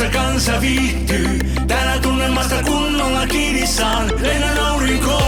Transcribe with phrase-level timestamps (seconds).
[0.00, 1.38] jossa kansa viihtyy.
[1.68, 5.20] Täällä tunnelmasta kunnolla kiinni saan, lennän aurinkoon.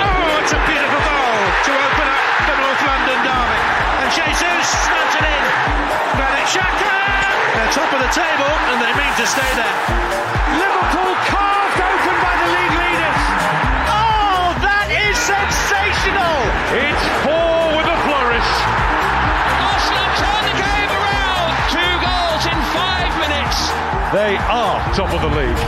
[0.00, 3.60] Oh, it's a beautiful goal to open up the North London derby.
[4.02, 5.44] And Jesus snaps it in.
[6.16, 6.92] Granit Xhaka!
[7.54, 10.19] They're top of the table and they mean to stay there.
[24.12, 25.60] They are top of the league.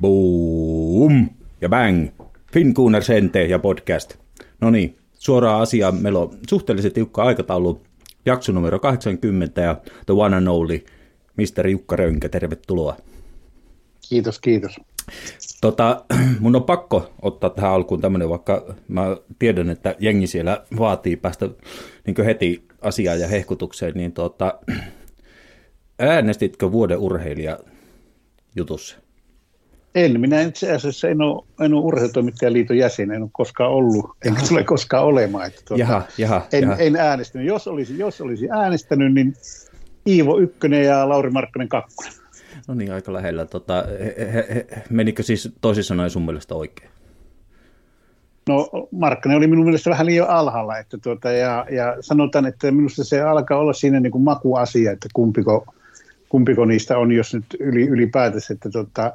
[0.00, 1.28] Boom
[1.60, 2.08] ja bang.
[2.52, 4.14] Finkuuner Sente ja podcast.
[4.60, 5.96] No niin, suoraan asiaan.
[5.96, 7.80] Meillä on suhteellisen tiukka aikataulu.
[8.26, 10.84] Jakso numero 80 ja The One and Only
[11.36, 11.68] Mr.
[11.68, 12.96] Jukka Rönkä, tervetuloa.
[14.08, 14.76] Kiitos, kiitos.
[15.60, 16.04] Tota,
[16.40, 21.48] mun on pakko ottaa tähän alkuun tämmöinen, vaikka mä tiedän, että jengi siellä vaatii päästä
[22.06, 24.58] niin heti asiaan ja hehkutukseen, niin tota,
[25.98, 27.58] äänestitkö vuoden urheilija
[28.56, 28.96] jutussa?
[29.94, 34.04] En, minä itse asiassa en ole, en ole urheilutoimittajan liiton jäsen, en ole koskaan ollut,
[34.24, 35.46] enkä tule koskaan olemaan.
[35.46, 36.76] Että tuota, Jaha, jaha, en, jaha.
[36.76, 37.46] en äänestänyt.
[37.48, 39.34] Jos olisi, jos olisi äänestänyt, niin
[40.06, 42.12] Iivo Ykkönen ja Lauri Markkanen kakkonen.
[42.68, 43.44] No niin, aika lähellä.
[43.44, 46.90] Tota, he, he, he, menikö siis toisin sanoen sun mielestä oikein?
[48.48, 53.04] No Markkanen oli minun mielestä vähän liian alhaalla, että tuota, ja, ja sanotaan, että minusta
[53.04, 55.66] se alkaa olla siinä niin kuin makuasia, että kumpiko,
[56.28, 59.12] kumpiko niistä on, jos nyt yli, ylipäätänsä, että tuota,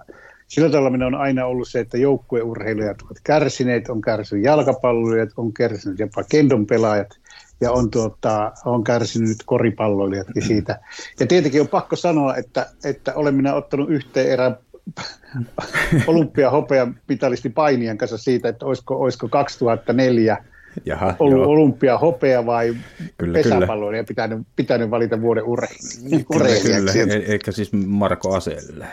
[0.48, 5.54] sillä tavalla minä on aina ollut se, että joukkueurheilijat ovat kärsineet, on kärsinyt jalkapalloilijat, on
[5.54, 7.20] kärsinyt jopa kendon pelaajat
[7.62, 10.80] ja on, tuota, on kärsinyt koripalloilijatkin siitä.
[11.20, 14.58] Ja tietenkin on pakko sanoa, että, että olen minä ottanut yhteen erään
[16.08, 20.38] olympiahopean mitalisti painijan kanssa siitä, että olisiko, olisiko 2004
[20.86, 21.50] Jaha, ollut joo.
[21.50, 22.76] olympiahopea vai
[23.18, 26.26] Kyllä, pesäpalloilija pitänyt, pitänyt valita vuoden urhe- Kyllä, kyllä.
[26.36, 27.00] urheilijaksi.
[27.00, 28.86] E- eikä siis Marko Aselle.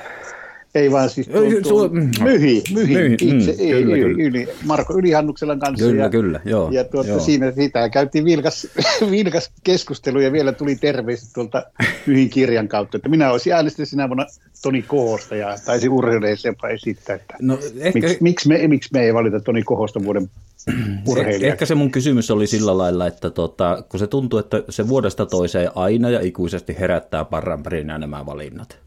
[0.75, 2.10] Ei vaan siis tuo, Ei, tuo, mm.
[2.22, 4.25] myhi, myhi, Myhi, itse, mm, ei, kyllä, yli, kyllä.
[4.25, 5.86] yli, Marko Ylihannukselan kanssa.
[5.86, 7.20] Kyllä, ja, kyllä, joo, Ja tuota, joo.
[7.20, 8.66] siinä siitä käytiin vilkas,
[9.10, 11.62] vilkas keskustelu ja vielä tuli terveiset tuolta
[12.06, 14.26] Myhin kirjan kautta, että minä olisin äänestänyt sinä vuonna
[14.62, 19.03] Toni Kohosta ja taisi urheilijaksi jopa esittää, että No, ehkä, miksi, miksi, me, miksi me
[19.03, 20.30] ei valita Toni Kohosta vuoden
[21.09, 21.47] urheilijaksi.
[21.47, 25.26] ehkä se mun kysymys oli sillä lailla, että tota, kun se tuntuu, että se vuodesta
[25.26, 28.78] toiseen aina ja ikuisesti herättää parranpärinä nämä valinnat.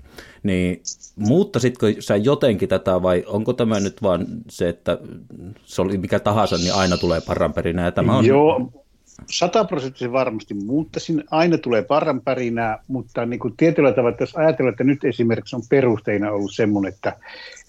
[0.44, 0.82] Niin
[1.16, 4.98] muuttasitko sä jotenkin tätä vai onko tämä nyt vaan se, että
[5.66, 8.26] se oli mikä tahansa, niin aina tulee parranpärinä ja tämä on...
[8.26, 8.72] Joo,
[9.32, 11.24] sataprosenttisen varmasti muuttaisin.
[11.32, 15.62] Aina tulee parranpärinää, mutta niin kuin tietyllä tavalla, että jos ajatellaan, että nyt esimerkiksi on
[15.70, 17.16] perusteina ollut semmoinen, että,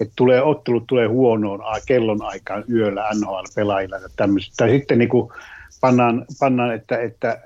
[0.00, 4.52] että tulee ottelut tulee huonoon kellon aikaan yöllä NHL-pelaajilla ja tämmöiset.
[4.56, 5.32] Tai sitten niin kuin
[5.80, 7.40] pannaan, pannaan että, että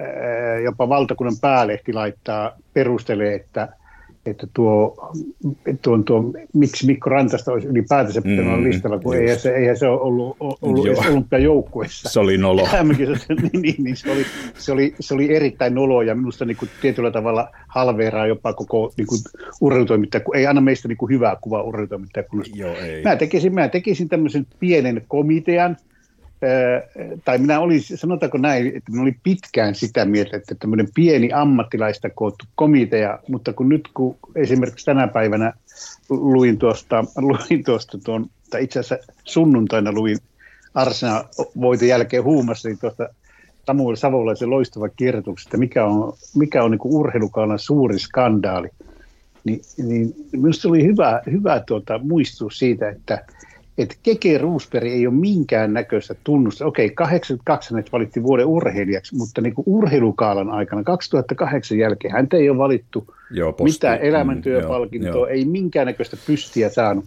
[0.64, 3.68] jopa valtakunnan päälehti laittaa, perustelee, että
[4.30, 4.96] että tuo,
[5.82, 6.24] tuo, tuo,
[6.54, 9.22] miksi Mikko Rantasta olisi ylipäätänsä pitänyt olla Mm, listalla, kun just.
[9.22, 10.94] eihän se, eihän se ole ollut, ollut Joo.
[10.96, 12.08] edes olympiajoukkueessa.
[12.08, 12.68] Se oli nolo.
[13.42, 14.24] Niin, niin, niin se, oli,
[14.54, 18.92] se, oli, se oli erittäin nolo ja minusta niin kuin tietyllä tavalla halveeraa jopa koko
[18.96, 19.18] niin kuin
[19.60, 22.56] urheilutoimittaja, kun ei anna meistä niin kuin hyvää kuvaa urheilutoimittajakunnasta.
[22.56, 23.02] Joo, ei.
[23.02, 25.76] Mä tekisin, mä tekisin tämmöisen pienen komitean,
[27.24, 32.10] tai minä olin, sanotaanko näin, että minä olin pitkään sitä mieltä, että tämmöinen pieni ammattilaista
[32.10, 35.52] koottu komitea, mutta kun nyt kun esimerkiksi tänä päivänä
[36.08, 40.18] luin tuosta, luin tuosta tuon, tai itse asiassa sunnuntaina luin
[40.74, 41.24] Arsenal
[41.60, 43.08] voiton jälkeen huumassa, niin tuosta
[43.66, 48.68] Samuel Savolaisen loistava kirjoituksesta, mikä on, mikä on niin urheilukaalan suuri skandaali,
[49.44, 53.26] niin, niin minusta oli hyvä, hyvä tuota, muistutus siitä, että,
[53.78, 56.66] että Keke Roosberg ei ole minkään näköistä tunnusta.
[56.66, 62.50] Okei, 82 hänet valittiin vuoden urheilijaksi, mutta niin kuin urheilukaalan aikana 2008 jälkeen häntä ei
[62.50, 63.72] ole valittu Joo, posti.
[63.72, 65.26] mitään Mm, elämäntyöpalkintoa, joo, joo.
[65.26, 67.04] ei minkäännäköistä pystiä saanut.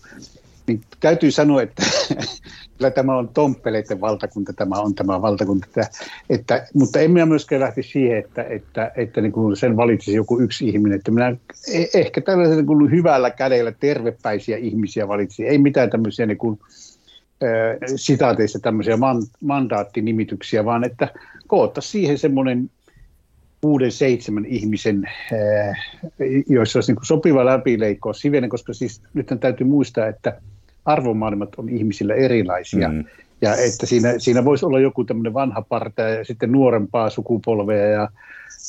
[0.67, 1.83] Niin täytyy sanoa, että
[2.77, 5.67] kyllä tämä on tomppeleiden valtakunta, tämä on tämä valtakunta.
[5.67, 5.87] Että,
[6.29, 10.39] että, mutta en minä myöskään lähti siihen, että, että, että niin kuin sen valitsisi joku
[10.39, 10.97] yksi ihminen.
[10.97, 11.35] Että minä
[11.69, 15.47] eh- ehkä tällaisen niin kuin hyvällä kädellä tervepäisiä ihmisiä valitsin.
[15.47, 16.59] Ei mitään tämmöisiä niin kuin,
[17.95, 21.07] sitaateissa tämmöisiä man, mandaattinimityksiä, vaan että
[21.47, 22.69] koota siihen semmoinen
[23.61, 25.77] kuuden, seitsemän ihmisen, äh,
[26.49, 30.41] joissa olisi niin sopiva läpileikko sivenen, koska siis nyt täytyy muistaa, että
[30.85, 32.89] arvomaailmat on ihmisillä erilaisia.
[32.89, 33.05] Mm.
[33.41, 38.09] Ja että siinä, siinä voisi olla joku tämmöinen vanha parta ja sitten nuorempaa sukupolvea ja,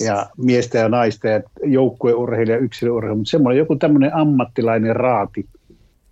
[0.05, 5.47] ja miestä ja naista ja joukkueurheilija, yksilöurheilija, mutta semmoinen joku tämmöinen ammattilainen raati,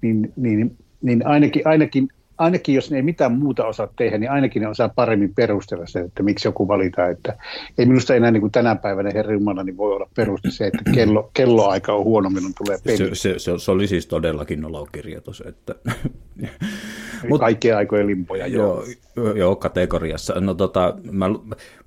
[0.02, 2.08] niin, niin, niin ainakin, ainakin,
[2.40, 6.00] ainakin jos ne ei mitään muuta osaa tehdä, niin ainakin ne osaa paremmin perustella se,
[6.00, 7.10] että miksi joku valitaan.
[7.10, 7.36] Että
[7.78, 10.90] ei minusta enää niin kuin tänä päivänä Herra Jumala, niin voi olla peruste se, että
[10.94, 12.96] kello, kelloaika on huono, milloin tulee peli.
[12.96, 15.42] Se, se, se, se oli siis todellakin nolokirjoitus.
[15.46, 15.74] Että...
[17.28, 18.84] Mut, Kaikkien aikojen limpoja, joo.
[19.16, 20.40] Joo, joo kategoriassa.
[20.40, 21.26] No tota, mä,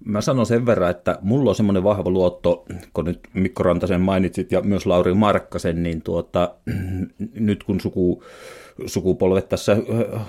[0.05, 4.51] mä sanon sen verran, että mulla on semmoinen vahva luotto, kun nyt Mikko Rantasen mainitsit
[4.51, 6.55] ja myös Lauri Markkasen, niin tuota,
[7.33, 8.23] nyt kun suku
[8.85, 10.21] sukupolvet tässä äh,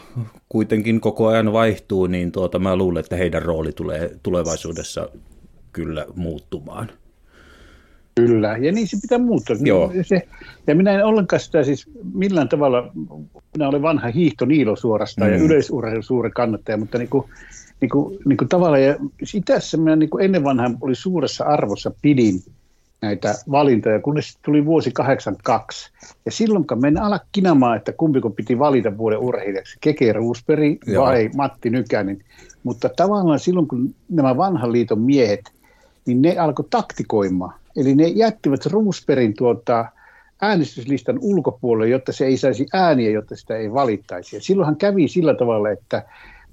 [0.49, 5.09] kuitenkin koko ajan vaihtuu, niin tuota, mä luulen, että heidän rooli tulee tulevaisuudessa
[5.73, 6.91] kyllä muuttumaan.
[8.15, 9.57] Kyllä, ja niin se pitää muuttua.
[9.61, 9.93] Joo.
[10.03, 10.29] Se,
[10.67, 12.93] ja minä en ollenkaan sitä siis millään tavalla,
[13.57, 15.37] minä olen vanha hiihto Niilo suorastaan mm.
[15.37, 17.25] ja yleisurheilu suuri kannattaja, mutta niin kuin,
[17.81, 18.97] niin kuin, niin kuin tavallaan, ja
[19.35, 22.41] itässä minä niin kuin ennen vanhaa oli suuressa arvossa pidin
[23.05, 25.91] näitä valintoja, kunnes tuli vuosi 82.
[26.25, 31.31] Ja silloin kun mennään ala kinamaan, että kumpiko piti valita vuoden urheilijaksi, Keke Ruusperi vai
[31.37, 32.25] Matti Nykänen.
[32.63, 35.53] Mutta tavallaan silloin, kun nämä vanhan liiton miehet,
[36.07, 37.55] niin ne alkoi taktikoimaan.
[37.77, 39.85] Eli ne jättivät Ruusperin tuota,
[40.41, 44.37] äänestyslistan ulkopuolelle, jotta se ei saisi ääniä, jotta sitä ei valittaisi.
[44.37, 46.03] Ja silloinhan kävi sillä tavalla, että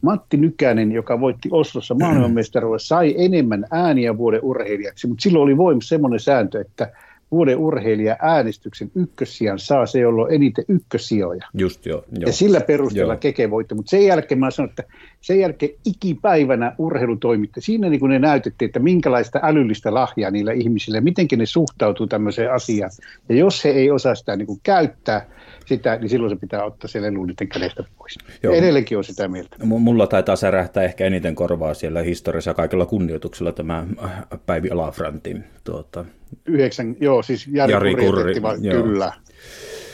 [0.01, 5.89] Matti Nykänen, joka voitti Oslossa maailmanmestaruuden, sai enemmän ääniä vuoden urheilijaksi, mutta silloin oli voimassa
[5.89, 6.91] semmoinen sääntö, että
[7.31, 11.45] vuoden urheilija äänestyksen ykkössijan saa se, jolla on eniten ykkössijoja.
[11.53, 12.27] Just joo, joo.
[12.27, 13.19] Ja sillä perusteella joo.
[13.19, 14.83] Keke voitti, mutta sen jälkeen mä sanoin, että
[15.21, 17.61] sen jälkeen ikipäivänä urheilutoimitte.
[17.61, 22.53] Siinä niin kuin ne näytettiin, että minkälaista älyllistä lahjaa niillä ihmisillä, miten ne suhtautuu tämmöiseen
[22.53, 22.91] asiaan.
[23.29, 25.25] Ja jos he ei osaa sitä niin kuin käyttää,
[25.65, 28.17] sitä, niin silloin se pitää ottaa se lelu niiden kädestä pois.
[28.43, 28.53] Joo.
[28.53, 29.55] Edelleenkin on sitä mieltä.
[29.63, 34.11] Mulla taitaa särähtää ehkä eniten korvaa siellä historiassa kaikella kunnioituksella tämä äh,
[34.45, 35.43] Päivi Alafrantin.
[35.63, 36.05] Tuota...
[36.45, 38.83] Yhdeksän, joo, siis Jari, Jari Kurri, joo.
[38.83, 39.13] kyllä.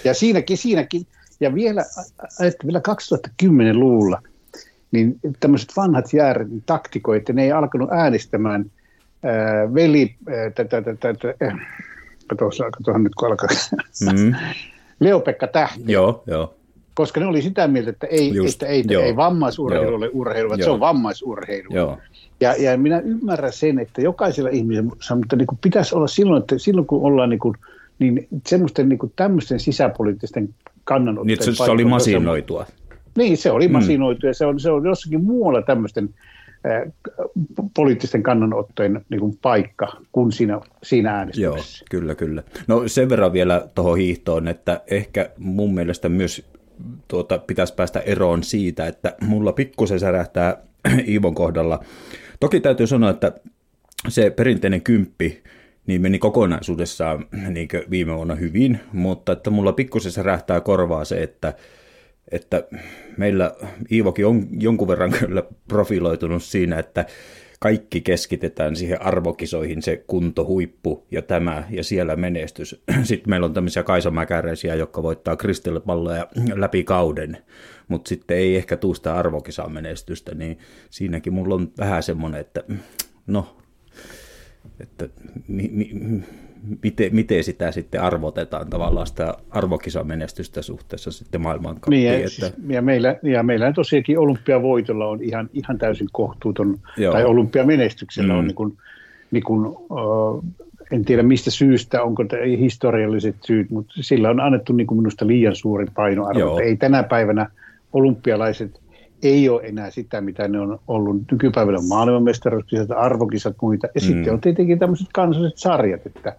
[0.04, 1.02] Ja siinäkin, siinäkin,
[1.40, 1.86] ja vielä,
[2.48, 2.82] että vielä
[3.44, 4.22] 2010-luvulla,
[4.92, 8.72] niin tämmöiset vanhat jääret, niin taktikoit, ne ei alkanut äänestämään
[9.24, 10.16] ää, veli,
[10.56, 11.34] tätä, tätä, tätä,
[12.28, 13.50] katsotaan nyt kun alkaa,
[14.14, 14.36] mm.
[15.00, 15.92] Leo-Pekka Tähti.
[15.92, 16.54] Joo, joo.
[16.94, 20.64] Koska ne oli sitä mieltä, että ei, Just, että ei, ei vammaisurheilu ole urheilu, vaan
[20.64, 21.68] se on vammaisurheilu.
[21.70, 21.98] Joo.
[22.40, 26.58] Ja, ja minä ymmärrän sen, että jokaisella ihmisellä, mutta niin kuin pitäisi olla silloin, että
[26.58, 27.56] silloin kun ollaan niin kuin,
[28.00, 30.50] niin semmoisten niin kuin tämmöisten sisäpoliittisten
[30.84, 31.38] kannanottojen...
[31.38, 32.66] Niin, se, se oli masinoitua.
[33.18, 33.72] Niin, se oli mm.
[33.72, 36.10] masinoitua ja se on, se on jossakin muualla tämmöisten
[37.76, 41.78] poliittisten kannanottojen niin kuin paikka kuin siinä, siinä äänestyksessä.
[41.84, 42.44] Joo, kyllä, kyllä.
[42.68, 46.46] No sen verran vielä tuohon hiihtoon, että ehkä mun mielestä myös
[47.08, 50.58] tuota, pitäisi päästä eroon siitä, että mulla pikkusen särähtää
[51.08, 51.84] Iivon kohdalla.
[52.40, 53.32] Toki täytyy sanoa, että
[54.08, 55.44] se perinteinen kymppi
[55.88, 61.54] niin meni kokonaisuudessaan niin viime vuonna hyvin, mutta että mulla pikkusen särähtää korvaa se, että
[62.32, 62.64] että
[63.18, 63.56] meillä
[63.92, 67.06] Iivokin on jonkun verran kyllä profiloitunut siinä, että
[67.60, 72.84] kaikki keskitetään siihen arvokisoihin, se kuntohuippu ja tämä ja siellä menestys.
[73.04, 77.38] Sitten meillä on tämmöisiä kaisamäkäräisiä, jotka voittaa kristillipalloja läpi kauden,
[77.88, 80.58] mutta sitten ei ehkä tuu sitä arvokisaa menestystä, niin
[80.90, 82.64] siinäkin mulla on vähän semmoinen, että
[83.28, 83.58] no,
[84.80, 85.10] että
[85.48, 85.92] mi, mi,
[86.84, 92.00] miten, miten sitä sitten arvotetaan tavallaan sitä arvokisamenestystä suhteessa sitten maailmankappiin.
[92.00, 92.30] Niin, ja, että...
[92.30, 97.14] siis, ja, meillä, ja meillä tosiaankin olympiavoitolla on ihan, ihan täysin kohtuuton, Joo.
[97.14, 98.40] tai olympiamenestyksellä mm.
[98.40, 98.78] on niin kuin,
[99.32, 100.44] niin kuin, uh,
[100.92, 102.24] en tiedä mistä syystä, onko
[102.60, 106.60] historialliset syyt, mutta sillä on annettu niin kuin minusta liian suuri painoarvo.
[106.60, 107.50] Ei tänä päivänä
[107.94, 108.80] olympialaiset
[109.24, 111.22] ei ole enää sitä, mitä ne on ollut.
[111.32, 113.88] Nykypäivänä maailmanmestaruuskisat, arvokisat, muita.
[113.88, 114.08] Ja mm.
[114.08, 116.36] sitten on tietenkin tämmöiset kansalliset sarjat, että,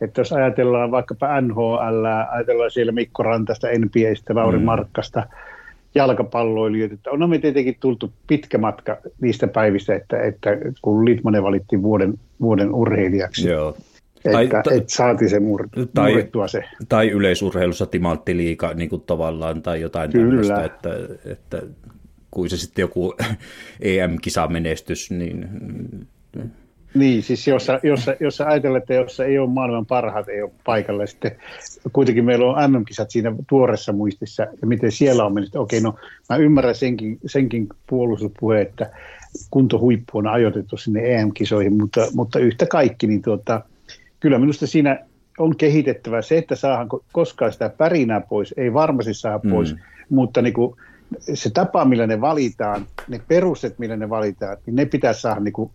[0.00, 4.64] että jos ajatellaan vaikkapa NHL, ajatellaan siellä Mikko Rantasta, NBAstä, Lauri mm.
[4.64, 5.26] Markkasta,
[5.94, 10.50] jalkapalloilijoita, että on me tietenkin tultu pitkä matka niistä päivistä, että, että
[10.82, 13.48] kun Litmanen valittiin vuoden, vuoden urheilijaksi.
[13.48, 13.76] Joo.
[14.24, 16.64] Että, tai, että saatiin se mur, tai, se.
[16.88, 20.26] Tai yleisurheilussa timanttiliika niin kuin tavallaan tai jotain Kyllä.
[20.26, 20.90] tämmöistä, että,
[21.24, 21.62] että
[22.32, 23.14] kuin se sitten joku
[23.80, 25.48] EM-kisamenestys, niin...
[26.94, 31.06] Niin, siis jos, jos, jos ajatellaan, että jos ei ole maailman parhaat, ei ole paikalla,
[31.06, 31.36] sitten
[31.92, 35.56] kuitenkin meillä on MM-kisat siinä tuoressa muistissa, ja miten siellä on mennyt.
[35.56, 35.94] Okei, no
[36.28, 38.90] mä ymmärrän senkin, senkin puolustuspuhe, että
[39.50, 43.60] kuntohuippu on ajoitettu sinne EM-kisoihin, mutta, mutta yhtä kaikki, niin tuota,
[44.20, 44.98] kyllä minusta siinä
[45.38, 49.80] on kehitettävä se, että saadaanko koskaan sitä pärinää pois, ei varmasti saa pois, mm.
[50.10, 50.76] mutta niin kuin,
[51.34, 55.52] se tapa, millä ne valitaan, ne perusteet, millä ne valitaan, niin ne pitää saada niin
[55.52, 55.70] kuin,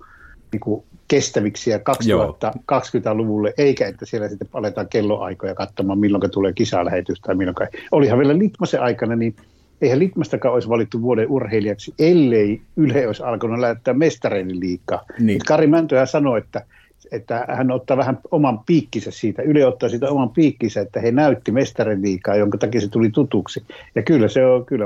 [0.51, 7.19] niin kuin kestäviksi ja 2020-luvulle, eikä että siellä sitten aletaan kelloaikoja katsomaan, milloin tulee kisalähetys
[7.21, 7.55] tai milloin.
[7.91, 9.35] Olihan vielä Litmasen aikana, niin
[9.81, 15.05] eihän Litmastakaan olisi valittu vuoden urheilijaksi, ellei Yle olisi alkanut lähettää mestareiden liikaa.
[15.19, 15.39] Niin.
[15.47, 16.65] Kari Mäntyä sanoi, että,
[17.11, 21.51] että hän ottaa vähän oman piikkinsä siitä, Yle ottaa siitä oman piikkinsä, että he näytti
[21.51, 23.63] mestareiden liikaa, jonka takia se tuli tutuksi.
[23.95, 24.85] Ja kyllä se on, kyllä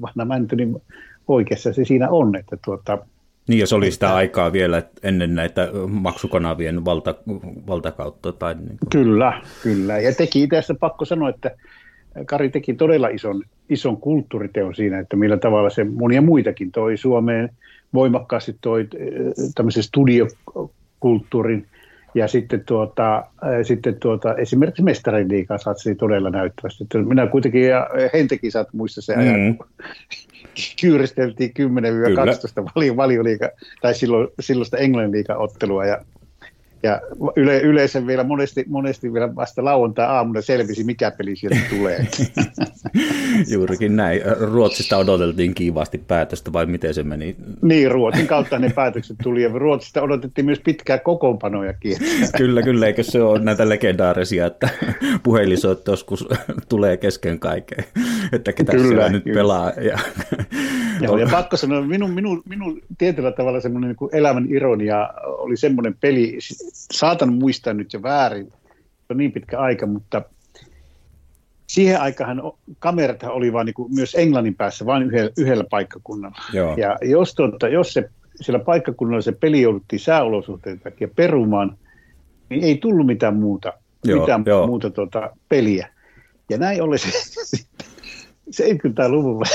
[0.00, 0.82] vanha Mänty, niin
[1.28, 2.98] oikeassa se siinä on, että tuota,
[3.48, 7.14] niin, ja se oli sitä aikaa vielä ennen näitä maksukanavien valta,
[7.66, 8.32] valtakautta.
[8.32, 8.78] Tai niin kuin.
[8.90, 9.98] Kyllä, kyllä.
[9.98, 11.50] Ja teki itse pakko sanoa, että
[12.26, 17.50] Kari teki todella ison, ison kulttuuriteon siinä, että millä tavalla se monia muitakin toi Suomeen
[17.94, 19.08] voimakkaasti toi eh,
[19.54, 19.82] tämmöisen
[21.06, 21.66] studiokulttuurin
[22.14, 23.24] ja sitten, tuota,
[23.62, 26.84] sitten tuota, esimerkiksi Mestarin liikaa satsii todella näyttävästi.
[27.06, 29.58] Minä kuitenkin, ja Hentekin saat muista se ajan, mm.
[30.80, 31.52] kyyristeltiin
[32.62, 33.50] 10-12 valio, valioliiga,
[33.82, 36.00] tai silloin, silloista Englannin liigan ottelua, ja
[36.86, 37.00] ja
[37.36, 42.06] yle, yleensä vielä monesti, monesti vielä vasta lauantai-aamuna selvisi, mikä peli sieltä tulee.
[43.52, 44.20] Juurikin näin.
[44.40, 47.36] Ruotsista odoteltiin kiivaasti päätöstä, vai miten se meni?
[47.62, 51.96] Niin, Ruotsin kautta ne päätökset tuli, ja Ruotsista odotettiin myös pitkää kokoonpanojakin.
[52.38, 54.68] kyllä, kyllä, eikö se ole näitä legendaarisia, että
[55.22, 56.28] puhelinsoitto joskus
[56.68, 57.84] tulee kesken kaiken,
[58.32, 59.38] että ketä kyllä, siellä nyt kyllä.
[59.38, 59.70] pelaa.
[59.70, 59.98] Ja...
[61.00, 65.96] Joo, ja pakko sanoa, minun, minun, minun tietyllä tavalla semmoinen niin elämän ironia oli semmoinen
[66.00, 66.38] peli,
[66.92, 70.22] saatan muistaa nyt jo väärin, se on niin pitkä aika, mutta
[71.66, 72.42] siihen aikaan
[72.78, 76.38] kamerat oli vain niin myös Englannin päässä vain yhdellä, yhdellä paikkakunnalla.
[76.52, 76.76] Joo.
[76.76, 81.78] Ja jos, tuota, jos se, siellä paikkakunnalla se peli jouduttiin sääolosuhteiden takia perumaan,
[82.48, 83.72] niin ei tullut mitään muuta,
[84.04, 84.66] joo, mitään joo.
[84.66, 85.88] muuta tuota, peliä.
[86.50, 87.08] Ja näin oli se
[88.62, 89.46] 70-luvulla.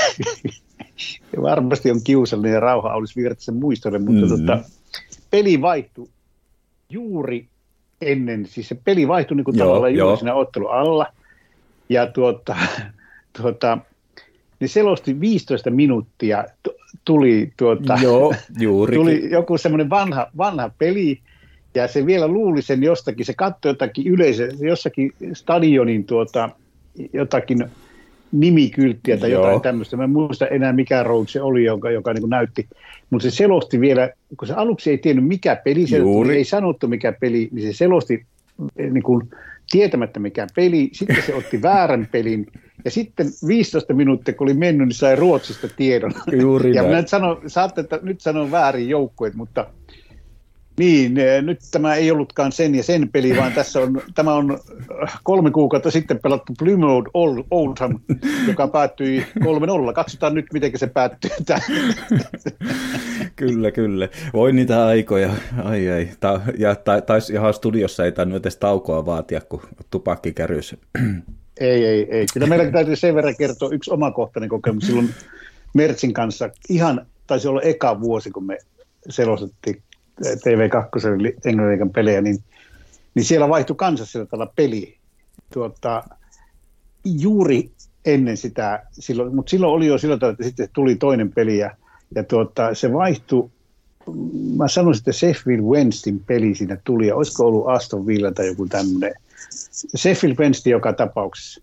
[1.42, 4.46] varmasti on kiusallinen ja rauha olisi Virtasen muistolle, mutta mm-hmm.
[4.46, 4.64] tuota,
[5.30, 6.08] peli vaihtui
[6.92, 7.46] juuri
[8.00, 11.06] ennen, siis se peli vaihtui niin kuin joo, tavallaan juuri siinä ottelu alla.
[11.88, 12.56] Ja tuota,
[13.40, 13.78] tuota,
[14.60, 16.44] niin selosti 15 minuuttia
[17.04, 18.34] tuli, tuota, joo,
[18.94, 21.20] tuli joku semmoinen vanha, vanha peli,
[21.74, 26.50] ja se vielä luuli sen jostakin, se katsoi jotakin yleisö, jossakin stadionin tuota,
[27.12, 27.64] jotakin
[28.32, 29.44] nimikylttiä tai Joo.
[29.44, 29.96] jotain tämmöistä.
[29.96, 32.68] Mä en muista enää mikä road se oli, joka, joka niin näytti.
[33.10, 36.88] Mutta se selosti vielä, kun se aluksi ei tiennyt mikä peli, se tuli, ei sanottu
[36.88, 38.26] mikä peli, niin se selosti
[38.76, 39.30] eh, niin kuin,
[39.70, 40.90] tietämättä mikä peli.
[40.92, 42.46] Sitten se otti väärän pelin.
[42.84, 46.12] Ja sitten 15 minuuttia, kun oli mennyt, niin sai Ruotsista tiedon.
[46.40, 49.66] Juuri ja minä sanon, saatte, että nyt sanon väärin joukkueet, mutta–
[50.78, 54.58] niin, nyt tämä ei ollutkaan sen ja sen peli, vaan tässä on, tämä on
[55.02, 57.10] äh, kolme kuukautta sitten pelattu Plymouth
[57.50, 57.98] Oldham,
[58.48, 59.26] joka päättyi
[59.90, 59.92] 3-0.
[59.94, 61.30] Katsotaan nyt, miten se päättyy.
[63.36, 64.08] kyllä, kyllä.
[64.32, 65.30] Voi niitä aikoja.
[65.64, 66.08] Ai, ai.
[66.20, 70.76] Ta- ja ta- taisi ihan studiossa ei tainnut edes taukoa vaatia, kun tupakki kärys.
[71.60, 72.26] ei, ei, ei.
[72.32, 74.86] Kyllä meillä täytyy sen verran kertoa yksi omakohtainen kokemus.
[74.86, 75.14] Silloin
[75.74, 78.58] Mertsin kanssa ihan, taisi olla eka vuosi, kun me
[79.08, 79.82] selostettiin
[80.24, 82.38] TV2 Englannin pelejä, niin,
[83.14, 84.96] niin siellä vaihtui kanssa sillä tavalla peli.
[85.52, 86.04] Tuota,
[87.04, 87.70] juuri
[88.04, 91.70] ennen sitä, silloin, mutta silloin oli jo sillä tavalla, että sitten tuli toinen peli ja,
[92.14, 93.50] ja tuota, se vaihtui,
[94.56, 98.66] mä sanoisin, että Sheffield Wednesdayn peli siinä tuli, ja olisiko ollut Aston Villa tai joku
[98.66, 99.14] tämmöinen.
[99.96, 101.62] Sheffield Wednesday joka tapauksessa.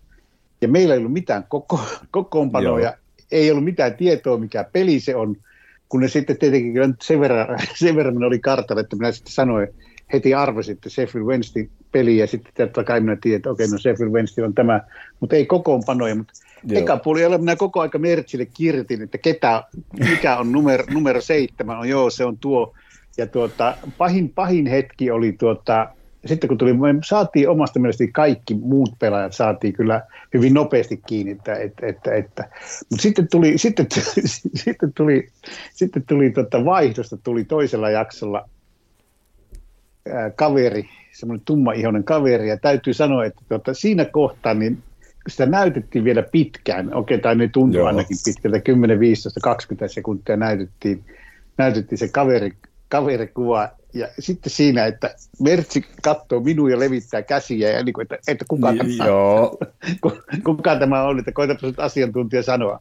[0.60, 2.96] Ja meillä ei ollut mitään koko, kokoonpanoja,
[3.32, 5.36] ei ollut mitään tietoa, mikä peli se on–
[5.90, 9.68] kun ne sitten tietenkin sen verran, sen verran oli kartalla, että minä sitten sanoin,
[10.12, 13.78] heti arvasin, että Sheffield Wednesday peli ja sitten totta kai minä tiedän, että okei, no
[13.78, 14.80] Sheffield Wednesday on tämä,
[15.20, 16.32] mutta ei kokoonpanoja, mutta
[16.64, 16.82] Joo.
[16.82, 19.64] eka puoli minä koko aika Mertsille kirjoitin, että ketä,
[20.10, 22.74] mikä on numero, numero seitsemän, on joo, se on tuo,
[23.16, 25.88] ja tuota, pahin, pahin hetki oli tuota,
[26.26, 30.02] sitten kun tuli, me saatiin omasta mielestäni kaikki muut pelaajat saatiin kyllä
[30.34, 32.48] hyvin nopeasti kiinni, että, että, että, että.
[32.90, 33.86] mutta sitten tuli, sitten,
[34.64, 35.28] sitten tuli,
[35.72, 38.48] sitten tuli tota vaihdosta tuli toisella jaksolla
[40.12, 44.82] ää, kaveri, semmoinen tummaihoinen kaveri, ja täytyy sanoa, että tota, siinä kohtaa niin
[45.28, 47.86] sitä näytettiin vielä pitkään, okei, tai ne tuntui Joo.
[47.86, 51.04] ainakin pitkältä, 10, 15, 20 sekuntia näytettiin,
[51.58, 52.52] näytettiin se kaveri,
[52.88, 58.18] kaverikuva, ja sitten siinä, että Mertsi katsoo minua ja levittää käsiä, ja niin kuin, että,
[58.28, 59.58] että kuka, niin, tämä, joo.
[60.44, 62.80] kuka tämä on, että koita asiantuntija sanoa.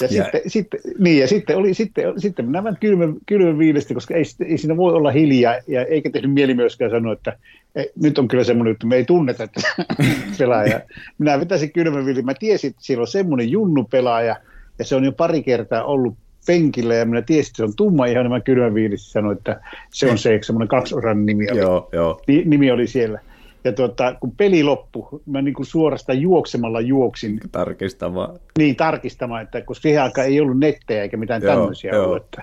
[0.00, 4.14] Ja, ja, sitten, sitten, niin, ja sitten, oli, sitten, sitten nämä kylmä, kylmä viilesti, koska
[4.14, 7.38] ei, ei, siinä voi olla hiljaa, ja eikä tehnyt mieli myöskään sanoa, että
[7.74, 9.60] ei, nyt on kyllä semmoinen, että me ei tunneta että
[10.38, 10.80] pelaaja.
[11.18, 12.22] Minä vetäisin kylmä viili.
[12.22, 14.36] Mä tiesin, että siellä on semmoinen junnu pelaaja,
[14.78, 18.06] ja se on jo pari kertaa ollut penkillä ja minä tiesin, että se on tumma
[18.06, 19.60] ihan nämä kylmä viilis sanoi, että
[19.90, 21.58] se on se, semmoinen kaksiosainen nimi oli.
[21.58, 22.20] Joo, joo.
[22.44, 23.20] nimi oli siellä.
[23.64, 27.40] ja tuota, kun peli loppui, mä niin kuin suorastaan juoksemalla juoksin.
[27.52, 28.38] Tarkistamaan.
[28.58, 32.04] Niin, tarkistamaan, että kun siihen aikaan ei ollut nettejä eikä mitään joo, tämmöisiä joo.
[32.04, 32.42] ollut, että,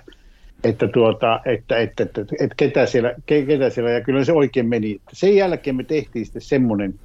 [0.64, 4.68] että, tuota, että, että, että, että, että ketä, siellä, ketä siellä, ja kyllä se oikein
[4.70, 5.02] meni.
[5.14, 7.00] Sen jälkeen me tehtiin sitten semmoinen,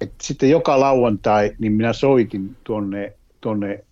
[0.00, 3.84] että sitten joka lauantai, niin minä soitin tuonne, tuonne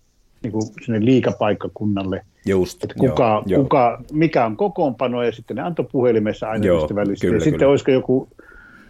[0.43, 5.63] niin kuin sinne liikapaikkakunnalle, Just, että kuka, joo, kuka, mikä on kokoonpano, ja sitten ne
[5.63, 6.87] antoi puhelimessa aina joo.
[6.87, 7.39] Kyllä, ja kyllä.
[7.39, 8.29] sitten olisiko joku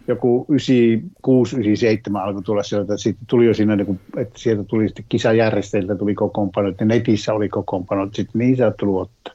[0.08, 5.04] joku 96, 97 alkoi tulla sieltä, sitten tuli jo siinä, niin että sieltä tuli sitten
[5.08, 9.34] kisajärjestäjiltä tuli kokoonpano, että netissä oli kokoonpano, sitten niin saattoi luottaa.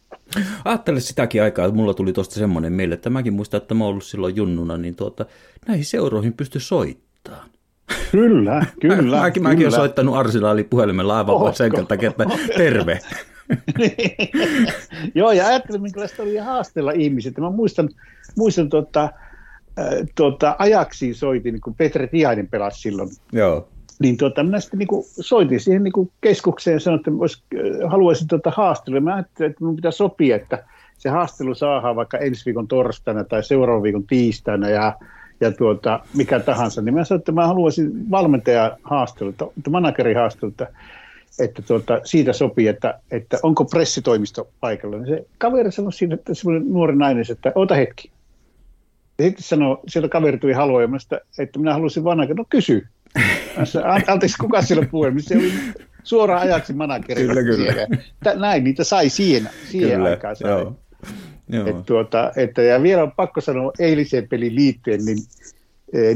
[0.65, 4.03] Ajattele sitäkin aikaa, että mulla tuli tuosta semmoinen meille, että mäkin muistan, että mä ollut
[4.03, 5.25] silloin junnuna, niin tuota,
[5.67, 7.49] näihin seuroihin pystyi soittamaan.
[8.11, 9.17] Kyllä, kyllä.
[9.17, 9.49] Mä, mäkin, kyllä.
[9.49, 12.25] mäkin olen soittanut Arsenalin puhelimella aivan sen takia, että
[12.57, 12.99] terve.
[15.15, 17.37] Joo, ja ajattelin, minkälaista oli haastella ihmiset.
[17.37, 17.89] Mä muistan,
[18.37, 19.09] muistan tota,
[20.15, 23.09] tuota, ajaksi soitin, kun Petri Tiainen pelasi silloin.
[23.31, 23.67] Joo.
[23.99, 27.43] Niin tuota, minä sitten niin soitin siihen niin keskukseen ja sanoin, että vois,
[27.87, 28.99] haluaisin tuota haastelua.
[28.99, 30.63] Mä ajattelin, että minun pitää sopia, että
[30.97, 34.95] se haastelu saadaan vaikka ensi viikon torstaina tai seuraavan viikon tiistaina ja,
[35.41, 36.81] ja tuota, mikä tahansa.
[36.81, 40.67] Niin mä sanoin, että mä haluaisin valmentaja haastelulta, manageri haastelulta,
[41.39, 44.97] että tuota, siitä sopii, että, että onko pressitoimisto paikalla.
[44.97, 48.11] Niin se kaveri sanoi siinä, että semmoinen nuori nainen, että ota hetki,
[49.19, 52.87] ja sitten sanoi, sieltä kaveri tuli haluamasta, että minä halusin vanha, no kysy.
[54.07, 55.21] Anteeksi, kuka siellä puhui?
[55.21, 55.51] Se oli
[56.03, 57.21] suoraan ajaksi manageri.
[57.21, 57.87] Kyllä, kyllä.
[58.35, 60.35] Näin niitä sai siihen, siihen kyllä, aikaan.
[60.35, 60.51] Sai.
[60.51, 60.75] Joo.
[61.49, 61.67] Joo.
[61.67, 65.17] Et tuota, että, ja vielä on pakko sanoa eiliseen pelin liittyen, niin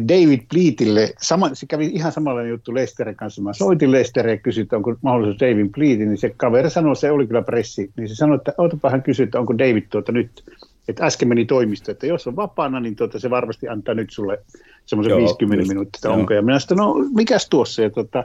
[0.07, 3.41] David Pleatille, sama, se kävi ihan samanlainen juttu Lesterin kanssa.
[3.41, 7.11] Mä soitin Lesterin ja kysyin, että onko mahdollisuus David Pleatin, niin se kaveri sanoi, se
[7.11, 10.43] oli kyllä pressi, niin se sanoi, että otapa hän kysyi, että onko David tuota nyt
[10.87, 14.39] että äsken meni toimisto, että jos on vapaana, niin tuota, se varmasti antaa nyt sulle
[14.85, 16.33] semmoisen 50 just, minuuttia, että onko.
[16.33, 17.81] Ja minä sitten, no mikäs tuossa?
[17.81, 18.23] Ja tuota,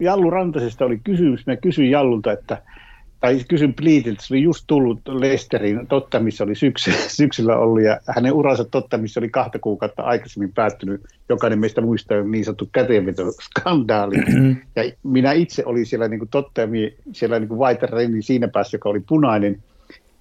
[0.00, 2.62] Jallu Rantasesta oli kysymys, mä kysyin Jallulta, että
[3.26, 8.00] tai kysyn Pliitiltä, se oli just tullut Lesterin totta, missä oli syksy, syksyllä ollut, ja
[8.14, 11.00] hänen uransa totta, missä oli kahta kuukautta aikaisemmin päättynyt.
[11.28, 14.16] Jokainen meistä muistaa niin sanottu käteenvetoskandaali.
[14.76, 16.62] ja minä itse olin siellä niin kuin totta,
[17.12, 17.88] siellä niin kuin White
[18.20, 19.62] siinä päässä, joka oli punainen,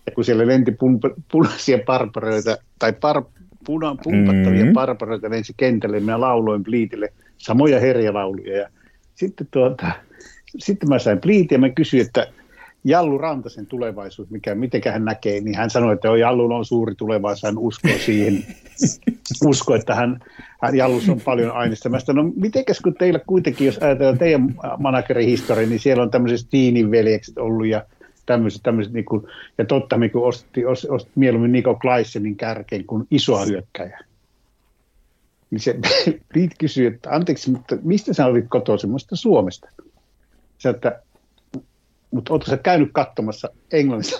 [0.05, 3.23] ja kun siellä lenti pun- punaisia parparoita, tai par,
[3.65, 4.73] puna, pumpattavia mm-hmm.
[4.73, 8.57] parparoita lensi kentälle, minä lauloin Pliitille samoja herjalauluja.
[8.57, 8.69] Ja
[9.15, 9.91] sitten, tuota,
[10.57, 12.27] sitten mä sain Pliitin ja mä kysyin, että
[12.87, 17.43] Jallu Rantasen tulevaisuus, mikä, miten hän näkee, niin hän sanoi, että Jallulla on suuri tulevaisuus,
[17.43, 18.45] hän uskoo siihen,
[19.45, 20.19] usko, että hän,
[20.61, 21.89] hän Jallus on paljon aineista.
[21.89, 26.47] Mä sanoin, no mitenkäs kun teillä kuitenkin, jos ajatellaan teidän managerihistoria, niin siellä on tämmöiset
[26.49, 27.85] Tiinin veljekset ollut ja
[28.25, 29.23] tämmöiset, tämmöiset niin kuin,
[29.57, 34.03] ja totta, niin kuin osti, osti, osti mieluummin Niko Kleissenin kärkeen kuin isoa hyökkäjää.
[35.51, 35.75] Niin se
[36.33, 38.89] Piet kysyi, että anteeksi, mutta mistä sä olit kotoisin?
[39.13, 39.69] Suomesta.
[40.57, 41.01] Se, että,
[42.15, 44.19] mutta oletko sä käynyt katsomassa Englannissa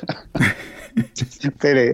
[1.62, 1.94] pelejä?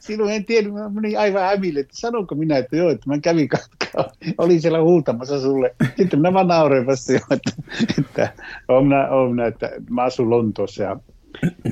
[0.00, 3.48] Silloin en tiedä, mä menin aivan hämille, että sanonko minä, että joo, että mä kävin
[3.48, 4.12] katkaa.
[4.38, 5.74] Olin siellä huutamassa sulle.
[5.96, 7.52] Sitten minä vaan nauroin vasta jo, että,
[7.98, 8.32] että,
[8.68, 10.96] on minä, on minä, että mä asun Lontoossa ja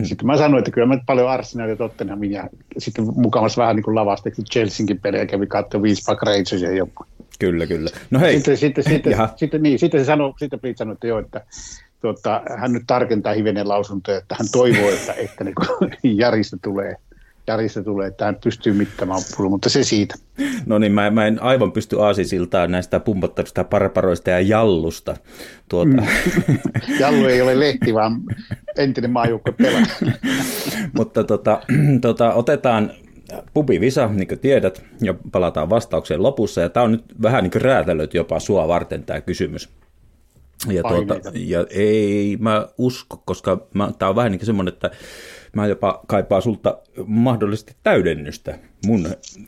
[0.02, 2.48] sitten mä sanoin, että kyllä mä paljon Arsenalia Tottenhamin ja
[2.78, 7.04] sitten mukavasti vähän niin kuin lavasta, Chelseankin pelejä kävi katsoa viisi Park Rangersia joku.
[7.38, 7.90] Kyllä, kyllä.
[8.10, 8.34] No hei.
[8.34, 11.40] Sitten, sitten, sitten, sitten, niin, sitten se sanoi, sitten Pete sanoi, että joo, että
[12.14, 15.44] tuota, hän nyt tarkentaa hivenen lausuntoja, että hän toivoo, että, että
[16.02, 16.96] niin Jarista tulee
[17.46, 20.14] Jarista tulee, että hän pystyy mittamaan pullo, mutta se siitä.
[20.66, 25.16] No niin, mä, mä en aivan pysty aasisiltaan näistä pumpattavista parparoista ja jallusta.
[25.68, 25.90] Tuota.
[25.90, 26.06] Mm.
[27.00, 28.20] Jallu ei ole lehti, vaan
[28.78, 29.82] entinen maajoukko pelaa.
[30.98, 31.60] mutta tota,
[32.00, 32.90] tota, otetaan
[33.54, 36.60] pubivisa, niin kuin tiedät, ja palataan vastaukseen lopussa.
[36.60, 39.68] Ja tämä on nyt vähän niin kuin räätälöt jopa sua varten tämä kysymys.
[40.70, 43.66] Ja, tuota, ja ei mä usko, koska
[43.98, 44.90] tämä on vähän niin kuin semmoinen, että
[45.52, 49.06] mä jopa kaipaan sulta mahdollisesti täydennystä mun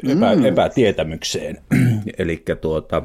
[0.09, 0.45] epä, mm.
[0.45, 1.59] epätietämykseen.
[2.19, 3.03] Eli tuota,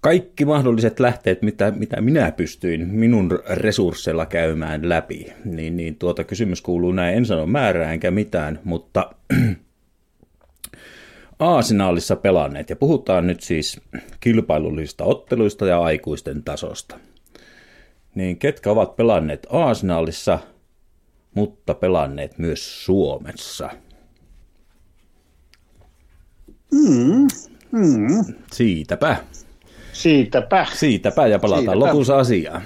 [0.00, 6.62] kaikki mahdolliset lähteet, mitä, mitä minä pystyin minun resursseilla käymään läpi, niin, niin tuota kysymys
[6.62, 9.10] kuuluu näin, en sano määrää enkä mitään, mutta
[11.42, 13.80] Aasinaalissa pelanneet, ja puhutaan nyt siis
[14.20, 16.98] kilpailullisista otteluista ja aikuisten tasosta.
[18.14, 20.38] Niin ketkä ovat pelanneet Aasinaalissa,
[21.34, 23.70] mutta pelanneet myös Suomessa?
[26.72, 27.28] Mm,
[27.72, 28.34] mm.
[28.52, 29.16] Siitäpä.
[29.92, 30.66] Siitäpä.
[30.74, 31.78] Siitäpä ja palataan Siitäpä.
[31.78, 32.62] lopussa asiaan.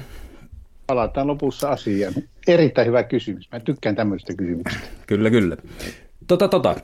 [0.86, 2.14] Palataan lopussa asiaan.
[2.46, 3.48] Erittäin hyvä kysymys.
[3.52, 4.86] Mä tykkään tämmöistä kysymyksistä.
[5.06, 5.56] Kyllä, kyllä.
[6.26, 6.76] Tota, tota.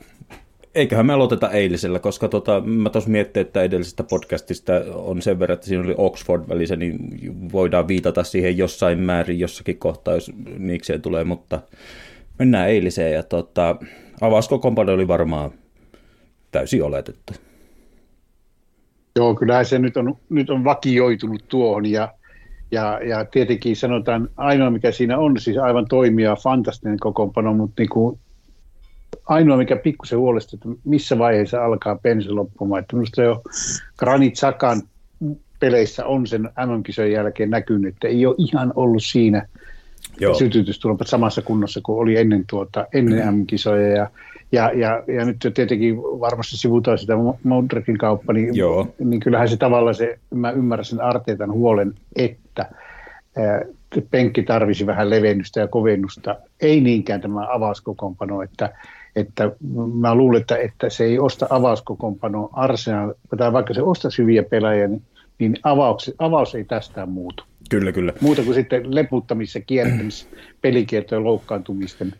[0.75, 5.53] Eiköhän me aloiteta eilisellä, koska tota, mä tuossa miettin, että edellisestä podcastista on sen verran,
[5.53, 6.97] että siinä oli Oxford välissä, niin
[7.51, 11.59] voidaan viitata siihen jossain määrin jossakin kohtaa, jos niikseen tulee, mutta
[12.39, 13.75] mennään eiliseen ja tota,
[14.21, 15.51] avauskokoonpano oli varmaan
[16.51, 17.33] täysin oletettu.
[19.15, 22.13] Joo, kyllä se nyt on, nyt on vakioitunut tuohon ja,
[22.71, 27.89] ja, ja tietenkin sanotaan ainoa mikä siinä on, siis aivan toimia fantastinen kokoonpano, mutta niin
[27.89, 28.19] kuin
[29.25, 32.79] ainoa mikä pikkusen huolestui, että missä vaiheessa alkaa pensi loppumaan.
[32.79, 33.41] Että minusta jo
[33.97, 34.81] Granit Sakan
[35.59, 39.47] peleissä on sen MM-kisojen jälkeen näkynyt, että ei ole ihan ollut siinä
[40.37, 43.39] sytytystulpat samassa kunnossa kuin oli ennen, tuota, ennen mm.
[43.39, 43.87] MM-kisoja.
[43.87, 44.09] Ja,
[44.51, 48.87] ja, ja, ja nyt tietenkin varmasti sivutaan sitä Modricin kauppa, niin, Joo.
[48.99, 52.69] niin kyllähän se tavallaan se, mä ymmärrän sen Arteetan huolen, että
[54.11, 58.73] penkki tarvisi vähän levennystä ja kovennusta, ei niinkään tämä avauskokoonpano, että,
[59.15, 59.51] että
[59.93, 64.87] mä luulen, että, että se ei osta avauskokoonpanoa Arsenal, tai vaikka se ostaisi hyviä pelaajia,
[64.87, 65.01] niin,
[65.39, 67.43] niin avaus, avaus ei tästä muutu.
[67.69, 68.13] Kyllä, kyllä.
[68.21, 70.29] Muuta kuin sitten leputtamis- ja kiertämis,
[70.61, 72.13] pelikiertojen loukkaantumisten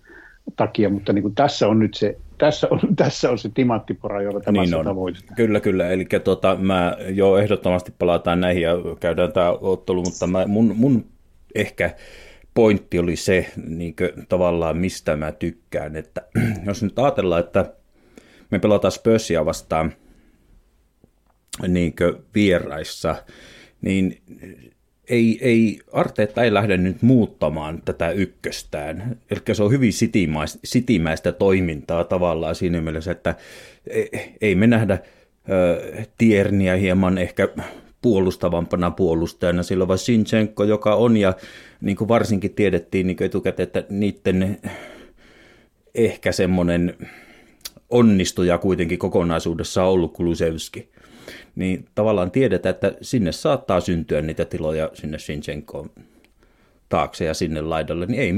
[0.56, 4.40] takia, mutta niin kuin tässä on nyt se, tässä on, tässä on se timanttipora, jolla
[4.40, 4.86] tämä niin on.
[4.86, 5.36] tavoitetaan.
[5.36, 5.90] Kyllä, kyllä.
[5.90, 11.06] Eli tota, mä jo ehdottomasti palataan näihin ja käydään tämä ottelu, mutta mä, mun, mun
[11.56, 11.96] ehkä
[12.54, 15.96] pointti oli se niin kuin, tavallaan, mistä mä tykkään.
[15.96, 16.22] Että
[16.68, 17.74] jos nyt ajatellaan, että
[18.52, 19.94] me pelataan Spursia vastaan
[21.68, 21.94] niin
[22.36, 23.16] vieraissa,
[23.82, 24.22] niin
[25.10, 29.18] ei, ei, Arteetta ei lähde nyt muuttamaan tätä ykköstään.
[29.32, 29.94] Eli se on hyvin
[30.64, 33.36] sitimäistä, toimintaa tavallaan siinä mielessä, että
[33.88, 34.04] e,
[34.42, 34.98] ei me nähdä
[35.50, 35.82] ö,
[36.18, 37.48] Tierniä hieman ehkä
[38.04, 39.64] puolustavampana puolustajana.
[39.64, 41.34] Silloin vai Sinchenko, joka on, ja
[41.82, 44.60] niin kuin varsinkin tiedettiin niin etukäteen, että niiden
[45.96, 46.98] ehkä semmoinen
[47.90, 50.90] onnistuja kuitenkin kokonaisuudessa on ollut Kulusevski
[51.56, 55.92] niin tavallaan tiedetään, että sinne saattaa syntyä niitä tiloja sinne Shinchenkoon
[56.90, 58.34] taakse ja sinne laidalle, niin ei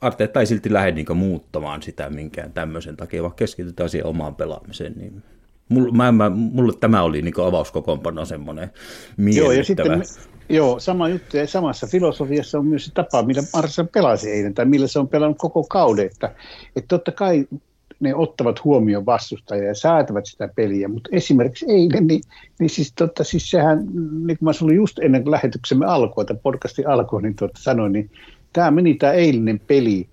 [0.00, 4.92] Arteetta ei silti lähde niin muuttamaan sitä minkään tämmöisen takia, vaan keskitytään siihen omaan pelaamiseen.
[4.96, 5.22] Niin
[5.70, 8.70] mulle, mä, mä, mulle tämä oli niin avauskokoonpano semmoinen
[9.18, 10.02] Joo, ja sitten,
[10.48, 14.64] joo, sama juttu, ja samassa filosofiassa on myös se tapa, millä Arsenal pelasi eilen, tai
[14.64, 16.34] millä se on pelannut koko kauden, että,
[16.76, 17.46] että totta kai
[18.00, 22.20] ne ottavat huomioon vastustajia ja säätävät sitä peliä, mutta esimerkiksi eilen, niin,
[22.58, 23.78] niin siis, totta, siis sehän,
[24.26, 27.92] niin kuin mä sanoin just ennen kuin lähetyksemme alkoi, tai podcastin alkoi, niin tuota, sanoin,
[27.92, 28.10] niin
[28.52, 30.08] tämä meni tämä eilinen peli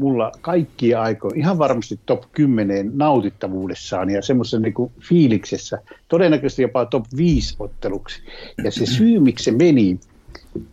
[0.00, 4.74] mulla kaikki aikoja, ihan varmasti top 10 nautittavuudessaan ja semmoisessa niin
[5.08, 8.22] fiiliksessä, todennäköisesti jopa top 5 otteluksi.
[8.64, 9.98] Ja se syy, miksi se meni,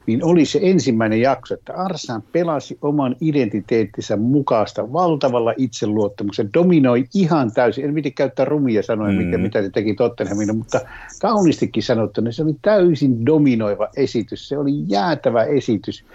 [0.05, 7.51] niin oli se ensimmäinen jakso, että Arsan pelasi oman identiteettinsä mukaista valtavalla itseluottamuksen, dominoi ihan
[7.51, 9.25] täysin, en piti käyttää rumia sanoja, mm.
[9.25, 10.81] mitä, mitä se teki Tottenhamina, mutta
[11.21, 16.05] kaunistikin sanottuna se oli täysin dominoiva esitys, se oli jäätävä esitys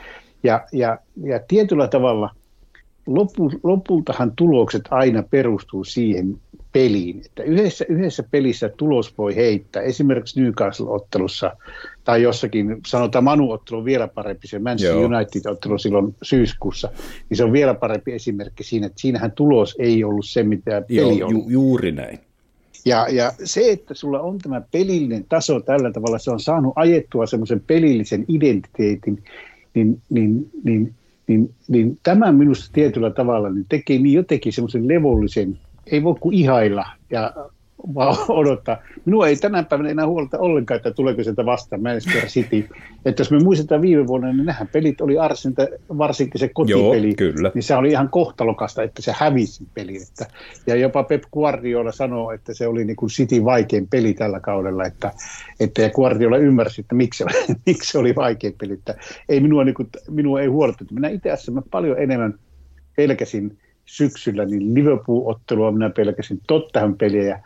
[0.43, 2.31] ja, ja, ja tietyllä tavalla
[3.07, 6.41] lopu, lopultahan tulokset aina perustuu siihen
[6.73, 11.57] peliin, että yhdessä, yhdessä pelissä tulos voi heittää, esimerkiksi Newcastle-ottelussa
[12.05, 16.91] tai jossakin, sanotaan Manu-ottelu vielä parempi, se Manchester United-ottelu silloin syyskuussa,
[17.31, 21.19] niin se on vielä parempi esimerkki siinä, että siinähän tulos ei ollut se, mitä peli
[21.19, 22.19] Joo, ju- juuri näin.
[22.85, 27.27] Ja, ja se, että sulla on tämä pelillinen taso tällä tavalla, se on saanut ajettua
[27.27, 29.25] semmoisen pelillisen identiteetin,
[29.75, 30.95] niin, niin, niin,
[31.27, 36.35] niin, niin tämä minusta tietyllä tavalla niin tekee niin jotenkin semmoisen levollisen, ei voi kuin
[36.35, 36.87] ihailla.
[37.11, 37.35] Ja
[37.95, 38.77] vaan odottaa.
[39.05, 42.69] Minua ei tänä päivänä enää huolta ollenkaan, että tuleeko sieltä vastaan Manchester City.
[43.05, 45.67] Että jos me muistetaan viime vuonna, niin nähän pelit oli Arsenal,
[45.99, 47.51] varsinkin se kotipeli, Joo, kyllä.
[47.55, 49.97] niin se oli ihan kohtalokasta, että se hävisi peli.
[49.97, 50.27] Että,
[50.67, 54.85] ja jopa Pep Guardiola sanoo, että se oli niin kuin City vaikein peli tällä kaudella,
[54.85, 55.13] että,
[55.61, 57.25] että ja Guardiola ymmärsi, että miksi,
[57.67, 58.73] miksi se oli vaikein peli.
[58.73, 58.95] Että
[59.29, 60.85] ei minua, niin kuin, minua ei huolta.
[60.93, 62.35] Minä itse asiassa paljon enemmän
[62.97, 67.39] pelkäsin syksyllä, niin Liverpool-ottelua minä pelkäsin Tottahan peliä ja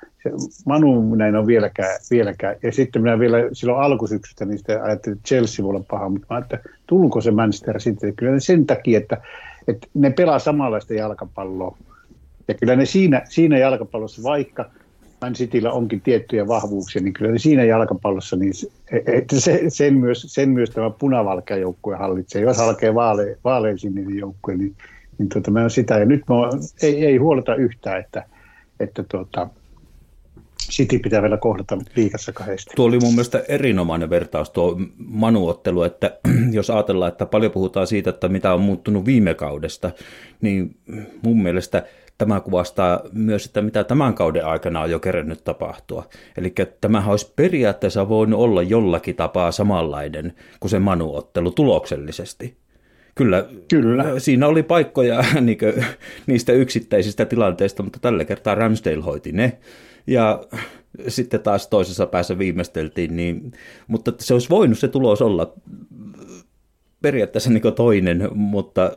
[0.67, 2.57] Manu minä en ole vieläkään, vieläkään.
[2.63, 6.39] Ja sitten minä vielä silloin alkusyksystä niin sitten ajattelin, että Chelsea voi olla paha, mutta
[6.39, 8.13] että tulko se Manchester City.
[8.13, 9.23] Kyllä ne sen takia, että,
[9.69, 11.79] että ne pelaa samanlaista jalkapalloa.
[12.49, 14.71] Ja kyllä ne siinä, siinä jalkapallossa, vaikka
[15.21, 18.53] Man Cityllä onkin tiettyjä vahvuuksia, niin kyllä ne siinä jalkapallossa, niin
[19.07, 22.43] että se, sen, myös, sen myös tämä punavalkea joukkue hallitsee.
[22.43, 24.75] Jos alkee vaale, vaaleansininen joukkue, niin,
[25.19, 25.99] niin tuota, mä sitä.
[25.99, 26.35] Ja nyt mä,
[26.83, 28.25] ei, ei huoleta yhtään, että,
[28.81, 29.49] että tuota,
[30.71, 32.73] City pitää vielä kohdata liikassa kahdesti.
[32.77, 36.19] Tuo oli mun mielestä erinomainen vertaus tuo manuottelu, että
[36.53, 39.91] jos ajatellaan, että paljon puhutaan siitä, että mitä on muuttunut viime kaudesta,
[40.41, 40.77] niin
[41.23, 41.83] mun mielestä
[42.19, 46.09] tämä kuvastaa myös, että mitä tämän kauden aikana on jo kerännyt tapahtua.
[46.37, 52.57] Eli tämähän olisi periaatteessa voinut olla jollakin tapaa samanlainen kuin se manuottelu tuloksellisesti.
[53.15, 54.19] Kyllä, Kyllä.
[54.19, 55.85] siinä oli paikkoja niin kuin,
[56.27, 59.59] niistä yksittäisistä tilanteista, mutta tällä kertaa Ramsdale hoiti ne.
[60.07, 60.45] Ja
[61.09, 63.53] sitten taas toisessa päässä viimeisteltiin, niin,
[63.87, 65.55] mutta se olisi voinut se tulos olla
[67.03, 68.97] periaatteessa niin toinen, mutta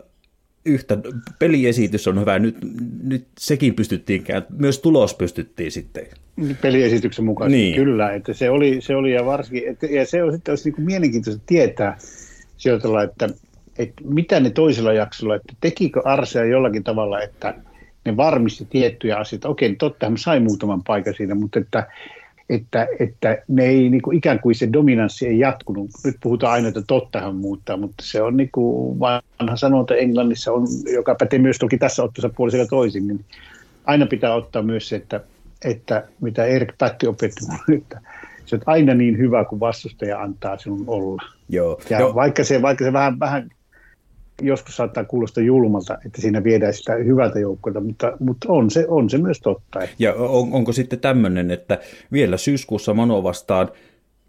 [0.65, 0.98] yhtä
[1.39, 2.39] peliesitys on hyvä.
[2.39, 2.58] Nyt,
[3.04, 4.24] nyt sekin pystyttiin,
[4.58, 6.08] myös tulos pystyttiin sitten.
[6.62, 7.76] Peliesityksen mukaan niin.
[7.76, 10.86] kyllä, että se oli, se oli ja varsinkin, että, ja se on sitten olisi niin
[10.86, 11.98] mielenkiintoista tietää
[12.58, 13.30] sijoitella, että,
[13.78, 17.56] että mitä ne toisella jaksolla, että tekikö Arsea jollakin tavalla, että
[18.05, 19.49] ne varmisti tiettyjä asioita.
[19.49, 21.88] Okei, totta, hän sai muutaman paikan siinä, mutta että
[22.49, 25.89] että, että ne ei niin kuin, ikään kuin se dominanssi ei jatkunut.
[26.05, 30.67] Nyt puhutaan aina, että tottahan muuttaa, mutta se on niin kuin vanha sanonta Englannissa, on,
[30.93, 33.25] joka pätee myös toki tässä ottossa puolisella toisin, niin
[33.85, 35.21] aina pitää ottaa myös se, että,
[35.65, 37.45] että mitä Erik Pätti opetti
[37.77, 38.01] että
[38.45, 41.23] se on aina niin hyvä, kuin vastustaja antaa sinun olla.
[41.49, 41.81] Joo.
[41.89, 42.15] Ja Joo.
[42.15, 43.49] Vaikka, se, vaikka se vähän, vähän
[44.41, 49.10] joskus saattaa kuulostaa julmalta, että siinä viedään sitä hyvältä joukkolta, mutta, mutta on, se, on
[49.10, 49.80] se myös totta.
[49.99, 51.80] Ja on, onko sitten tämmöinen, että
[52.12, 53.69] vielä syyskuussa Mano vastaan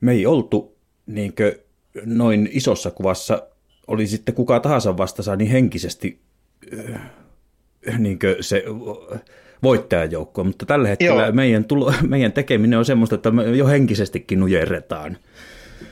[0.00, 1.58] me ei oltu niinkö,
[2.04, 3.42] noin isossa kuvassa,
[3.86, 6.20] oli sitten kuka tahansa vastassa, niin henkisesti
[6.88, 7.00] äh,
[7.98, 8.64] niinkö se
[9.62, 15.16] voittajajoukko, mutta tällä hetkellä meidän, tulo, meidän tekeminen on semmoista, että me jo henkisestikin nujerretaan.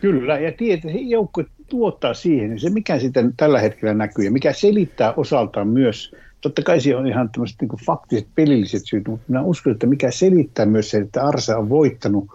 [0.01, 4.53] Kyllä, ja tiedät, joukko tuottaa siihen, niin se mikä sitten tällä hetkellä näkyy ja mikä
[4.53, 9.43] selittää osaltaan myös, totta kai se on ihan tämmöiset niin faktiset pelilliset syyt, mutta minä
[9.43, 12.27] uskon, että mikä selittää myös se, että Arsa on voittanut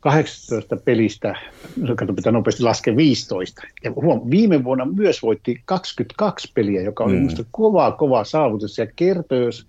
[0.00, 1.34] 18 pelistä,
[1.96, 3.62] kato pitää nopeasti laskea 15.
[3.84, 7.18] Ja huom, viime vuonna myös voitti 22 peliä, joka oli mm.
[7.18, 8.78] minusta kova, kova saavutus.
[8.78, 9.66] Ja kertoo, jos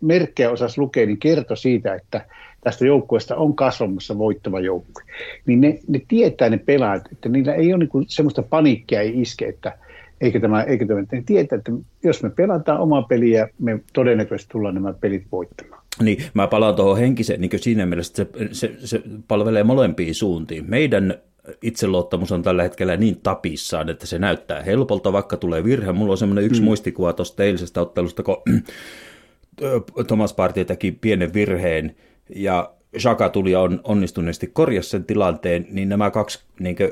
[0.00, 2.26] merkkejä osasi lukea, niin kertoi siitä, että
[2.60, 5.02] tästä joukkueesta on kasvamassa voittava joukkue,
[5.46, 9.48] niin ne, ne tietää ne pelaajat, että niillä ei ole niin semmoista paniikkia ei iske,
[9.48, 9.78] että
[10.20, 11.72] eikä tämä, eikä tämä, ne tietää, että
[12.04, 15.82] jos me pelataan omaa peliä, me todennäköisesti tullaan nämä pelit voittamaan.
[16.02, 20.64] Niin, mä palaan tuohon henkiseen, niin siinä mielessä, että se, se, se palvelee molempiin suuntiin.
[20.68, 21.14] Meidän
[21.62, 25.92] itseluottamus on tällä hetkellä niin tapissaan, että se näyttää helpolta, vaikka tulee virhe.
[25.92, 26.64] Mulla on semmoinen yksi mm.
[26.64, 28.42] muistikuva tuosta eilisestä ottelusta, kun
[30.06, 31.96] Thomas Partey teki pienen virheen
[32.36, 36.90] ja Shaka tuli ja on, onnistuneesti korjasi sen tilanteen, niin nämä kaksi niin kuin,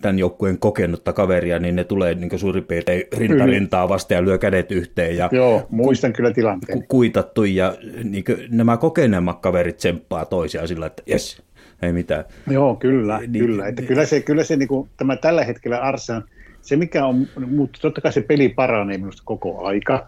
[0.00, 4.72] tämän joukkueen kokenutta kaveria, niin ne tulee niin suurin piirtein rintarintaa vasta ja lyö kädet
[4.72, 5.16] yhteen.
[5.16, 6.78] Ja Joo, muistan kyllä tilanteen.
[6.78, 11.42] Ku, kuitattu ja niin kuin, nämä kokeneemmat kaverit tsemppaa toisiaan sillä, että jes,
[11.82, 12.24] ei mitään.
[12.50, 13.66] Joo, kyllä, niin, kyllä.
[13.66, 16.24] Että kyllä se, kyllä se niin kuin, tämä tällä hetkellä Arsan,
[16.62, 20.06] se mikä on, mutta totta kai se peli paranee minusta koko aika,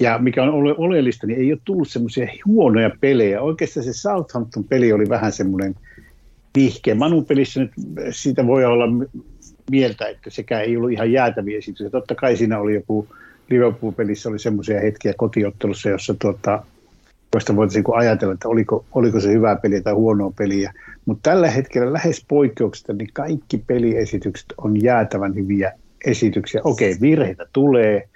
[0.00, 3.40] ja mikä on oleellista, niin ei ole tullut semmoisia huonoja pelejä.
[3.40, 5.74] Oikeastaan se Southampton-peli oli vähän semmoinen
[6.56, 6.94] vihke.
[6.94, 7.72] Manun pelissä nyt
[8.10, 8.84] siitä voi olla
[9.70, 11.90] mieltä, että sekä ei ollut ihan jäätäviä esityksiä.
[11.90, 13.08] Totta kai siinä oli joku
[13.50, 16.62] Liverpool-pelissä oli semmoisia hetkiä kotiottelussa, jossa tuota,
[17.34, 20.72] joista voitaisiin ajatella, että oliko, oliko se hyvä peli tai huonoa peliä.
[21.06, 25.72] Mutta tällä hetkellä lähes poikkeuksista niin kaikki peliesitykset on jäätävän hyviä
[26.06, 26.60] esityksiä.
[26.64, 28.08] Okei, virheitä tulee,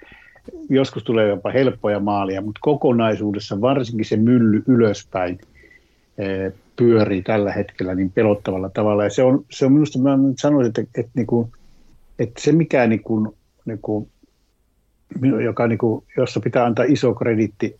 [0.69, 5.39] joskus tulee jopa helppoja maalia, mutta kokonaisuudessa varsinkin se mylly ylöspäin
[6.17, 9.03] eh, pyörii tällä hetkellä niin pelottavalla tavalla.
[9.03, 11.49] Ja se on, se on minusta, mä sanoisin, että, että, että, niinku,
[12.19, 13.29] että se mikä, niin kuin,
[13.65, 14.09] niin kuin,
[15.43, 17.79] joka, niin kuin, jossa pitää antaa iso kreditti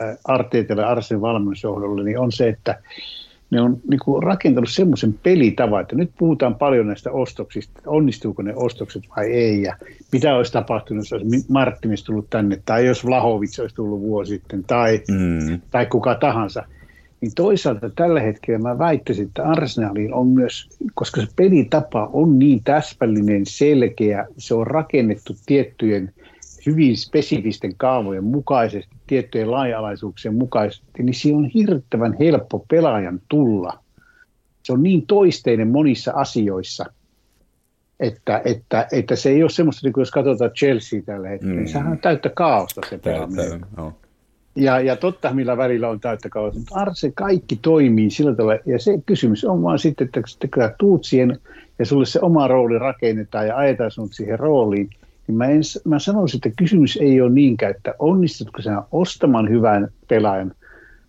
[0.00, 2.82] eh, Arteetille Arsen valmennusjohdolle, niin on se, että
[3.50, 8.52] ne on niin kuin rakentanut semmoisen pelitavan, että nyt puhutaan paljon näistä ostoksista, onnistuuko ne
[8.56, 9.76] ostokset vai ei, ja
[10.12, 14.64] mitä olisi tapahtunut, jos olisi Martinis tullut tänne, tai jos Vlahovic olisi tullut vuosi sitten,
[14.64, 15.60] tai, mm.
[15.70, 16.64] tai kuka tahansa.
[17.20, 22.60] Niin toisaalta tällä hetkellä mä väittäisin, että Arsenalin on myös, koska se pelitapa on niin
[22.64, 26.12] täsmällinen, selkeä, se on rakennettu tiettyjen
[26.66, 33.78] hyvin spesifisten kaavojen mukaisesti, tiettyjen laaja-alaisuuksien mukaisesti, niin siinä on hirvittävän helppo pelaajan tulla.
[34.62, 36.84] Se on niin toisteinen monissa asioissa,
[38.00, 41.60] että, että, että se ei ole semmoista, niin kuin jos katsotaan Chelsea tällä hetkellä, niin
[41.60, 41.64] mm.
[41.64, 43.66] niin sehän on täyttä kaaosta se pelaaminen.
[44.56, 48.78] Ja, ja totta, millä välillä on täyttä kaaosta, mutta Arse kaikki toimii sillä tavalla, ja
[48.78, 50.20] se kysymys on vaan sitten, että
[50.54, 51.38] kun tuut siihen,
[51.78, 54.90] ja sulle se oma rooli rakennetaan ja ajetaan sinut siihen rooliin,
[55.28, 59.88] niin mä, en, mä sanoisin, että kysymys ei ole niinkään, että onnistutko sinä ostamaan hyvän
[60.08, 60.52] pelaajan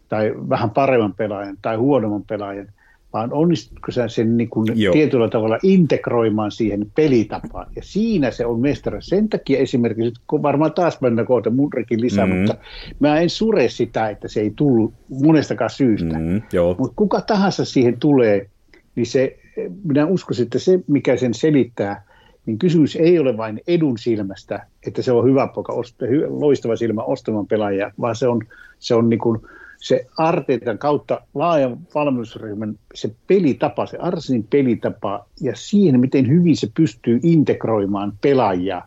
[0.10, 2.68] tai vähän paremman pelaajan tai huonomman pelaajan,
[3.14, 7.68] vaan onnistutko sä sen niin kuin tietyllä tavalla integroimaan siihen pelitapaan.
[7.76, 9.02] Ja siinä se on mestari.
[9.02, 12.40] Sen takia esimerkiksi, kun varmaan taas mennään kohta Mudrikin lisää, mm-hmm.
[12.40, 12.58] mutta
[13.00, 16.20] mä en sure sitä, että se ei tullut monestakaan syystä.
[16.20, 16.42] Mm-hmm,
[16.78, 18.50] mutta kuka tahansa siihen tulee,
[18.96, 19.40] niin se,
[19.84, 22.09] minä uskoisin, että se, mikä sen selittää,
[22.50, 25.74] niin kysymys ei ole vain edun silmästä, että se on hyvä poika,
[26.28, 28.42] loistava silmä ostamaan pelaajia, vaan se on,
[28.80, 29.40] se on niin kuin–
[29.80, 36.68] se Arteetan kautta laajan valmennusryhmän se pelitapa, se Arsenin pelitapa ja siihen, miten hyvin se
[36.78, 38.82] pystyy integroimaan pelaajia.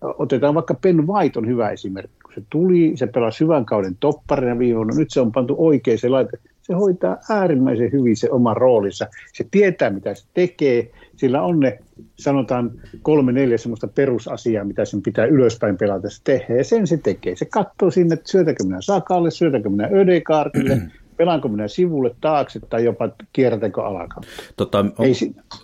[0.00, 2.16] Otetaan vaikka Ben White on hyvä esimerkki.
[2.22, 5.98] Kun se tuli, se pelasi hyvän kauden topparina viime vuonna, nyt se on pantu oikein
[5.98, 9.06] se laite se hoitaa äärimmäisen hyvin se oma roolinsa.
[9.32, 10.90] Se tietää, mitä se tekee.
[11.18, 11.78] Sillä on ne,
[12.18, 12.70] sanotaan,
[13.02, 16.54] kolme, neljä semmoista perusasiaa, mitä sen pitää ylöspäin pelata se tehdä.
[16.54, 17.36] Ja sen se tekee.
[17.36, 20.82] Se katsoo sinne, että syötäkö minä Sakalle, syötäkö minä Ödekaartille,
[21.16, 24.32] pelaanko minä sivulle taakse tai jopa kierrätänkö alakautta.
[24.56, 25.14] Tota, on, Ei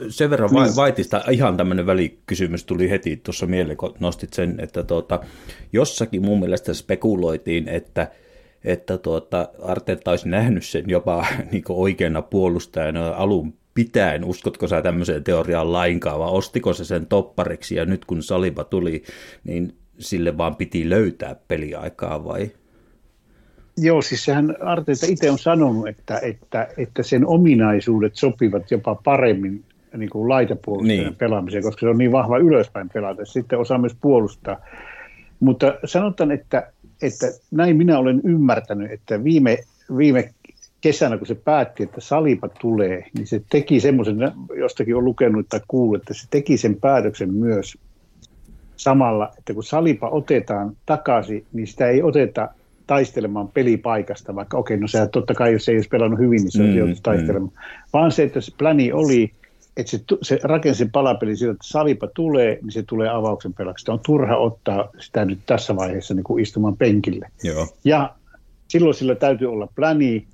[0.08, 0.76] sen verran niin.
[0.76, 5.20] Vaitista ihan tämmöinen välikysymys tuli heti tuossa mieleen, kun nostit sen, että tuota,
[5.72, 8.08] jossakin mun mielestä spekuloitiin, että–
[8.64, 14.24] että tuota, Arteta olisi nähnyt sen jopa niin oikeana puolustajana alun pitäen.
[14.24, 19.02] Uskotko sä tämmöiseen teoriaan lainkaan, vai ostiko se sen toppariksi ja nyt kun Saliba tuli,
[19.44, 22.50] niin sille vaan piti löytää peliaikaa vai?
[23.76, 29.64] Joo, siis sehän Arteta itse on sanonut, että, että, että sen ominaisuudet sopivat jopa paremmin
[29.96, 31.16] niin kuin laitapuolustajan niin.
[31.16, 33.24] pelaamiseen, koska se on niin vahva ylöspäin pelata.
[33.24, 34.56] Sitten osaa myös puolustaa.
[35.40, 39.58] Mutta sanotaan, että että näin minä olen ymmärtänyt, että viime,
[39.96, 40.34] viime
[40.84, 44.16] kesänä, kun se päätti, että Salipa tulee, niin se teki semmoisen,
[44.58, 47.78] jostakin on lukenut tai kuullut, että se teki sen päätöksen myös
[48.76, 52.48] samalla, että kun Salipa otetaan takaisin, niin sitä ei oteta
[52.86, 56.52] taistelemaan pelipaikasta, vaikka okei, no sehän totta kai, jos se ei olisi pelannut hyvin, niin
[56.52, 57.88] se olisi mm, joutunut taistelemaan, mm.
[57.92, 59.32] vaan se, että se plani oli,
[59.76, 63.90] että se, se rakensi palapeli sillä, että Salipa tulee, niin se tulee avauksen pelaksi.
[63.90, 67.28] on turha ottaa sitä nyt tässä vaiheessa niin kuin istumaan penkille.
[67.44, 67.68] Joo.
[67.84, 68.14] Ja
[68.68, 70.26] silloin sillä täytyy olla plani,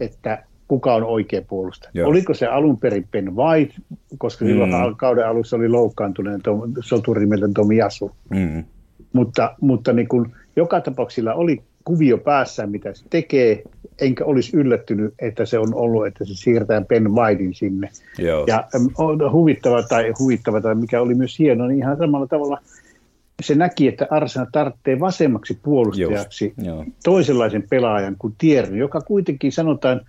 [0.00, 1.90] että kuka on oikea puolustaja.
[1.94, 2.08] Joo.
[2.08, 3.74] Oliko se alun perin Ben White,
[4.18, 4.96] koska silloin mm.
[4.96, 6.40] kauden alussa oli loukkaantuneen
[6.80, 8.10] soturi nimeltä Tomi Yasu.
[8.30, 8.64] Mm.
[9.12, 13.62] Mutta, mutta niin kuin, joka tapauksessa oli kuvio päässä, mitä se tekee,
[14.00, 17.88] enkä olisi yllättynyt, että se on ollut, että se siirtää Ben Whitein sinne.
[18.18, 18.44] Joo.
[18.48, 18.64] Ja
[18.98, 22.58] on huvittava tai huvittava tai mikä oli myös hieno, niin ihan samalla tavalla
[23.42, 30.00] se näki, että Arsenal tarvitsee vasemmaksi puolustajaksi Just, toisenlaisen pelaajan kuin Tierney, joka kuitenkin sanotaan,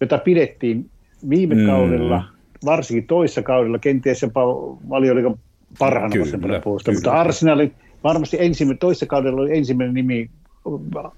[0.00, 0.90] jota pidettiin
[1.28, 1.66] viime mm.
[1.66, 2.24] kaudella,
[2.64, 4.46] varsinkin toissa kaudella, kenties jopa
[4.88, 5.34] valioliikan
[5.78, 7.72] parhaana vasempana puolustaja, mutta Arsenalin
[8.04, 10.30] varmasti ensimmäinen, toissa kaudella oli ensimmäinen nimi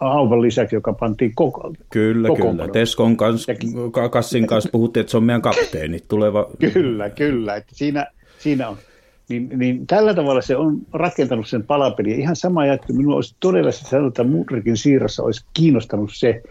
[0.01, 2.69] Hauvan lisäksi, joka pantiin koko Kyllä, koko kyllä.
[2.69, 3.53] Teskon kanssa,
[4.11, 5.99] Kassin kanssa puhuttiin, että se on meidän kapteeni.
[6.09, 6.51] Tuleva...
[6.73, 7.57] Kyllä, kyllä.
[7.57, 8.07] Että siinä,
[8.39, 8.77] siinä on.
[9.29, 12.17] Niin, niin, tällä tavalla se on rakentanut sen palapeliä.
[12.17, 16.43] Ihan sama että minulla olisi todella se sanotaan Mudrikin siirrossa olisi kiinnostanut se,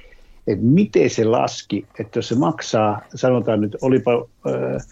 [0.47, 4.11] että miten se laski, että jos se maksaa, sanotaan nyt, olipa
[4.47, 4.85] äh,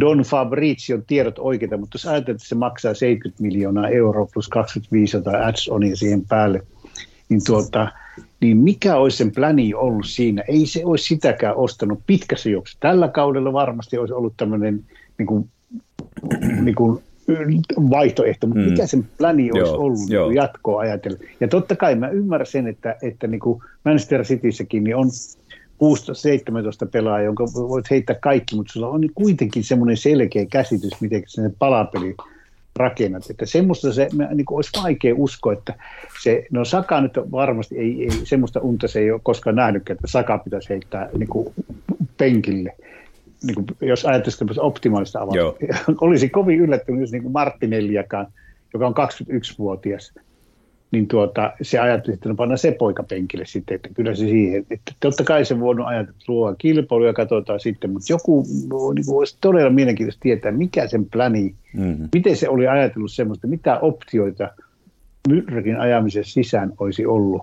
[0.00, 5.22] Don Fabrizion tiedot oikeita, mutta jos ajatellaan, että se maksaa 70 miljoonaa euroa plus 25
[5.22, 6.62] tai ads-onia siihen päälle–
[7.28, 7.92] niin, tuota,
[8.40, 10.42] niin mikä olisi sen pläni ollut siinä?
[10.48, 12.80] Ei se olisi sitäkään ostanut pitkässä juoksussa.
[12.80, 14.84] Tällä kaudella varmasti olisi ollut tämmöinen
[15.18, 15.50] niin kuin,
[16.62, 17.02] niin kuin
[17.90, 18.70] vaihtoehto, mutta mm.
[18.70, 20.28] mikä sen pläni olisi joo, ollut joo.
[20.28, 21.20] Niin jatkoa ajatellen.
[21.40, 26.88] Ja totta kai mä ymmärrän sen, että, että niin kuin Manchester Cityssäkin niin on 16-17
[26.92, 32.14] pelaajaa, jonka voit heittää kaikki, mutta sulla on kuitenkin semmoinen selkeä käsitys, miten se palapeli
[32.76, 33.30] rakennat.
[33.30, 35.74] Että semmoista se niin kuin olisi vaikea uskoa, että
[36.22, 40.06] se, no Saka nyt varmasti ei, ei semmoista unta se ei ole koskaan nähnytkään, että
[40.06, 41.54] Saka pitäisi heittää niin kuin
[42.16, 42.76] penkille.
[43.42, 45.64] Niin kuin, jos ajattelisi optimaalista avausta.
[46.00, 48.26] Olisi kovin yllättynyt, jos niin kuin Martinelliakaan,
[48.74, 50.14] joka on 21-vuotias,
[50.90, 54.66] niin tuota, se ajatteli, että no panna se poika penkille sitten, että kyllä se siihen,
[54.70, 58.46] että totta kai se voinut ajatella, että luodaan kilpailu ja katsotaan sitten, mutta joku
[58.94, 62.08] niin kuin olisi todella mielenkiintoista tietää, mikä sen pläni, mm-hmm.
[62.14, 64.48] miten se oli ajatellut semmoista, mitä optioita
[65.28, 67.42] Myrräkin ajamisen sisään olisi ollut.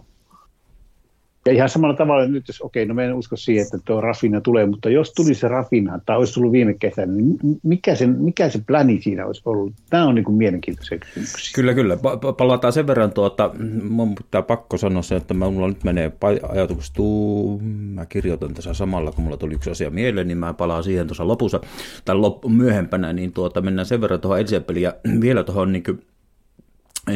[1.45, 4.41] Ja ihan samalla tavalla nyt, jos okei, no me en usko siihen, että tuo Rafina
[4.41, 8.49] tulee, mutta jos tuli se Rafina tai olisi tullut viime kesänä, niin mikä, sen, mikä
[8.49, 9.73] se pläni siinä olisi ollut?
[9.89, 11.51] Tämä on niin kuin mielenkiintoisia kysymyksiä.
[11.55, 11.95] Kyllä, kyllä.
[11.95, 13.51] Pa- palataan sen verran, tuota,
[13.89, 16.11] mun pitää pakko sanoa se, että mulla nyt menee
[16.49, 16.95] ajatukset,
[17.93, 21.27] mä kirjoitan tässä samalla, kun mulla tuli yksi asia mieleen, niin mä palaan siihen tuossa
[21.27, 21.59] lopussa,
[22.05, 26.01] tai lop- myöhempänä, niin tuota, mennään sen verran tuohon Elsepeliin ja vielä tuohon niin kuin,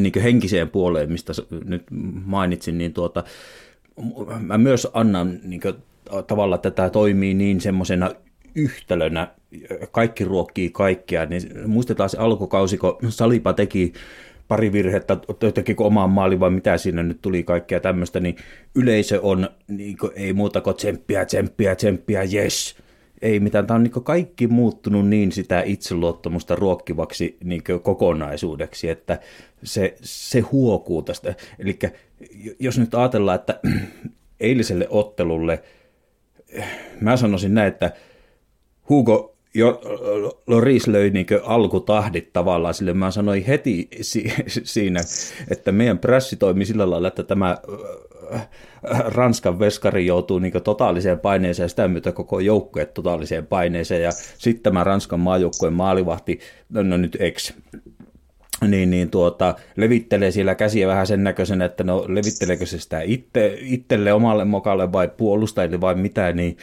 [0.02, 1.34] niin kuin henkiseen puoleen, mistä
[1.66, 1.84] nyt
[2.26, 3.24] mainitsin, niin tuota,
[4.40, 5.76] mä myös annan niin kuin,
[6.28, 8.12] tavalla, että tämä toimii niin semmoisena
[8.56, 9.28] yhtälönä,
[9.92, 13.94] kaikki ruokkii kaikkea, niin muistetaan se alkukausi, kun Salipa teki
[14.48, 15.18] pari virhettä,
[15.54, 18.36] tekikö omaan maaliin vai mitä siinä nyt tuli kaikkea tämmöistä, niin
[18.76, 22.78] yleisö on niin kuin, ei muuta kuin tsemppiä, tsemppiä, tsemppiä, yes.
[23.22, 29.20] Ei mitään, tämä on niin kaikki muuttunut niin sitä itseluottamusta ruokkivaksi niin kokonaisuudeksi, että
[29.64, 31.36] se, se huokuu tästä.
[31.60, 31.80] Eli
[32.60, 33.60] jos nyt ajatellaan, että
[34.40, 35.64] eiliselle ottelulle,
[37.02, 37.92] mä sanoisin näin, että
[38.90, 39.82] Hugo jo,
[40.48, 42.94] Loris löi niin alkutahdit tavallaan sille.
[42.94, 45.00] Mä sanoin heti si- siinä,
[45.52, 47.58] että meidän pressi toimi sillä lailla, että tämä
[49.16, 54.04] Ranskan veskari joutuu niin totaaliseen paineeseen ja sitä myötä koko joukkue totaaliseen paineeseen.
[54.04, 57.54] Ja sitten tämä Ranskan maajoukkueen maalivahti, no, no nyt ex,
[58.68, 63.58] niin, niin tuota, levittelee siellä käsiä vähän sen näköisen, että no levitteleekö se sitä itse,
[63.62, 66.58] itselle omalle mokalle vai puolustajille vai mitä, niin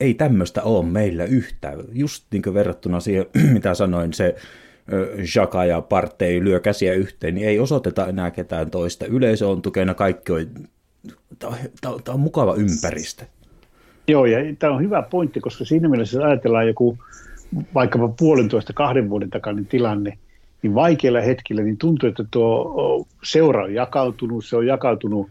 [0.00, 1.78] ei tämmöistä ole meillä yhtään.
[1.92, 4.34] Just niin verrattuna siihen, mitä sanoin, se
[5.36, 9.06] Jaka ja Partei lyö käsiä yhteen, niin ei osoiteta enää ketään toista.
[9.06, 10.46] Yleisö on tukena, kaikki on,
[11.38, 13.24] tämä on, on mukava ympäristö.
[14.08, 16.98] Joo, ja tämä on hyvä pointti, koska siinä mielessä ajatellaan joku
[17.74, 20.18] vaikkapa puolentoista kahden vuoden takainen tilanne,
[20.62, 25.30] niin vaikeilla hetkillä niin tuntuu, että tuo seura on jakautunut, se on jakautunut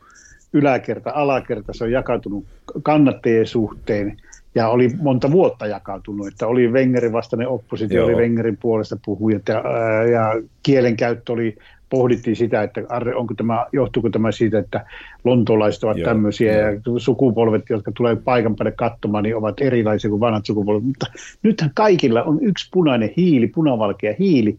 [0.53, 2.45] yläkerta, alakerta, se on jakautunut
[2.83, 4.17] kannattajien suhteen
[4.55, 8.07] ja oli monta vuotta jakautunut, että oli Wengerin vastainen oppositio, Joo.
[8.07, 9.63] oli Wengerin puolesta puhujat ja,
[10.11, 11.55] ja kielenkäyttö oli
[11.89, 12.81] pohdittiin sitä, että
[13.15, 14.85] onko tämä, johtuuko tämä siitä, että
[15.23, 16.59] lontolaiset ovat Joo, tämmöisiä jo.
[16.59, 20.83] ja sukupolvet, jotka tulee paikan päälle katsomaan, niin ovat erilaisia kuin vanhat sukupolvet.
[20.83, 21.05] Mutta
[21.43, 24.57] nythän kaikilla on yksi punainen hiili, punavalkea hiili,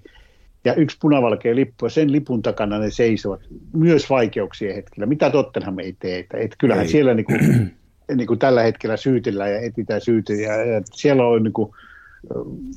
[0.64, 3.40] ja yksi punavalkea lippu, ja sen lipun takana ne seisovat
[3.72, 5.06] myös vaikeuksien hetkellä.
[5.06, 6.18] Mitä Tottenham ei tee?
[6.18, 6.90] Että, että kyllähän ei.
[6.90, 7.40] siellä niin kuin,
[8.14, 10.64] niin kuin tällä hetkellä syytellään ja etsitään syytejä.
[10.64, 11.70] Ja siellä on niin kuin,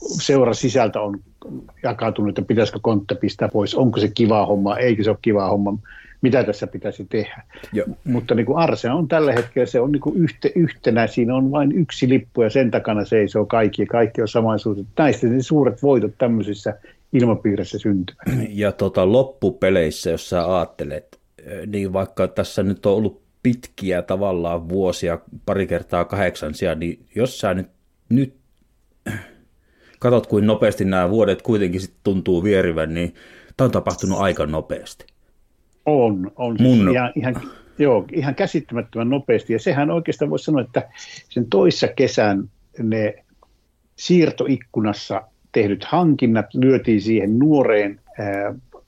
[0.01, 1.19] seura sisältä on
[1.83, 5.77] jakautunut, että pitäisikö kontta pistää pois, onko se kiva homma, eikö se ole kiva homma,
[6.21, 7.43] mitä tässä pitäisi tehdä.
[7.73, 7.85] Jo.
[8.03, 11.51] Mutta niin kuin Arse on tällä hetkellä, se on niin kuin yhte, yhtenä, siinä on
[11.51, 14.77] vain yksi lippu ja sen takana seisoo kaikki ja kaikki on samaisuus.
[14.97, 16.79] Näistä ne suuret voitot tämmöisissä
[17.13, 18.47] ilmapiirissä syntyvät.
[18.49, 21.19] Ja tota, loppupeleissä, jos sä ajattelet,
[21.67, 27.53] niin vaikka tässä nyt on ollut pitkiä tavallaan vuosia, pari kertaa kahdeksansia, niin jos sä
[27.53, 27.67] nyt,
[28.09, 28.33] nyt
[29.99, 33.13] katsot, kuin nopeasti nämä vuodet kuitenkin sit tuntuu vierivän, niin
[33.57, 35.05] tämä on tapahtunut aika nopeasti.
[35.85, 36.57] On, on.
[36.57, 36.91] Siis Mun...
[36.91, 37.41] Ihan, ihan,
[37.79, 39.53] joo, ihan käsittämättömän nopeasti.
[39.53, 40.89] Ja sehän oikeastaan voisi sanoa, että
[41.29, 43.15] sen toissa kesän ne
[43.95, 45.21] siirtoikkunassa
[45.51, 47.99] tehdyt hankinnat lyötiin siihen nuoreen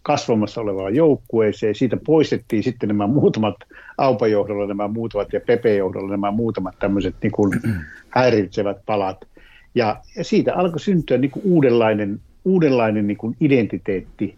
[0.03, 1.75] kasvamassa olevaan joukkueeseen.
[1.75, 3.55] Siitä poistettiin sitten nämä muutamat
[3.97, 7.59] Aupajohdolla nämä muutamat ja Pepe-johdolla nämä muutamat tämmöiset niin kuin
[8.09, 9.27] häiritsevät palat.
[9.75, 14.35] Ja, ja siitä alkoi syntyä niin kuin uudenlainen, uudenlainen niin kuin identiteetti,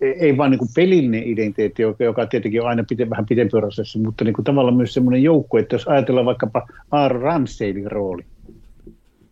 [0.00, 3.98] ei vain niin kuin pelillinen identiteetti, joka, joka tietenkin on aina pite, vähän pitempi prosessi,
[3.98, 8.24] mutta niin kuin tavallaan myös semmoinen joukkue, että jos ajatellaan vaikkapa Aaron Ramseylin rooli,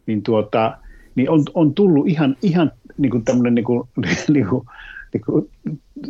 [0.06, 0.78] niin, tuota,
[1.14, 3.88] niin on, on tullut ihan, ihan niin kuin tämmöinen niin kuin,
[4.34, 4.66] niin kuin,
[5.12, 5.50] niin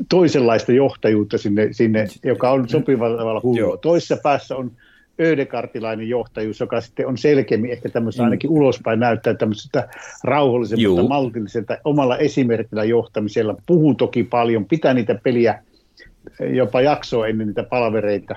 [0.09, 3.77] toisenlaista johtajuutta sinne, sinne joka on sopivalla tavalla hullua.
[3.77, 4.73] Toisessa päässä on
[5.21, 8.25] ödekartilainen johtajuus, joka sitten on selkeämmin ehkä tämmöistä mm.
[8.25, 9.89] ainakin ulospäin näyttää tämmöisestä
[10.25, 13.57] rauhallisempaa, maltilliselta omalla esimerkillä johtamisella.
[13.67, 15.63] Puhuu toki paljon, pitää niitä peliä
[16.41, 18.37] jopa jaksoa ennen niitä palvereita.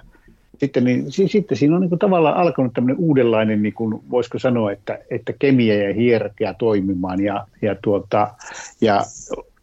[0.58, 4.72] Sitten, niin, sitten siinä on niin kuin tavallaan alkanut tämmöinen uudenlainen, niin kuin, voisiko sanoa,
[4.72, 8.34] että, että kemia ja hierarkia toimimaan ja, ja, tuota,
[8.82, 9.02] ja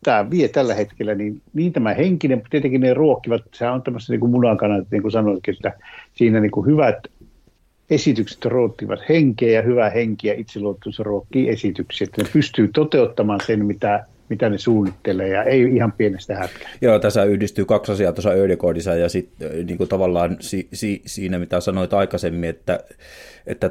[0.05, 4.21] tämä vie tällä hetkellä, niin, niin tämä henkinen, tietenkin ne ruokkivat, se on tämmöistä niin
[4.21, 5.73] kuin munakana, niin kuin sanoitkin, että
[6.15, 6.99] siinä niin kuin hyvät
[7.91, 13.67] esitykset ruokkivat henkeä ja hyvä henki ja itseluottamus ruokkii esityksiä, että ne pystyy toteuttamaan sen,
[13.67, 16.71] mitä mitä ne suunnittelee, ja ei ihan pienestä hätkää.
[16.81, 21.39] Joo, tässä yhdistyy kaksi asiaa tuossa Ödekodissa, ja sitten niin kuin tavallaan si, si, siinä,
[21.39, 22.81] mitä sanoit aikaisemmin, että,
[23.47, 23.71] että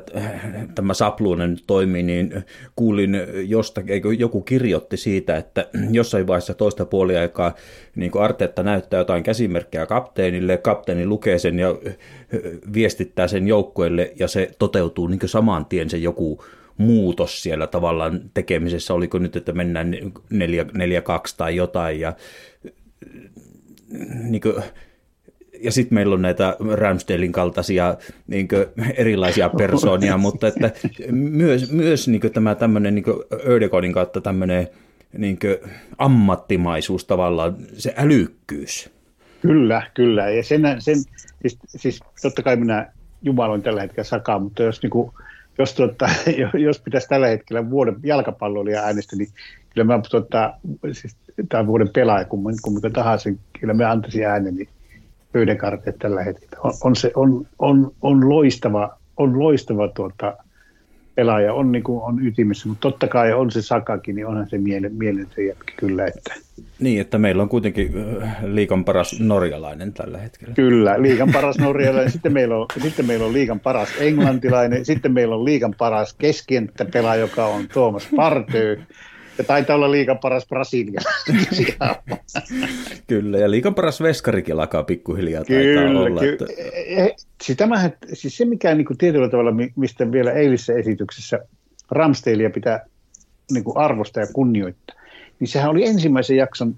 [0.76, 2.44] tämä sapluunen toimii, niin
[2.76, 7.56] kuulin jostakin, eikö joku kirjoitti siitä, että jossain vaiheessa toista puoliaikaa
[7.96, 11.76] niin kuin Arteetta näyttää jotain käsimerkkejä kapteenille, kapteeni lukee sen ja
[12.74, 16.44] viestittää sen joukkueelle, ja se toteutuu niin saman tien se joku
[16.78, 20.00] muutos siellä tavallaan tekemisessä, oliko nyt, että mennään 4-2
[21.38, 22.14] tai jotain, ja,
[24.24, 24.56] niin kuin,
[25.62, 27.96] ja sitten meillä on näitä Ramsdalein kaltaisia
[28.28, 28.66] niin kuin,
[28.96, 30.72] erilaisia persoonia, mutta että
[31.12, 33.06] myös, myös niin kuin, tämä tämmöinen niin
[33.48, 34.68] Ödekonin kautta tämmöinen
[35.18, 35.58] niin kuin,
[35.98, 38.90] ammattimaisuus tavallaan, se älykkyys.
[39.42, 40.30] Kyllä, kyllä.
[40.30, 40.98] Ja sen, sen
[41.42, 45.12] siis, siis totta kai minä jumaloin tällä hetkellä sakaa, mutta jos niin kuin,
[45.58, 46.10] jos, tuota,
[46.68, 49.30] jos pitäisi tällä hetkellä vuoden jalkapalloilija äänestä, niin
[49.74, 50.54] kyllä mä tuota,
[50.92, 51.16] siis,
[51.50, 53.30] tai vuoden pelaaja, kun, kun mikä tahansa,
[53.60, 54.70] kyllä me antaisin äänen, niin
[56.00, 56.58] tällä hetkellä.
[56.64, 60.38] On, on, se, on, on, on loistava, on loistava tuota,
[61.18, 64.58] pelaaja, on, niin kuin, on ytimessä, mutta totta kai on se Sakakin, niin onhan se
[64.58, 66.06] mielen, mielen se jätki kyllä.
[66.06, 66.34] Että.
[66.80, 67.92] Niin, että meillä on kuitenkin
[68.44, 70.54] liikan paras norjalainen tällä hetkellä.
[70.54, 75.36] Kyllä, liikan paras norjalainen, sitten meillä on, sitten meillä on liikan paras englantilainen, sitten meillä
[75.36, 78.78] on liikan paras keskienttäpelaaja, joka on Tuomas Partö,
[79.38, 81.02] ja taitaa olla liikan paras Brasilia.
[83.08, 86.20] Kyllä, ja liikan paras veskarikin alkaa pikkuhiljaa Kyllä, taitaa olla.
[86.20, 86.46] Ky- että...
[86.58, 91.40] E, e, siis, tämähän, siis se, mikä niin kuin tietyllä tavalla, mistä vielä eilisessä esityksessä
[91.92, 92.86] Ramstelia pitää
[93.52, 94.96] niin kuin arvostaa ja kunnioittaa,
[95.40, 96.76] niin sehän oli ensimmäisen jakson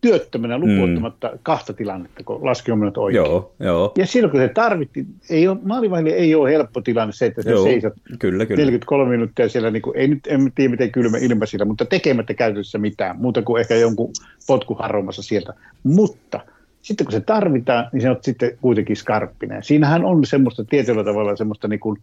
[0.00, 1.38] työttömänä lukuottamatta mm.
[1.42, 3.24] kahta tilannetta, kun laskelmat oikein.
[3.24, 3.92] Joo, joo.
[3.98, 7.50] Ja silloin kun se tarvittiin, ei ole, maalivahille ei ole helppo tilanne se, että se
[7.50, 8.60] joo, seisot kyllä, kyllä.
[8.62, 12.34] 43 minuuttia siellä, niin kuin, ei nyt en tiedä miten kylmä ilma siellä, mutta tekemättä
[12.34, 14.12] käytössä mitään, muuta kuin ehkä jonkun
[14.46, 15.54] potku haromassa sieltä.
[15.82, 16.40] Mutta
[16.82, 19.62] sitten kun se tarvitaan, niin se on sitten kuitenkin skarppinen.
[19.62, 21.98] Siinähän on semmoista tietyllä tavalla semmoista niin kuin,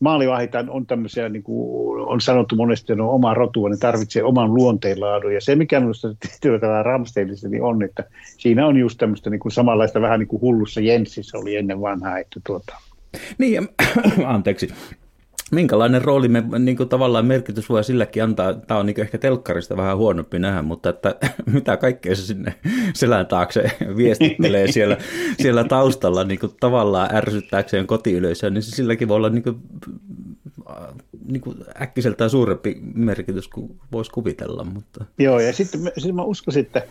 [0.00, 4.54] maalivahit on tämmöisiä, niin kuin on sanottu monesti, että on oma rotua, ne tarvitsee oman
[4.54, 5.34] luonteenlaadun.
[5.34, 8.04] Ja se, mikä minusta tietyllä tavalla Ramsteelissa niin on, että
[8.38, 12.18] siinä on just tämmöistä niin kuin samanlaista vähän niin kuin hullussa Jensissä oli ennen vanhaa.
[12.18, 12.76] Että tuota.
[13.38, 13.62] Niin, ja,
[14.34, 14.68] anteeksi.
[15.50, 18.54] Minkälainen rooli me niin kuin tavallaan merkitys voi silläkin antaa?
[18.54, 21.16] Tämä on niin ehkä telkkarista vähän huonompi nähdä, mutta että
[21.54, 22.54] mitä kaikkea se sinne
[22.94, 24.96] selän taakse viestittelee siellä,
[25.42, 29.56] siellä taustalla niin kuin tavallaan ärsyttääkseen kotiyleisöä, niin se silläkin voi olla niin kuin,
[31.26, 34.64] niin kuin äkkiseltään suurempi merkitys kuin voisi kuvitella.
[34.64, 35.04] Mutta.
[35.18, 36.82] Joo, ja sitten, sitten mä uskoisin, että,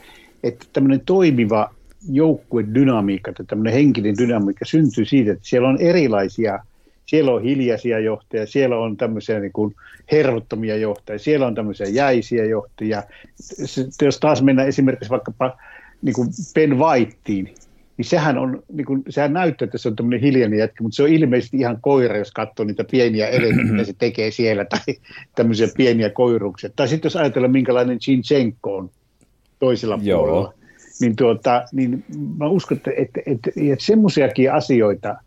[0.43, 1.73] että tämmöinen toimiva
[2.09, 6.59] joukkuedynamiikka tai tämmöinen henkinen dynamiikka syntyy siitä, että siellä on erilaisia–
[7.07, 9.75] siellä on hiljaisia johtajia, siellä on tämmöisiä niin kuin
[10.11, 13.03] hervottomia johtajia, siellä on tämmöisiä jäisiä johtajia.
[13.65, 15.57] Sitten jos taas mennään esimerkiksi vaikkapa
[16.01, 17.49] niin kuin Ben Whiteen,
[17.97, 21.03] niin sehän, on, niin kuin, sehän näyttää, että se on tämmöinen hiljainen jätkä, mutta se
[21.03, 24.95] on ilmeisesti ihan koira, jos katsoo niitä pieniä eleitä, mitä se tekee siellä, tai
[25.35, 26.69] tämmöisiä pieniä koiruksia.
[26.75, 28.89] Tai sitten jos ajatellaan, minkälainen Chinchenko on
[29.59, 30.19] toisella Joo.
[30.19, 30.53] puolella,
[31.01, 32.03] niin, tuota, niin
[32.37, 35.15] mä uskon, että, että, että, että semmoisiakin asioita–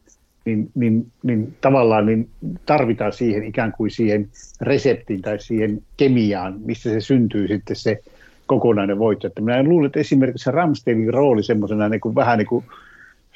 [0.50, 2.28] niin, niin, niin tavallaan niin
[2.66, 4.28] tarvitaan siihen ikään kuin siihen
[4.60, 8.02] reseptiin tai siihen kemiaan, mistä se syntyy sitten se
[8.46, 9.26] kokonainen voitto.
[9.26, 12.64] Että minä luulen, että esimerkiksi Ramsteinin rooli semmoisena niin kuin, vähän niin kuin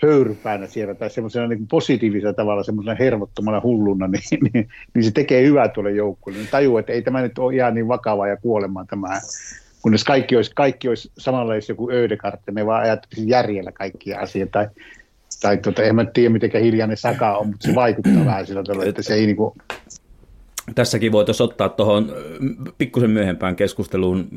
[0.02, 5.42] höyrypäänä siellä tai semmoisena niin positiivisella tavalla semmoisena hervottomana hulluna, niin, niin, niin se tekee
[5.42, 6.40] hyvää tuolle joukkueelle.
[6.40, 9.20] Niin tajuu, että ei tämä nyt ole ihan niin vakavaa ja kuolemaan tämä,
[9.82, 14.52] kunnes kaikki olisi, kaikki olisi samanlaisia joku Ödekartte, me vaan ajattelisi järjellä kaikkia asioita.
[14.52, 14.68] Tai
[15.41, 18.85] tai tuota, en mä tiedä miten hiljainen Saka on, mutta se vaikuttaa vähän sillä tavalla,
[18.85, 19.55] että se ei niin kuin...
[20.74, 22.12] Tässäkin voitaisiin ottaa tuohon
[22.78, 24.28] pikkusen myöhempään keskusteluun,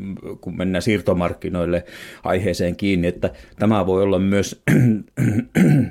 [0.42, 1.86] kun mennään siirtomarkkinoille
[2.24, 3.30] aiheeseen kiinni, että
[3.60, 4.64] tämä voi olla myös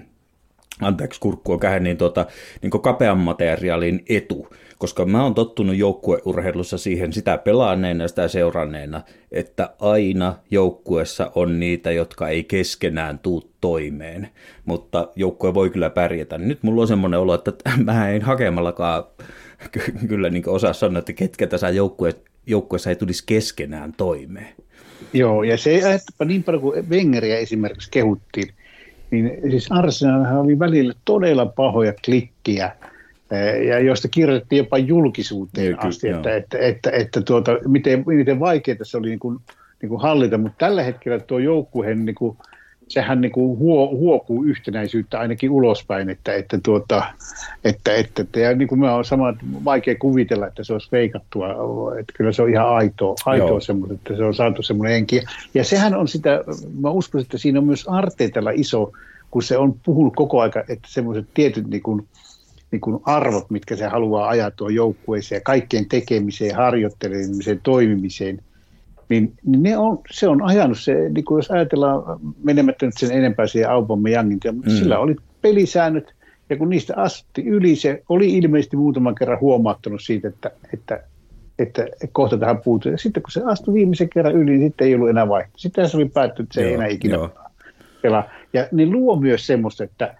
[0.81, 2.27] anteeksi kurkkua kähän, niin, tota,
[2.63, 4.49] niin kapean materiaalin etu,
[4.79, 9.03] koska mä oon tottunut joukkueurheilussa siihen sitä pelaaneena ja sitä seuranneena,
[9.33, 14.29] että aina joukkuessa on niitä, jotka ei keskenään tuu toimeen,
[14.65, 16.39] mutta joukkue voi kyllä pärjätä.
[16.39, 17.53] Nyt mulla on semmoinen olo, että
[17.85, 19.05] mä en hakemallakaan
[20.09, 22.15] kyllä niin osaa sanoa, että ketkä tässä joukkue,
[22.47, 24.55] joukkueessa ei tulisi keskenään toimeen.
[25.13, 28.49] Joo, ja se että niin paljon kuin Wengeriä esimerkiksi kehuttiin,
[29.11, 32.77] niin siis Arsenalhan oli välillä todella pahoja klikkiä,
[33.69, 38.79] ja joista kirjoitettiin jopa julkisuuteen ja, asti, että, että, että, että tuota, miten, miten vaikeaa
[38.83, 39.39] se oli niin kuin,
[39.83, 42.37] niin kuin hallita, mutta tällä hetkellä tuo joukkueen niin kuin,
[42.89, 47.05] sehän niin kuin huo, huokuu yhtenäisyyttä ainakin ulospäin, että, että, tuota,
[47.65, 51.49] että, että, että ja niin kuin mä on sama, vaikea kuvitella, että se olisi veikattua,
[51.99, 55.23] että kyllä se on ihan aitoa, aitoa semmoista, että se on saatu semmoinen henki.
[55.55, 56.45] Ja sehän on sitä,
[56.81, 58.93] mä uskon, että siinä on myös Arteetalla iso,
[59.31, 62.09] kun se on puhunut koko aika, että semmoiset tietyt niin kuin,
[62.71, 68.41] niin kuin arvot, mitkä se haluaa ajaa tuon joukkueeseen ja kaikkien tekemiseen, harjoittelemiseen, toimimiseen–
[69.09, 73.47] niin, ne on, se on ajanut se, niin kuin jos ajatellaan menemättä nyt sen enempää
[73.47, 74.77] siihen Aubameyangin, mutta mm.
[74.77, 76.15] sillä oli pelisäännöt,
[76.51, 81.05] ja kun niistä astutti yli, se oli ilmeisesti muutaman kerran huomauttanut siitä, että, että,
[81.59, 82.93] että kohta tähän puuttuu.
[82.93, 85.59] Ja sitten kun se astui viimeisen kerran yli, niin sitten ei ollut enää vaihtoehto.
[85.59, 87.31] Sitten se oli päättynyt, että se joo, ei enää ikinä joo.
[88.03, 88.31] pelaa.
[88.53, 90.15] Ja ne luo myös semmoista, että,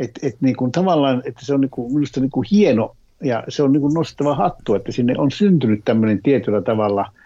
[0.00, 3.44] että, että niin kuin tavallaan, että se on niin kuin, minusta niin kuin hieno ja
[3.48, 7.06] se on niin kuin nostava hattu, että sinne on syntynyt tämmöinen tietyllä tavalla–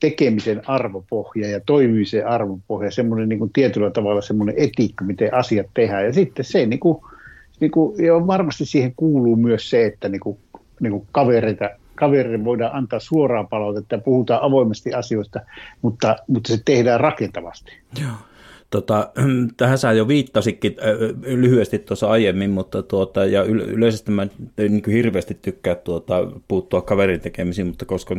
[0.00, 6.04] tekemisen arvopohja ja toimimisen arvopohja, semmoinen niin kuin tietyllä tavalla semmoinen etiikka, miten asiat tehdään.
[6.04, 6.98] Ja sitten se, niin kuin,
[7.60, 10.38] niin kuin, ja varmasti siihen kuuluu myös se, että niin kuin
[10.80, 15.40] niin kuin kavereita, kavereille voidaan antaa suoraa palautetta ja puhutaan avoimesti asioista,
[15.82, 17.72] mutta, mutta se tehdään rakentavasti.
[18.00, 18.10] Joo.
[18.74, 19.10] Tota,
[19.56, 24.26] tähän sä jo viittasikin äh, lyhyesti tuossa aiemmin, mutta tuota, ja yleisesti mä
[24.58, 26.14] niin kuin hirveästi tykkään tuota,
[26.48, 28.16] puuttua kaverin tekemisiin, mutta koska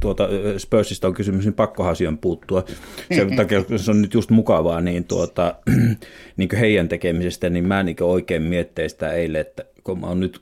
[0.00, 0.28] tuota,
[0.58, 2.64] Spursista on kysymys, niin pakkohan siihen puuttua.
[3.16, 5.54] Sen takia, se on nyt just mukavaa, niin, tuota,
[6.36, 10.40] niin heidän tekemisestä, niin mä niin oikein miettein sitä eilen, että kun mä oon nyt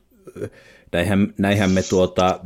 [0.93, 2.41] näinhän, näinhän me tuota,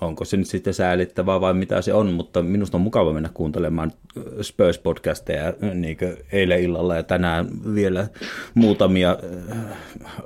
[0.00, 3.92] onko se nyt sitten säälittävää vai mitä se on, mutta minusta on mukava mennä kuuntelemaan
[4.40, 5.98] Spurs-podcasteja niin
[6.32, 8.08] eilen illalla ja tänään vielä
[8.54, 9.18] muutamia
[9.52, 9.58] äh,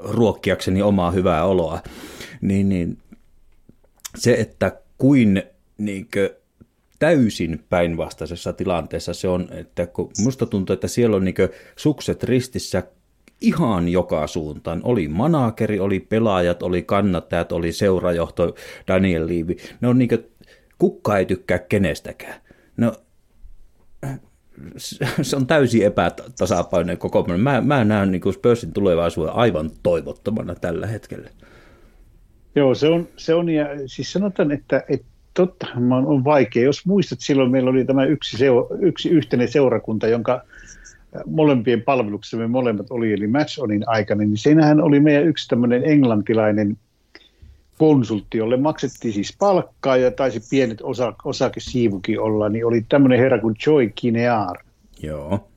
[0.02, 1.80] ruokkiakseni omaa hyvää oloa.
[2.40, 2.98] Niin, niin
[4.18, 5.42] se, että kuin,
[5.78, 6.30] niin kuin,
[6.98, 11.34] täysin päinvastaisessa tilanteessa se on, että kun musta tuntuu, että siellä on niin
[11.76, 12.82] sukset ristissä
[13.40, 14.80] ihan joka suuntaan.
[14.84, 18.54] Oli manakeri, oli pelaajat, oli kannattajat, oli seurajohto
[18.88, 19.56] Daniel Liivi.
[19.80, 20.10] Ne on niin
[20.78, 22.40] kukka ei tykkää kenestäkään.
[22.76, 22.92] No,
[25.22, 31.30] se on täysin epätasapainoinen koko Mä, mä näen niin Spursin tulevaisuuden aivan toivottomana tällä hetkellä.
[32.54, 36.62] Joo, se on, se on ja siis sanotaan, että, että tottahan on vaikea.
[36.62, 40.42] Jos muistat, silloin meillä oli tämä yksi, seura, yksi yhteinen seurakunta, jonka
[41.26, 45.84] molempien palveluksessa me molemmat oli, eli Match Onin aikana, niin siinähän oli meidän yksi tämmöinen
[45.84, 46.76] englantilainen
[47.78, 53.38] konsultti, jolle maksettiin siis palkkaa ja taisi pienet osa, osakesiivukin olla, niin oli tämmöinen herra
[53.38, 54.58] kuin Joy Kinear.
[55.02, 55.48] Joo.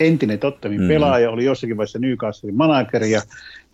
[0.00, 0.88] Entinen Tottenhamin mm.
[0.88, 3.22] pelaaja, oli jossakin vaiheessa Newcastlein manageri ja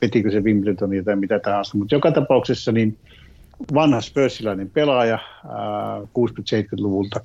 [0.03, 2.99] vetikö se Wimbledonia tai mitä tahansa, mutta joka tapauksessa niin
[3.75, 7.21] vanha spörssilainen pelaaja ää, 60-70-luvulta,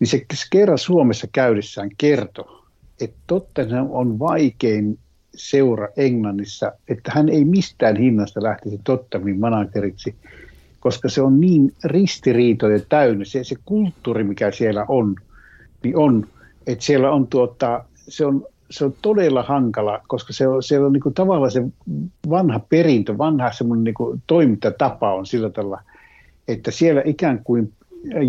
[0.00, 2.61] niin se kerran Suomessa käydessään kertoi,
[3.04, 4.98] että Tottenham on vaikein
[5.34, 10.14] seura Englannissa, että hän ei mistään hinnasta lähtisi Tottenhamin manageriksi,
[10.80, 13.24] koska se on niin ristiriitoja täynnä.
[13.24, 15.16] Se, se kulttuuri, mikä siellä on,
[15.82, 16.26] niin on,
[16.66, 20.92] että siellä on tuota, se on, se on todella hankala, koska se on, siellä on
[20.92, 21.62] niin kuin tavallaan se
[22.30, 25.82] vanha perintö, vanha semmoinen niin toimintatapa on sillä tavalla,
[26.48, 27.72] että siellä ikään kuin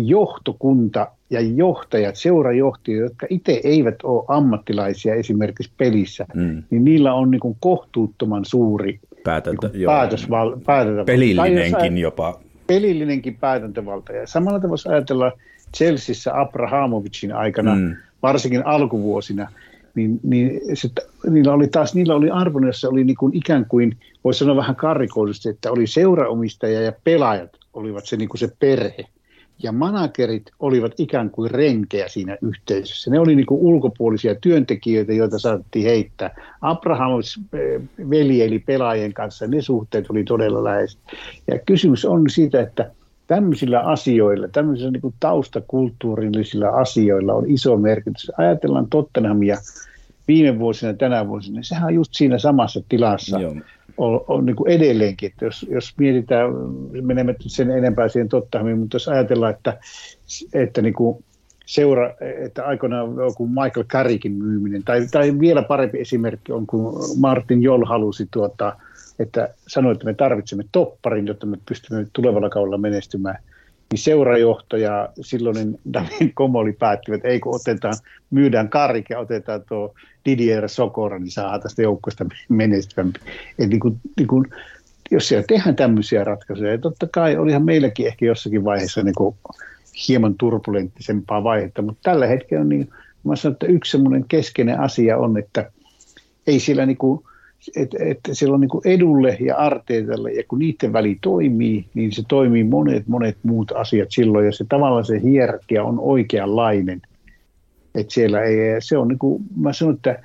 [0.04, 6.62] johtokunta ja johtajat, seurajohtajat, jotka itse eivät ole ammattilaisia esimerkiksi pelissä, mm.
[6.70, 11.12] niin niillä on niin kuin kohtuuttoman suuri Päätäntä, niin päätösval, päätäntävalta.
[11.12, 12.40] Pelillinenkin jopa.
[12.66, 14.12] Pelillinenkin päätäntävalta.
[14.12, 15.32] Ja samalla tavalla voisi ajatella
[15.76, 17.96] Chelseassa Abrahamovicin aikana, mm.
[18.22, 19.48] varsinkin alkuvuosina,
[19.94, 20.88] niin, niin se,
[21.30, 24.76] niillä oli taas niillä oli arvon, jossa oli niin kuin ikään kuin, voisi sanoa vähän
[24.76, 29.04] karikoidusti, että oli seuraomistaja ja pelaajat olivat se, niin kuin se perhe
[29.62, 33.10] ja managerit olivat ikään kuin renkejä siinä yhteisössä.
[33.10, 36.36] Ne oli niin ulkopuolisia työntekijöitä, joita saatettiin heittää.
[36.60, 37.80] Abrahamus eh,
[38.10, 41.00] veljeli pelaajien kanssa, ne suhteet oli todella läheiset.
[41.46, 42.90] Ja kysymys on siitä, että
[43.26, 48.32] tämmöisillä asioilla, tämmöisillä niin kuin taustakulttuurillisilla asioilla on iso merkitys.
[48.38, 49.56] Ajatellaan Tottenhamia
[50.28, 53.40] viime vuosina, tänä vuosina, sehän on just siinä samassa tilassa.
[53.40, 53.54] Joo
[53.96, 56.50] on, on niin kuin edelleenkin, että jos, jos mietitään,
[57.02, 59.78] menemme sen enempää siihen tottahmiin, mutta jos ajatellaan, että,
[60.52, 61.24] että niin kuin
[61.66, 62.14] seura,
[62.44, 67.84] että aikoinaan joku Michael Carrickin myyminen, tai, tai vielä parempi esimerkki on, kun Martin Jol
[67.84, 68.76] halusi tuota,
[69.18, 73.38] että sanoi, että me tarvitsemme topparin, jotta me pystymme tulevalla kaudella menestymään–
[73.92, 77.94] niin seurajohto ja silloinen David Komoli päättivät, että ei kun otetaan,
[78.30, 83.20] myydään Karik ja otetaan tuo Didier Sokora, niin saa tästä joukkoista menestyvämpi.
[83.58, 84.46] Eli niin kuin, niin kuin,
[85.10, 89.36] jos siellä tehdään tämmöisiä ratkaisuja, ja totta kai olihan meilläkin ehkä jossakin vaiheessa niin kuin
[90.08, 92.88] hieman turbulenttisempaa vaihetta, mutta tällä hetkellä niin
[93.24, 95.70] mä sanon, että yksi semmoinen keskeinen asia on, että
[96.46, 97.24] ei siellä niin kuin,
[97.76, 102.22] että et siellä on niin edulle ja arteetalle, ja kun niiden väli toimii, niin se
[102.28, 107.02] toimii monet, monet muut asiat silloin, ja se tavallaan se hierarkia on oikeanlainen.
[107.94, 110.22] Että siellä ei, se on niin kuin, mä sanon, että,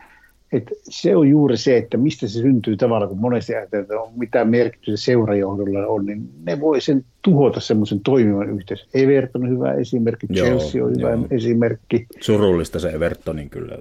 [0.54, 4.12] että se on juuri se, että mistä se syntyy tavalla, kun monesti ajatellaan, että on
[4.18, 8.88] mitä merkitystä seurajohdolla on, niin ne voi sen tuhota semmoisen toimivan yhteisön.
[8.94, 11.28] Everton on hyvä esimerkki, joo, Chelsea on hyvä joo.
[11.32, 12.08] esimerkki.
[12.22, 13.78] Surullista se Evertonin kyllä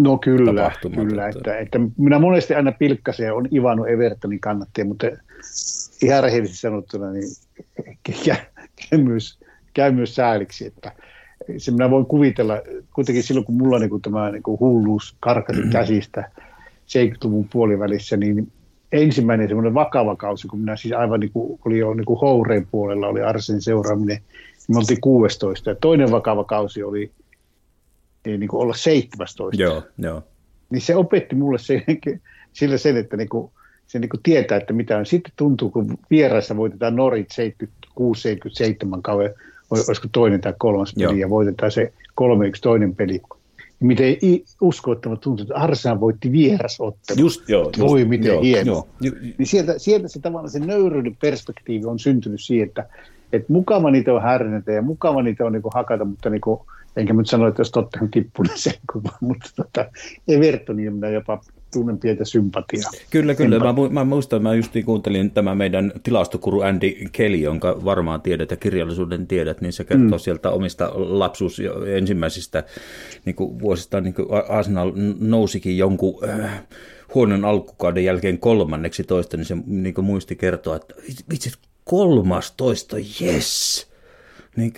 [0.00, 5.06] No kyllä, kyllä että, että, minä monesti aina pilkkasen ja on Ivanu Evertonin kannattaja, mutta
[6.02, 7.28] ihan rehellisesti sanottuna niin
[8.02, 8.36] käy,
[8.90, 9.38] käy, myös,
[9.74, 10.92] käy myös sääliksi, että
[11.56, 12.54] se minä voin kuvitella,
[12.94, 16.30] kuitenkin silloin kun mulla niin kuin tämä niin kuin hulluus karkasi käsistä
[16.86, 18.52] 70-luvun puolivälissä, niin
[18.92, 22.66] ensimmäinen semmoinen vakava kausi, kun minä siis aivan niin kuin, oli jo niin kuin Houreen
[22.70, 25.70] puolella, oli Arsenin seuraaminen, niin me oltiin 16.
[25.70, 27.10] Ja toinen vakava kausi oli
[28.24, 29.62] niin kuin olla 17.
[29.62, 30.22] Joo, joo.
[30.70, 31.82] Niin se opetti mulle sen,
[32.52, 33.50] sillä sen, että niin kuin,
[33.86, 35.06] se niin kuin tietää, että mitä on.
[35.06, 39.30] Sitten tuntuu, kun vieressä voitetaan Norit 76-77 kauan,
[39.70, 41.12] olisiko toinen tai kolmas peli, Joo.
[41.14, 42.24] ja voitetaan se 3-1
[42.62, 43.20] toinen peli.
[43.80, 44.16] Miten
[44.60, 47.20] uskottava tuntuu, että Arsenal voitti vierasottelun.
[47.20, 47.64] Just, joo.
[47.64, 48.72] Just, Voi miten joo, hieno.
[48.72, 48.88] Joo.
[49.38, 52.86] Niin sieltä, sieltä se tavallaan se nöyryyden perspektiivi on syntynyt siihen, että,
[53.32, 56.60] että mukava niitä on härnätä ja mukava niitä on niin kuin hakata, mutta niin kuin,
[56.96, 59.90] enkä nyt sano, että jos totta on tippunut sen kuva, mutta tota,
[60.28, 61.40] Evertonia minä jopa
[61.72, 62.90] tunnen pientä sympatiaa.
[63.10, 63.58] Kyllä, kyllä.
[63.58, 68.56] Mä, mä muistan, mä just kuuntelin tämä meidän tilastokuru Andy Kelly, jonka varmaan tiedät ja
[68.56, 70.18] kirjallisuuden tiedät, niin se kertoo mm.
[70.18, 72.64] sieltä omista lapsuus ensimmäisistä
[73.24, 76.62] niin kuin vuosista, niin kuin Arsenal nousikin jonkun äh,
[77.14, 80.94] huonon alkukauden jälkeen kolmanneksi toista, niin se niin muisti kertoa, että
[81.30, 81.52] vitsi,
[81.84, 83.89] kolmas toista, yes!
[84.56, 84.72] Niin,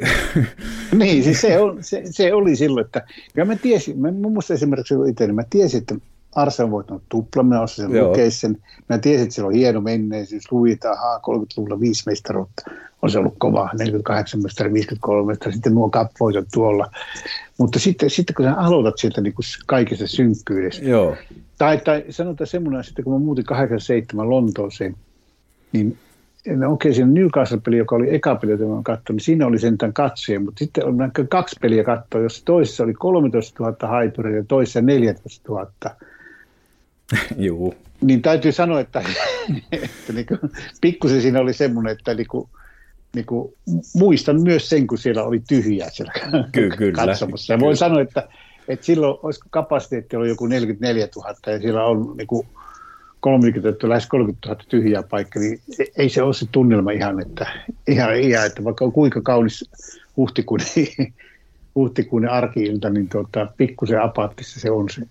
[0.98, 3.06] niin siis se, on, se, se, oli silloin, että
[3.36, 5.94] ja mä tiesin, mä, muun muassa esimerkiksi itse, niin mä tiesin, että
[6.34, 8.58] Arse on voittanut tupla, minä osasin lukea sen.
[8.88, 12.70] Mä tiesin, että siellä on hieno menneisyys, luin, että 30-luvulla viisi mestaruutta
[13.02, 16.90] on se ollut kova, 48 mestari, 53 mestari, sitten nuo kapvoitot tuolla.
[17.58, 21.16] Mutta sitten, sitten kun sä aloitat sieltä niin kuin kaikessa synkkyydessä, Joo.
[21.58, 24.96] tai, tai sanotaan semmoinen, että kun mä muutin 87 Lontooseen,
[25.72, 25.98] niin
[26.68, 30.40] okei, siinä Newcastle-peli, joka oli eka peli, jota mä katsoin, niin siinä oli sentään katsoja,
[30.40, 30.96] mutta sitten on
[31.28, 35.66] kaksi peliä katsoa, jossa toisessa oli 13 000 haituria ja toisessa 14 000.
[37.36, 37.74] Joo.
[38.00, 39.02] Niin täytyy sanoa, että,
[39.72, 40.38] että niin kuin,
[40.80, 42.48] pikkusen siinä oli semmoinen, että niin kuin,
[43.14, 43.54] niin kuin,
[43.94, 46.12] muistan myös sen, kun siellä oli tyhjää siellä
[46.52, 47.06] Ky- kyllä.
[47.06, 47.52] katsomassa.
[47.52, 48.28] Ja voin sanoa, että,
[48.68, 52.46] että silloin olisiko kapasiteetti oli joku 44 000 ja siellä on niin kuin,
[53.22, 55.60] 30 lähes 30 000 tyhjää paikkaa, niin
[55.96, 57.46] ei se ole se tunnelma ihan, että,
[57.88, 59.70] ihan, ihan että vaikka on kuinka kaunis
[60.16, 60.66] huhtikuinen,
[61.74, 65.02] huhtikuinen arki-ilta, niin tuota, pikkusen apaattissa se on se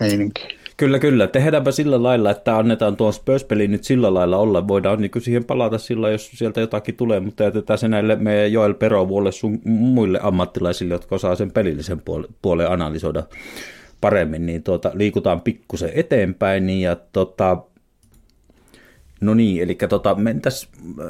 [0.00, 0.48] meininki.
[0.76, 1.26] Kyllä, kyllä.
[1.26, 4.68] Tehdäänpä sillä lailla, että annetaan tuon spurs nyt sillä lailla olla.
[4.68, 8.74] Voidaan niin siihen palata sillä, jos sieltä jotakin tulee, mutta jätetään se näille meidän Joel
[8.74, 12.02] Perovuolle sun muille ammattilaisille, jotka osaa sen pelillisen
[12.42, 13.22] puolen analysoida
[14.04, 16.70] paremmin, niin tuota, liikutaan pikkusen eteenpäin.
[16.70, 17.58] Ja tota,
[19.20, 20.68] no niin, eli tota, mentäs,
[21.00, 21.06] äh,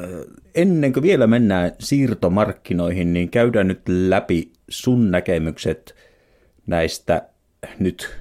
[0.55, 5.95] ennen kuin vielä mennään siirtomarkkinoihin, niin käydään nyt läpi sun näkemykset
[6.66, 7.22] näistä
[7.78, 8.16] nyt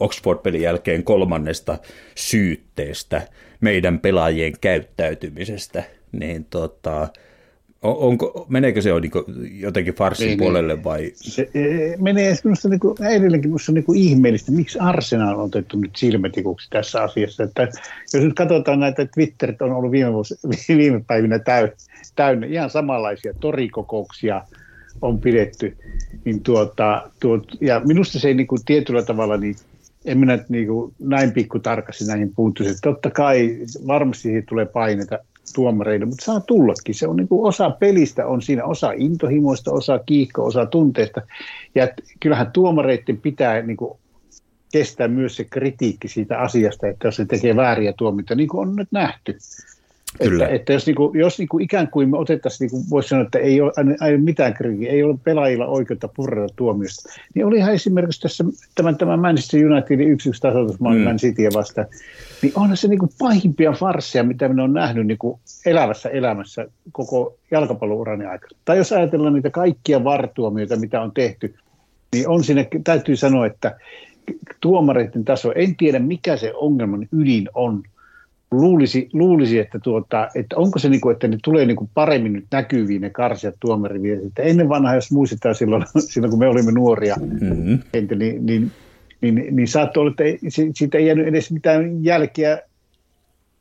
[0.00, 1.78] Oxford-pelin jälkeen kolmannesta
[2.14, 3.22] syytteestä
[3.60, 7.08] meidän pelaajien käyttäytymisestä, niin tota,
[7.84, 11.12] onko, meneekö se on niin jotenkin farsin niin, puolelle vai?
[11.14, 15.76] Se e, menee minusta niin kuin, edelleenkin minusta niin kuin ihmeellistä, miksi Arsenal on otettu
[15.76, 17.42] nyt silmätikuksi tässä asiassa.
[17.42, 17.68] Että
[18.14, 20.34] jos nyt katsotaan näitä, Twitterit on ollut viime, vuosi,
[20.76, 21.74] viime päivinä täynnä,
[22.16, 24.42] täynnä ihan samanlaisia torikokouksia
[25.02, 25.76] on pidetty.
[26.24, 29.56] Niin tuota, tuot, ja minusta se ei niin kuin tietyllä tavalla niin
[30.04, 32.80] en minä niin kuin näin pikku tarkasti näihin puuttuisi.
[32.82, 35.18] Totta kai varmasti siihen tulee paineita
[35.54, 36.94] tuomareille, mutta saa tullakin.
[36.94, 41.22] Se on niin kuin osa pelistä, on siinä osa intohimoista, osa kiihkoa, osa tunteesta.
[41.74, 41.88] Ja
[42.20, 43.98] kyllähän tuomareiden pitää niin kuin
[44.72, 48.76] kestää myös se kritiikki siitä asiasta, että jos se tekee vääriä tuomioita, niin kuin on
[48.76, 49.38] nyt nähty.
[50.22, 50.44] Kyllä.
[50.44, 53.08] Että, että jos, niin kuin, jos niin kuin ikään kuin me otettaisiin, niin kuin voisi
[53.08, 53.72] sanoa, että ei ole,
[54.06, 58.44] ei ole mitään kritiikkiä, ei ole pelaajilla oikeutta purrata tuomiosta, niin olihan esimerkiksi tässä
[58.74, 61.16] tämän, tämän Manchester Unitedin yksi yksi tasoitusmaan mm.
[61.16, 61.86] Cityä vastaan,
[62.42, 66.66] niin onhan se niin kuin pahimpia farsseja, mitä minä olen nähnyt niin kuin elävässä elämässä
[66.92, 68.58] koko jalkapallourani aikana.
[68.64, 71.54] Tai jos ajatellaan niitä kaikkia vartuomioita, mitä on tehty,
[72.12, 73.76] niin on siinä, täytyy sanoa, että
[74.60, 77.82] tuomareiden taso, en tiedä mikä se ongelman ydin on,
[78.60, 82.32] luulisi, luulisi että, tuota, että onko se niin kuin, että ne tulee niin kuin paremmin
[82.32, 84.32] nyt näkyviin ne karsijat tuomariviestit.
[84.38, 87.78] Ennen vanhaa, jos muistetaan silloin, silloin kun me olimme nuoria, mm-hmm.
[87.92, 88.72] niin, niin, niin,
[89.20, 90.38] niin, niin saattoi olla, että ei,
[90.74, 92.58] siitä ei jäänyt edes mitään jälkeä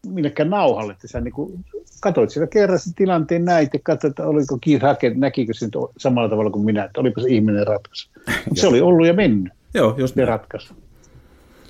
[0.08, 0.94] millekään nauhalle.
[0.94, 1.66] Että sä niin kuin,
[2.02, 4.86] katsoit siellä kerran sen tilanteen näin, ja katsoit, että oliko Keith
[5.16, 5.68] näkikö se
[5.98, 8.10] samalla tavalla kuin minä, että olipa se ihminen ratkaisu.
[8.56, 9.54] se oli ollut ja mennyt.
[9.74, 10.74] Joo, just ne ratkaisu.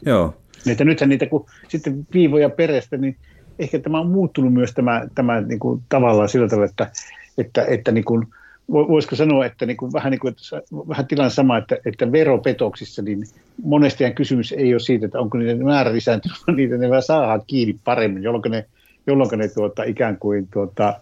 [0.05, 0.33] Joo,
[0.71, 3.15] että nythän niitä, kun sitten viivoja perestä, niin
[3.59, 6.91] ehkä tämä on muuttunut myös tämä, tämä niin kuin tavallaan sillä tavalla, että,
[7.37, 8.27] että, että niin kuin,
[8.71, 13.01] voisiko sanoa, että niin kuin, vähän, niin kuin, että, vähän tilanne sama, että, että veropetoksissa,
[13.01, 13.23] niin
[13.63, 17.79] monestihan kysymys ei ole siitä, että onko niiden määrä lisääntynyt, vaan niitä ne saadaan kiinni
[17.83, 18.65] paremmin, jolloin ne,
[19.07, 20.99] jolloin ne tuota, ikään kuin tuota,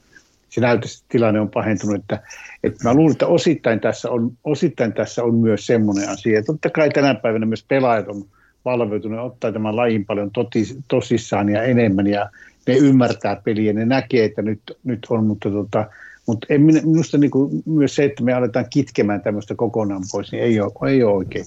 [0.49, 2.19] se näytössä tilanne on pahentunut, että,
[2.63, 6.43] että mä luulen, että osittain tässä on, osittain tässä on myös semmoinen asia.
[6.43, 8.25] Totta kai tänä päivänä myös pelaajat on
[8.65, 12.29] valveutunut ottaa tämän lajin paljon totis, tosissaan ja enemmän ja
[12.67, 15.85] ne ymmärtää peliä, ne näkee, että nyt, nyt on, mutta, tota,
[16.27, 20.43] mutta en, minusta niin kuin myös se, että me aletaan kitkemään tämmöistä kokonaan pois, niin
[20.43, 21.45] ei ole, ei ole oikein.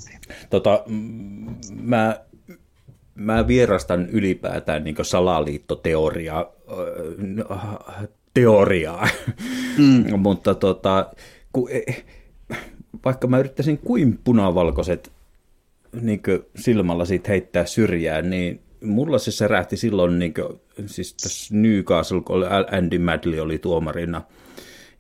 [0.51, 0.85] Tota,
[1.83, 2.21] mä
[3.15, 6.53] mä vierastan ylipäätään niin salaliittoteoriaa,
[8.35, 9.09] teoriaa,
[9.79, 10.19] mm.
[10.21, 11.11] mutta tota,
[11.53, 12.03] kun, e,
[13.05, 15.13] vaikka mä yrittäisin kuin punavalkoiset
[16.01, 16.21] niin
[16.57, 22.45] silmällä siitä heittää syrjään, niin mulla se särähti silloin, niin kuin, siis tässä Newcastle, kun
[22.71, 24.23] Andy Madley oli tuomarina,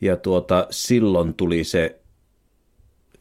[0.01, 2.01] ja tuota, silloin tuli se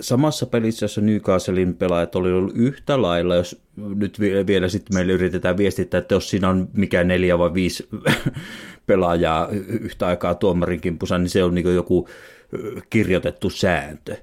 [0.01, 5.57] samassa pelissä, jossa Newcastlein pelaajat oli ollut yhtä lailla, jos nyt vielä sitten meille yritetään
[5.57, 7.89] viestittää, että jos siinä on mikä neljä vai viisi
[8.87, 12.09] pelaajaa yhtä aikaa tuomarin kimpussa, niin se on niin joku
[12.89, 14.17] kirjoitettu sääntö,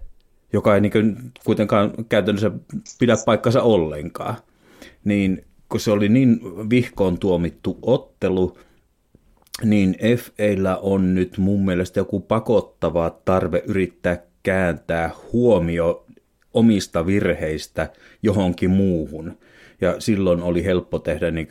[0.53, 2.51] joka ei niin kuitenkaan käytännössä
[2.99, 4.37] pidä paikkansa ollenkaan.
[5.05, 6.41] Niin kun se oli niin
[6.71, 8.59] vihkoon tuomittu ottelu,
[9.65, 16.07] niin FAllä on nyt mun mielestä joku pakottava tarve yrittää kääntää huomio
[16.55, 17.93] omista virheistä
[18.23, 19.39] johonkin muuhun.
[19.81, 21.49] Ja silloin oli helppo tehdä, niin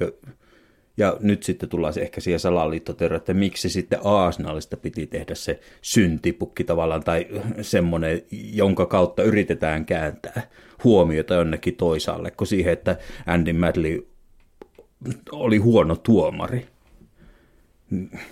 [1.00, 5.60] ja nyt sitten tullaan se ehkä siihen salaliittoteoria, että miksi sitten Arsenalista piti tehdä se
[5.82, 7.28] syntipukki tavallaan, tai
[7.62, 10.42] semmoinen, jonka kautta yritetään kääntää
[10.84, 14.08] huomiota jonnekin toisaalle, kuin siihen, että Andy Madley
[15.32, 16.66] oli huono tuomari.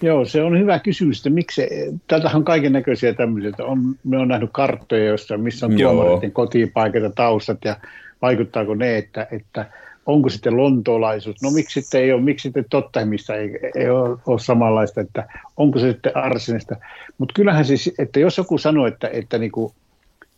[0.02, 1.62] Joo, se on hyvä kysymys, että miksi,
[2.08, 6.32] täältähän on kaiken näköisiä tämmöisiä, että on, me on nähnyt karttoja, joissa, missä on tuomareiden
[6.32, 7.78] kotipaikat ja taustat ja
[8.22, 9.66] vaikuttaako ne, että, että
[10.08, 14.40] onko sitten lontoolaisuus, no miksi sitten ei ole, miksi sitten Tottenhamissa ei, ei ole, ole
[14.40, 15.28] samanlaista, että
[15.58, 16.76] onko se sitten Arsenista,
[17.18, 19.74] mutta kyllähän siis, että jos joku sanoo, että, että niin kuin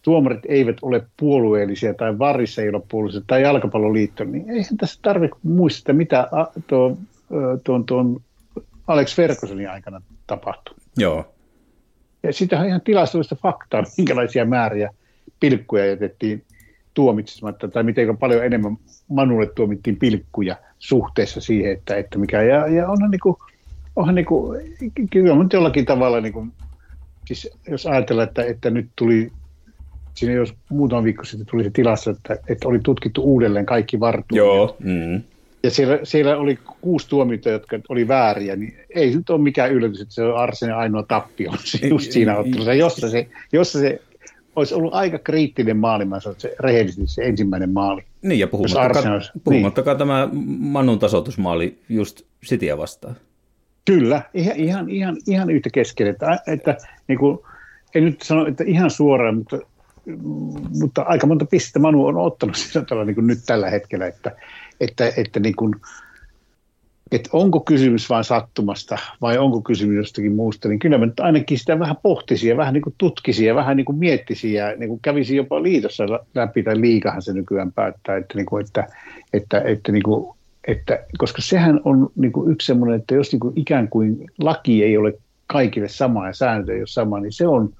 [0.01, 5.37] tuomarit eivät ole puolueellisia tai varissa ei ole puolueellisia tai jalkapalloliitto, niin eihän tässä tarvitse
[5.43, 6.27] muistaa, mitä
[6.67, 6.97] tuon,
[7.63, 8.21] tuon, tuon
[8.87, 10.75] Alex Fergusonin aikana tapahtui.
[10.97, 11.33] Joo.
[12.23, 14.89] Ja sitähän ihan tilastollista faktaa, minkälaisia määriä
[15.39, 16.43] pilkkuja jätettiin
[16.93, 18.77] tuomitsematta, tai miten paljon enemmän
[19.07, 23.35] Manulle tuomittiin pilkkuja suhteessa siihen, että, että mikä, ja, ja onhan niin kuin,
[23.95, 24.59] onhan niin kuin,
[25.11, 26.51] kyllä on jollakin tavalla, niin kuin,
[27.25, 29.31] siis jos ajatellaan, että, että nyt tuli,
[30.13, 34.37] siinä jos muutama viikko sitten tuli se tilassa, että, että oli tutkittu uudelleen kaikki vartuudet.
[34.37, 34.75] Joo.
[34.79, 35.21] Mm
[35.63, 40.01] ja siellä, siellä oli kuusi tuomiota, jotka oli vääriä, niin ei nyt ole mikään yllätys,
[40.01, 41.51] että se on Arsenin ainoa tappio
[41.89, 44.01] just siinä ottelussa, jossa se, jossa se
[44.59, 48.01] olisi ollut aika kriittinen maailmassa, se rehellisesti se ensimmäinen maali.
[48.21, 49.99] Niin, ja puhumattakaan, olisi, puhumattakaan niin.
[49.99, 50.29] tämä
[50.59, 53.15] Manun tasoitusmaali just Cityä vastaan.
[53.85, 57.39] Kyllä, ihan, ihan, ihan, ihan yhtä kesken, että, että niin kuin,
[57.95, 59.59] en nyt sano, että ihan suoraan, mutta,
[60.79, 64.31] mutta aika monta pistettä Manu on ottanut sillä niin kuin nyt tällä hetkellä, että,
[64.79, 65.75] että, että, niin kuin,
[67.11, 71.59] että onko kysymys vain sattumasta vai onko kysymys jostakin muusta, niin kyllä mä nyt ainakin
[71.59, 74.89] sitä vähän pohtisi ja vähän niin kuin tutkisi ja vähän niin kuin miettisi ja niin
[74.89, 76.03] kuin kävisi jopa liitossa
[76.35, 78.87] läpi, tai liikahan se nykyään päättää, että, niin kuin, että,
[79.33, 80.35] että, että, niin kuin,
[80.67, 84.83] että koska sehän on niin kuin yksi semmoinen, että jos niin kuin ikään kuin laki
[84.83, 85.13] ei ole
[85.47, 87.69] kaikille sama ja sääntö ei ole sama, niin se on–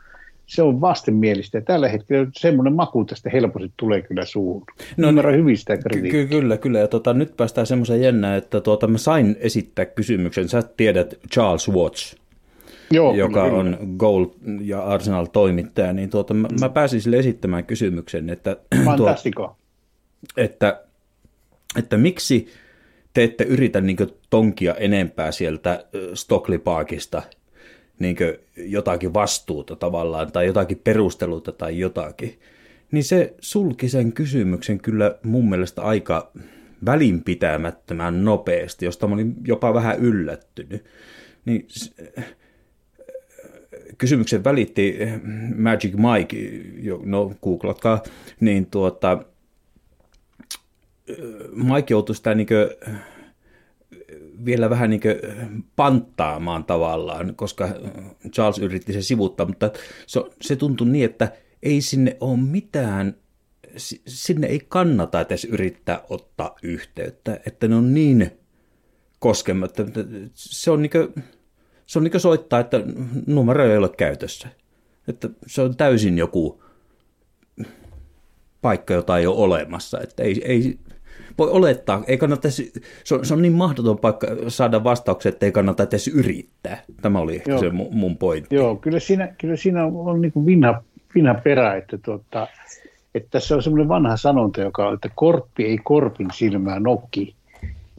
[0.50, 1.58] se on vastenmielistä.
[1.58, 4.64] Ja tällä hetkellä semmoinen maku tästä helposti tulee kyllä suuhun.
[4.98, 6.80] No, Ymmärrän hyvin sitä ky- Kyllä, kyllä.
[6.80, 10.50] Ja tota, nyt päästään semmoiseen jännään, että tuota, mä sain esittää kysymyksen.
[10.50, 12.16] Sä tiedät Charles Watts.
[12.92, 14.28] Joo, joka kyllä, on Gold
[14.62, 18.58] ja Arsenal-toimittaja, niin tuota, mä, mä pääsin sille esittämään kysymyksen, että,
[18.98, 19.16] tuo,
[20.38, 20.84] että,
[21.78, 22.48] että miksi
[23.14, 23.98] te ette yritä niin
[24.30, 27.22] tonkia enempää sieltä Stockley Parkista–
[28.00, 28.18] niin
[28.58, 32.40] jotakin vastuuta tavallaan tai jotakin perusteluta tai jotakin,
[32.92, 36.32] niin se sulki sen kysymyksen kyllä mun mielestä aika
[36.86, 40.86] välinpitämättömän nopeasti, josta mä olin jopa vähän yllättynyt.
[41.46, 41.68] Niin
[43.98, 44.98] kysymyksen välitti
[45.56, 46.38] Magic Mike,
[47.06, 48.04] no googlatkaa,
[48.40, 49.24] niin tuota,
[51.54, 52.48] Mike joutui sitä niin
[54.46, 55.02] vielä vähän niin
[55.76, 57.70] panttaamaan tavallaan, koska
[58.32, 59.72] Charles yritti se sivuttaa, mutta
[60.08, 61.32] se, se tuntui niin, että
[61.64, 63.16] ei sinne ole mitään,
[64.08, 68.32] sinne ei kannata edes yrittää ottaa yhteyttä, että ne on niin
[69.20, 69.84] koskematta.
[70.34, 71.24] Se on niin kuin,
[71.86, 72.82] se on niin soittaa, että
[73.28, 74.48] numero ei ole käytössä.
[75.08, 76.64] Että se on täysin joku
[78.62, 80.00] paikka, jota ei ole olemassa.
[80.02, 80.80] Että ei, ei,
[81.40, 82.72] voi olettaa, ei kannata edes,
[83.04, 86.84] se, on, se on niin mahdoton paikka saada vastauksia, että ei kannata edes yrittää.
[87.02, 87.60] Tämä oli ehkä Joo.
[87.60, 88.56] se mun pointti.
[88.56, 90.84] Joo, kyllä siinä, kyllä siinä on, niin kuin vinha,
[91.16, 92.48] vinha perä, että, tuota,
[93.16, 97.36] että tässä on semmoinen vanha sanonta, joka on, että korppi ei korpin silmää nokki,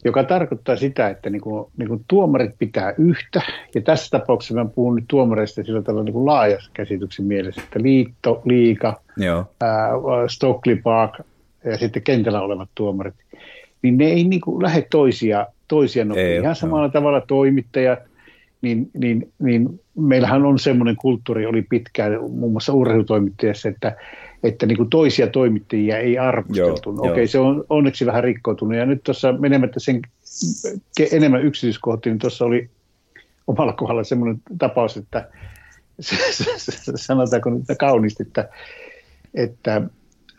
[0.05, 3.41] joka tarkoittaa sitä, että niin kuin, niin kuin tuomarit pitää yhtä,
[3.75, 7.81] ja tässä tapauksessa mä puhun nyt tuomareista sillä tavalla niin kuin laajassa käsityksen mielessä, että
[7.81, 9.45] liitto, liika, Joo.
[9.61, 9.89] Ää,
[10.27, 11.21] Stockley Park
[11.65, 13.15] ja sitten kentällä olevat tuomarit.
[13.81, 16.35] niin ne ei niin kuin lähde toisia, toisia nopeasti.
[16.35, 16.91] Ihan samalla no.
[16.91, 17.99] tavalla toimittajat,
[18.61, 23.97] niin, niin, niin meillähän on semmoinen kulttuuri, oli pitkään muun muassa urheilutoimittajassa, että,
[24.43, 26.95] että niin kuin toisia toimittajia ei arvosteltu.
[26.97, 28.77] Okei, se on onneksi vähän rikkoutunut.
[28.77, 30.01] Ja nyt tuossa menemättä sen
[31.11, 32.69] enemmän yksityiskohtiin, niin tuossa oli
[33.47, 35.29] omalla kohdalla semmoinen tapaus, että
[36.95, 38.49] sanotaanko nyt kauniisti, että,
[39.33, 39.81] että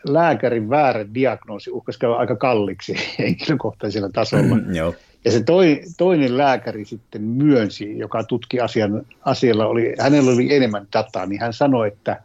[0.07, 4.55] lääkärin väärä diagnoosi uhkasi käydä aika kalliksi henkilökohtaisella tasolla.
[4.55, 4.95] Mm, joo.
[5.25, 10.87] Ja se toi, toinen lääkäri sitten myönsi, joka tutki asian, asialla, oli, hänellä oli enemmän
[10.93, 12.21] dataa, niin hän sanoi, että,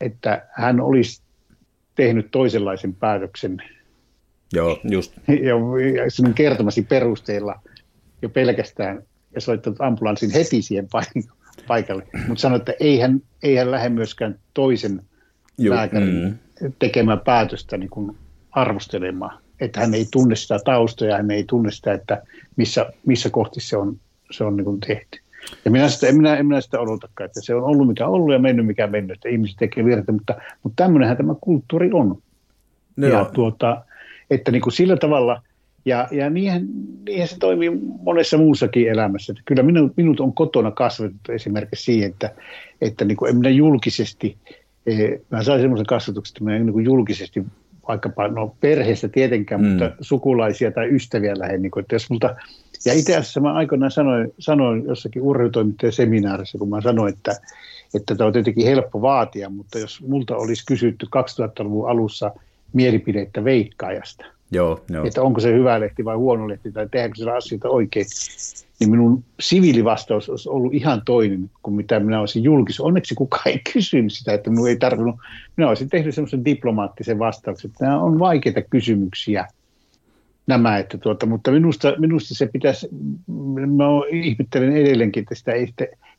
[0.00, 1.22] että hän olisi
[1.94, 3.62] tehnyt toisenlaisen päätöksen.
[4.52, 5.12] Joo, just.
[5.46, 7.60] Ja sinun kertomasi perusteella
[8.22, 9.02] jo pelkästään
[9.34, 10.88] ja soittanut ambulanssin heti siihen
[11.66, 12.06] paikalle.
[12.28, 15.02] Mutta sanoi, että ei hän, ei hän lähde myöskään toisen
[15.58, 16.38] Joo, lääkärin mm.
[16.78, 18.16] Tekemään päätöstä niin kuin
[18.50, 22.22] arvostelemaan että hän ei tunne sitä taustaa ja hän ei tunne sitä, että
[22.56, 23.96] missä, missä kohti se on,
[24.30, 25.18] se on niin kuin tehty.
[25.64, 28.32] Ja minä sitä, en, minä, en minä sitä odotakaan, että se on ollut mikä ollut
[28.32, 32.22] ja mennyt mikä mennyt, että ihmiset tekee virheitä, mutta, mutta tämmöinenhän tämä kulttuuri on.
[32.96, 33.06] No.
[33.06, 33.84] Ja tuota,
[34.30, 35.42] että niin kuin sillä tavalla,
[35.84, 36.66] ja, ja niinhän,
[37.06, 37.70] niinhän se toimii
[38.02, 39.32] monessa muussakin elämässä.
[39.32, 42.34] Että kyllä minut, minut on kotona kasvatettu esimerkiksi siihen, että,
[42.80, 44.36] että niin kuin en minä julkisesti,
[45.30, 47.44] mä sain semmoisen kasvatuksen, että minä niin kuin julkisesti
[47.88, 49.66] vaikkapa, no perheessä tietenkään, mm.
[49.68, 51.62] mutta sukulaisia tai ystäviä lähden.
[51.62, 52.36] Niin kuin, että jos multa,
[52.84, 57.32] ja itse asiassa mä aikoinaan sanoin, sanoin jossakin urheilutoimittajan seminaarissa, kun mä sanoin, että,
[57.94, 62.30] että tämä on tietenkin helppo vaatia, mutta jos multa olisi kysytty 2000-luvun alussa
[62.72, 65.04] mielipidettä veikkaajasta, Joo, joo.
[65.04, 68.06] että onko se hyvä lehti vai huono lehti tai tehdäänkö se asioita oikein,
[68.80, 72.80] niin minun siviilivastaus olisi ollut ihan toinen kuin mitä minä olisin julkis.
[72.80, 75.16] Onneksi kukaan ei kysynyt sitä, että minun ei tarvinnut,
[75.56, 79.46] minä olisin tehnyt semmoisen diplomaattisen vastauksen, että nämä on vaikeita kysymyksiä
[80.46, 82.88] nämä, että tuota, mutta minusta, minusta se pitäisi,
[83.76, 85.68] mä ihmettelen edelleenkin, että sitä ei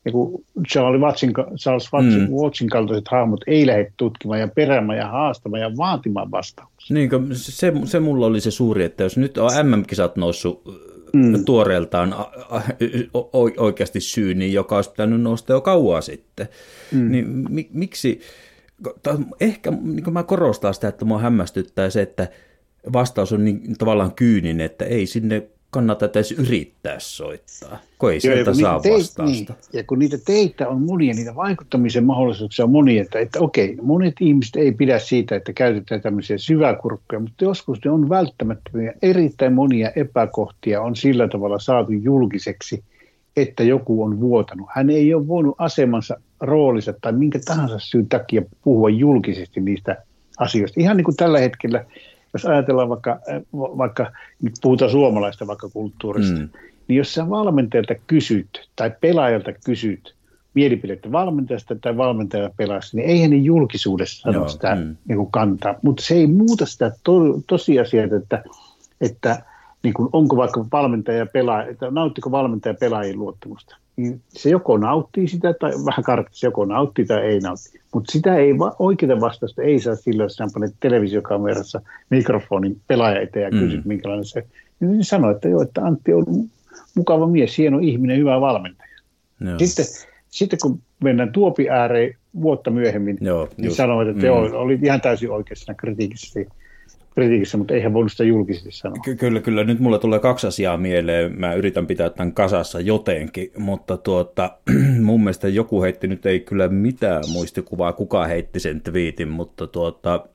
[0.06, 2.34] ja kun Charles Watson, Charles Watson, mm.
[2.34, 6.94] Watson kaltaiset hahmot ei lähde tutkimaan ja peräämään ja haastamaan ja vaatimaan vastauksia.
[6.94, 10.64] Niin, se, se mulla oli se suuri, että jos nyt on MM-kisat noussut
[11.14, 11.46] mm.
[11.46, 12.16] tuoreeltaan
[13.58, 16.48] oikeasti syyni, joka olisi pitänyt nousta jo kauan sitten.
[16.92, 17.12] Mm.
[17.12, 18.20] Niin miksi,
[19.40, 22.28] ehkä niin mä korostan sitä, että mua hämmästyttää se, että
[22.94, 28.54] vastaus on niin tavallaan kyyninen, että ei sinne kannata edes yrittää soittaa, kun ei sieltä
[28.54, 29.54] saa teit, vastausta.
[29.54, 33.78] Niin, ja kun niitä teitä on monia, niitä vaikuttamisen mahdollisuuksia on monia, että, että okei,
[33.82, 38.94] monet ihmiset ei pidä siitä, että käytetään tämmöisiä syväkurkkuja, mutta joskus ne on välttämättömiä.
[39.02, 42.84] Erittäin monia epäkohtia on sillä tavalla saatu julkiseksi,
[43.38, 44.68] että joku on vuotanut.
[44.76, 50.04] Hän ei ole voinut asemansa, roolissa tai minkä tahansa syyn takia puhua julkisesti niistä
[50.40, 50.82] asioista.
[50.82, 51.86] Ihan niin kuin tällä hetkellä–
[52.34, 54.12] jos ajatellaan vaikka, äh, vaikka
[54.42, 56.50] nyt puhutaan suomalaista vaikka kulttuurista, mm.
[56.88, 60.16] niin jos sä valmentajalta kysyt tai pelaajalta kysyt
[60.54, 64.96] mielipidettä valmentajasta tai valmentajalta pelaajasta, niin eihän ne julkisuudessa sano Joo, sitä mm.
[65.08, 65.76] niin kantaa.
[65.82, 67.14] Mutta se ei muuta sitä to,
[67.48, 68.44] tosiasiaa, että,
[69.02, 69.44] että
[69.84, 75.28] niin kuin onko vaikka valmentaja pelaaja, että nauttiko valmentaja pelaajien luottamusta niin se joko nauttii
[75.28, 77.82] sitä tai vähän karttis, joko nauttii tai ei nautti.
[77.94, 83.60] Mutta sitä ei, oikeita vastausta ei saa silloin, jos panet televisiokamerassa mikrofonin pelaaja eteen ja
[83.60, 83.88] kysyt, mm.
[83.88, 84.46] minkälainen se
[84.80, 86.26] niin sanoi, että joo, että Antti on
[86.96, 88.92] mukava mies, hieno ihminen, hyvä valmentaja.
[89.40, 89.60] Joo.
[89.60, 89.86] Sitten,
[90.30, 94.26] sitten kun mennään tuopi ääreen vuotta myöhemmin, joo, niin sanoit, että mm.
[94.26, 96.40] joo, oli ihan täysin oikeassa kritiikissä
[97.16, 98.96] kritiikissä, mutta eihän voinut sitä julkisesti sanoa.
[99.06, 99.64] Ky- kyllä, kyllä.
[99.64, 101.40] Nyt mulle tulee kaksi asiaa mieleen.
[101.40, 104.58] Mä yritän pitää tämän kasassa jotenkin, mutta tuota,
[105.04, 110.26] mun mielestä joku heitti nyt ei kyllä mitään muistikuvaa, kuka heitti sen twiitin, mutta tuota,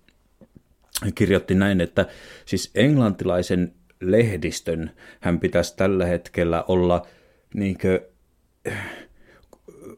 [1.15, 2.07] kirjoitti näin, että
[2.45, 7.07] siis englantilaisen lehdistön hän pitäisi tällä hetkellä olla
[7.55, 8.09] niinkö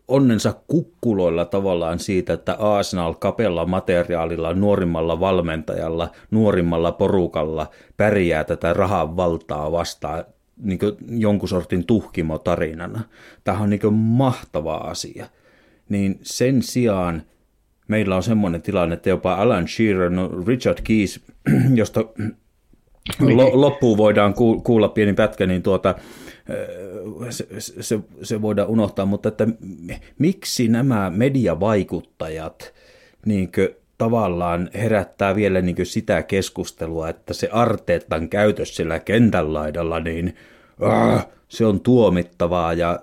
[0.09, 9.17] onnensa kukkuloilla tavallaan siitä, että Arsenal kapella materiaalilla, nuorimmalla valmentajalla, nuorimmalla porukalla pärjää tätä rahan
[9.17, 10.25] valtaa vastaan
[10.63, 10.79] niin
[11.11, 13.01] jonkun sortin tuhkimotarinana.
[13.45, 15.27] Tämä on niin mahtava asia.
[15.89, 17.23] Niin sen sijaan
[17.89, 21.21] meillä on semmoinen tilanne, että jopa Alan Shearer, no Richard Keys,
[21.75, 22.05] josta
[23.21, 23.61] niin.
[23.61, 24.35] loppuun voidaan
[24.65, 25.95] kuulla pieni pätkä, niin tuota,
[27.31, 29.49] se, se, se voidaan unohtaa, mutta että
[30.19, 32.75] miksi nämä mediavaikuttajat
[33.27, 33.51] niin
[33.99, 40.37] tavallaan herättää vielä niin sitä keskustelua, että se Arteetan käytös sillä kentän laidalla, niin
[40.87, 43.01] äh, se on tuomittavaa ja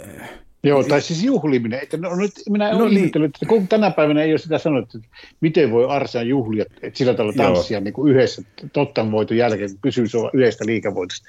[0.00, 0.30] äh,
[0.62, 1.80] Joo, tai siis juhliminen.
[1.82, 3.24] Että no, nyt minä no niin.
[3.24, 7.14] että kun tänä päivänä ei ole sitä sanottu, että miten voi Arsenal juhlia, että sillä
[7.14, 8.42] tavalla tanssia niin kuin yhdessä
[8.72, 11.28] tottan voiton jälkeen, pysyy yhdestä liikavoitosta.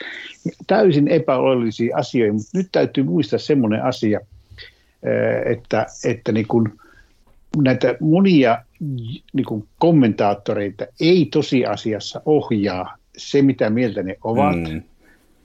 [0.67, 4.19] Täysin epäoleellisia asioita, mutta nyt täytyy muistaa semmoinen asia,
[5.45, 6.71] että, että niin kuin
[7.57, 8.63] näitä monia
[9.33, 14.81] niin kuin kommentaattoreita ei tosiasiassa ohjaa se, mitä mieltä ne ovat, mm.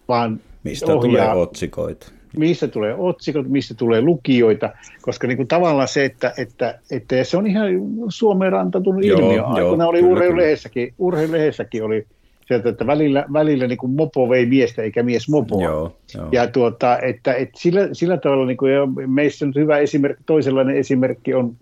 [0.09, 4.71] vaan Mistä ohjaa, tulee otsikoita mistä tulee otsikot, mistä tulee lukijoita,
[5.03, 7.69] koska niin kuin tavallaan se, että, että, että se on ihan
[8.09, 9.45] Suomeen rantautunut joo, ilmiö.
[9.45, 12.07] Aikoina oli urheilulehdessäkin, urheilulehdessäkin oli
[12.47, 15.63] sieltä, että välillä, välillä niin kuin mopo vei miestä eikä mies mopoa.
[15.63, 16.29] Joo, joo.
[16.33, 18.71] Ja tuota, että, että sillä, sillä tavalla niin kuin,
[19.11, 21.57] meissä on hyvä esimerkki, toisenlainen esimerkki on,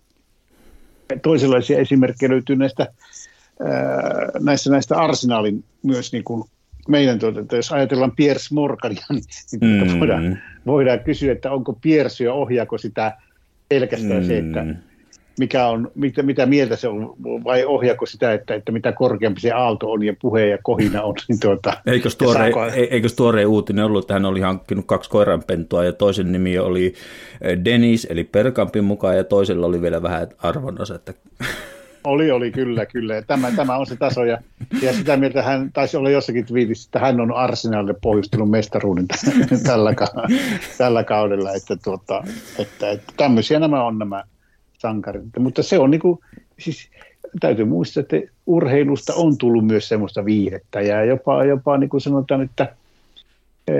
[1.22, 2.86] toisenlaisia esimerkkejä löytyy näistä,
[3.64, 6.44] ää, näistä, näistä arsenaalin myös niin kuin
[6.88, 9.22] meidän tuota, että jos ajatellaan Piers Morgania, niin,
[9.60, 10.00] niin tuota mm.
[10.00, 13.16] voidaan, voidaan kysyä, että onko Piers jo ohjaako sitä
[13.68, 14.26] pelkästään mm.
[14.26, 14.76] se, että mm.
[15.38, 19.50] mikä on, mitä, mitä mieltä se on, vai ohjaako sitä, että, että mitä korkeampi se
[19.50, 21.14] aalto on ja puhe ja kohina on.
[21.28, 22.64] Niin tuota, eikös, tuore, saako...
[22.90, 26.94] Eikös tuore uutinen ollut, että hän oli hankkinut kaksi koiranpentua ja toisen nimi oli
[27.40, 31.14] eh, Dennis, eli Perkampin mukaan, ja toisella oli vielä vähän arvonnos, että
[32.04, 33.22] oli, oli, kyllä, kyllä.
[33.22, 34.24] Tämä, tämä on se taso.
[34.24, 34.38] Ja,
[34.82, 39.06] ja sitä mieltä hän taisi olla jossakin twiitissä, että hän on Arsenalille pohjustelun mestaruuden
[39.66, 39.94] tällä,
[40.78, 41.52] tällä kaudella.
[41.52, 42.24] Että, tuota,
[42.58, 44.24] että, että tämmöisiä nämä on nämä
[44.78, 45.22] sankarit.
[45.38, 46.18] Mutta se on niin kuin,
[46.58, 46.90] siis
[47.40, 50.80] täytyy muistaa, että urheilusta on tullut myös semmoista viihdettä.
[50.80, 52.68] Ja jopa, jopa niin kuin sanotaan, että–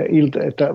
[0.09, 0.69] ilta, että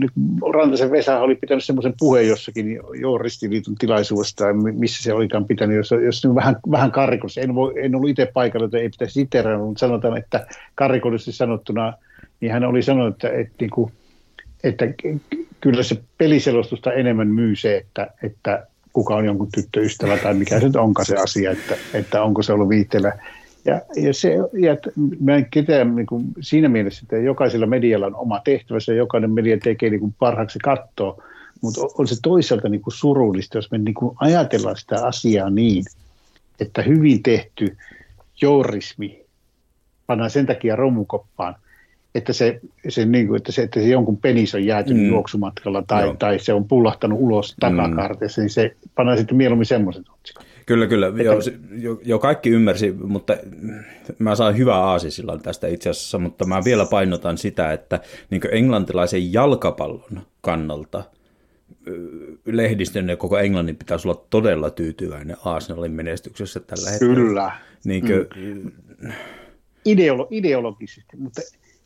[0.00, 0.10] niin
[0.54, 5.90] Rantasen Vesa oli pitänyt semmoisen puheen jossakin jo ristiliiton tilaisuudesta, missä se olikaan pitänyt, jos,
[6.04, 7.40] jos niin vähän, vähän karikollisesti.
[7.40, 11.92] En, voi, en ollut itse paikalla, että ei pitäisi iterata, mutta sanotaan, että karikollisesti sanottuna,
[12.40, 13.92] niin hän oli sanonut, että, että, niin kuin,
[14.64, 14.84] että
[15.60, 20.66] kyllä se peliselostusta enemmän myy se, että, että kuka on jonkun tyttöystävä tai mikä se
[20.66, 23.12] nyt onkaan se asia, että, että onko se ollut viitteellä
[23.64, 24.76] ja, ja, se, ja
[25.20, 29.30] mä en ketään niin kuin, siinä mielessä, että jokaisella medialla on oma tehtävänsä ja jokainen
[29.30, 31.22] media tekee niin kuin parhaaksi kattoa,
[31.60, 35.84] mutta on se toisaalta niin kuin surullista, jos me niin kuin ajatellaan sitä asiaa niin,
[36.60, 37.76] että hyvin tehty
[38.42, 39.24] jourismi
[40.06, 41.54] pannaan sen takia romukoppaan,
[42.14, 45.08] että se, se, niin kuin, että se, että se jonkun penis on jäätynyt mm.
[45.08, 48.42] juoksumatkalla tai, tai se on pullahtanut ulos takakarteessa, mm.
[48.42, 50.44] niin se pannaan sitten mieluummin semmoisen otsikon.
[50.66, 51.06] Kyllä, kyllä.
[51.06, 51.22] Että...
[51.22, 51.40] Jo,
[51.70, 53.36] jo, jo, kaikki ymmärsi, mutta
[54.18, 58.00] mä saan hyvää aasisillan tästä itse asiassa, mutta mä vielä painotan sitä, että
[58.30, 61.04] niin englantilaisen jalkapallon kannalta
[62.44, 67.14] lehdistön ja koko Englannin pitäisi olla todella tyytyväinen Arsenalin menestyksessä tällä hetkellä.
[67.14, 67.52] Kyllä.
[67.84, 68.26] Niin kuin...
[68.36, 68.72] mm.
[69.88, 71.40] Ideolo- ideologisesti, mutta,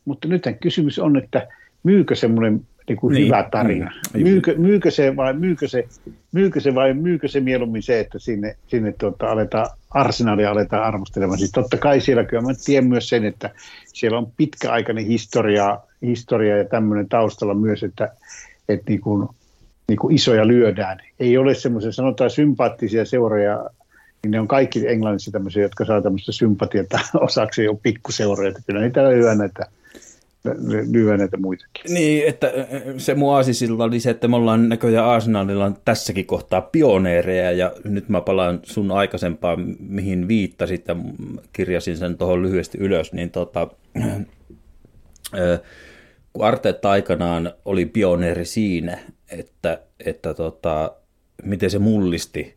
[0.05, 1.47] mutta nythän kysymys on, että
[1.83, 3.25] myykö semmoinen niin kuin niin.
[3.25, 3.91] hyvä tarina.
[4.13, 4.23] Mm.
[4.23, 5.87] Myykö, myykö, se vai, myykö, se,
[6.31, 11.39] myykö se vai myykö se mieluummin se, että sinne, sinne tuota, aletaan arsenaalia aletaan arvostelemaan.
[11.39, 13.49] Siis totta kai siellä kyllä mä tiedän myös sen, että
[13.85, 18.09] siellä on pitkäaikainen historia, historia ja tämmöinen taustalla myös, että,
[18.69, 19.27] että niin kuin,
[19.87, 20.97] niin kuin isoja lyödään.
[21.19, 23.69] Ei ole semmoisia, sanotaan sympaattisia seuroja,
[24.23, 28.53] niin ne on kaikki Englannissa tämmöisiä, jotka saa tämmöistä sympatiata osaksi jo pikkuseuroja.
[28.67, 29.65] Kyllä niitä löytyy näitä
[30.91, 31.93] lyö näitä muitakin.
[31.93, 32.51] Niin, että
[32.97, 38.09] se mun aasisilla oli se, että me ollaan näköjään Arsenalilla tässäkin kohtaa pioneereja, ja nyt
[38.09, 40.95] mä palaan sun aikaisempaan, mihin viittasit, ja
[41.53, 43.67] kirjasin sen tuohon lyhyesti ylös, niin tota,
[46.33, 48.99] kun Arteetta aikanaan oli pioneeri siinä,
[49.31, 50.91] että, että tota,
[51.43, 52.55] miten se mullisti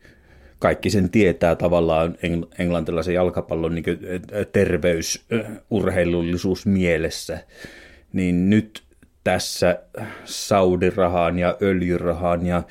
[0.63, 2.17] kaikki sen tietää tavallaan
[2.59, 3.85] englantilaisen jalkapallon niin
[4.53, 5.25] terveys,
[5.71, 7.39] urheilullisuus mielessä,
[8.13, 8.83] niin nyt
[9.25, 9.83] tässä
[10.25, 12.63] Saudirahaan ja öljyrahaan ja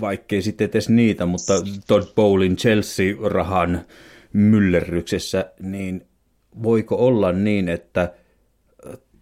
[0.00, 1.54] vaikkei sitten edes niitä, mutta
[1.86, 3.84] Todd Bowlin Chelsea-rahan
[4.32, 6.06] myllerryksessä, niin
[6.62, 8.12] voiko olla niin, että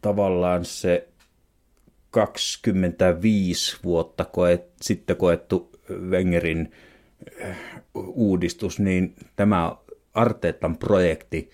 [0.01, 1.09] tavallaan se
[2.11, 5.70] 25 vuotta koet, sitten koettu
[6.11, 6.73] Wengerin
[7.37, 7.57] eh,
[7.95, 9.77] uudistus, niin tämä
[10.15, 11.51] Arteetan projekti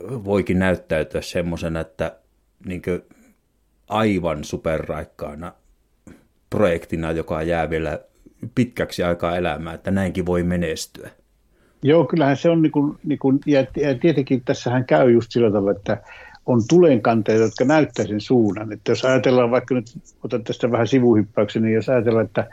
[0.00, 2.16] voikin näyttäytyä semmoisena, että
[2.66, 2.82] niin
[3.88, 5.52] aivan superraikkaana
[6.50, 8.00] projektina, joka jää vielä
[8.54, 11.10] pitkäksi aikaa elämään, että näinkin voi menestyä.
[11.82, 13.66] Joo, kyllähän se on, niin kuin, niin kuin, ja
[14.00, 16.02] tietenkin tässähän käy just sillä tavalla, että
[16.46, 18.72] on tulenkanteita, jotka näyttää sen suunnan.
[18.72, 19.86] Että jos ajatellaan vaikka nyt,
[20.24, 22.46] otan tästä vähän sivuhyppäyksen, niin jos ajatellaan, että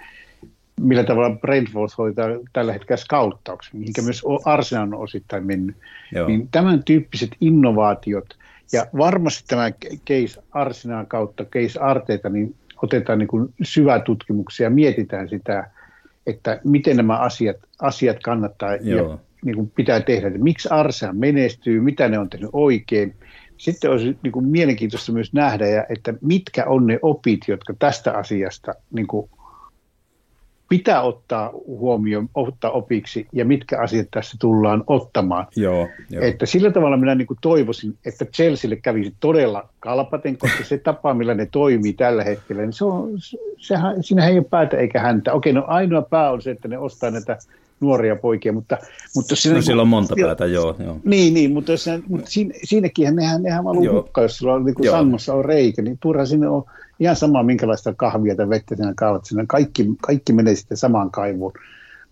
[0.81, 5.75] millä tavalla Brentford hoitaa tällä hetkellä skauttauksen, mihinkä myös Arsenal on osittain mennyt.
[6.11, 6.27] Joo.
[6.27, 8.37] Niin tämän tyyppiset innovaatiot,
[8.73, 9.71] ja varmasti tämä
[10.07, 15.69] case Arsenal kautta case Arteita, niin otetaan niin kuin syvätutkimuksia ja mietitään sitä,
[16.27, 19.11] että miten nämä asiat, asiat kannattaa Joo.
[19.11, 20.27] ja niin kuin pitää tehdä.
[20.27, 23.15] Että miksi Arsa menestyy, mitä ne on tehnyt oikein.
[23.57, 28.13] Sitten olisi niin kuin mielenkiintoista myös nähdä, ja, että mitkä on ne opit, jotka tästä
[28.13, 29.29] asiasta niin kuin
[30.69, 35.47] pitää ottaa huomioon, ottaa opiksi ja mitkä asiat tässä tullaan ottamaan.
[35.55, 36.23] Joo, joo.
[36.23, 41.13] Että sillä tavalla minä niin kuin toivoisin, että Chelsealle kävisi todella kalpaten, koska se tapa,
[41.13, 43.09] millä ne toimii tällä hetkellä, niin se on,
[43.57, 45.33] sehän, siinähän ei ole päätä eikä häntä.
[45.33, 47.37] Okei, no ainoa pää on se, että ne ostaa näitä
[47.79, 48.77] nuoria poikia, mutta...
[49.15, 50.75] mutta siinä, no, sillä on monta päätä, joo.
[50.79, 50.97] joo.
[51.03, 54.91] Niin, niin mutta, siinä, mutta siinä, siinäkin nehän, nehän valuu hukkaan, jos sulla on, niin
[54.91, 56.63] sangossa on reikä, niin turha sinne on
[56.99, 59.25] ihan sama, minkälaista kahvia tai vettä siinä kaavat.
[59.25, 61.53] Siinä kaikki, kaikki menee sitten samaan kaivuun.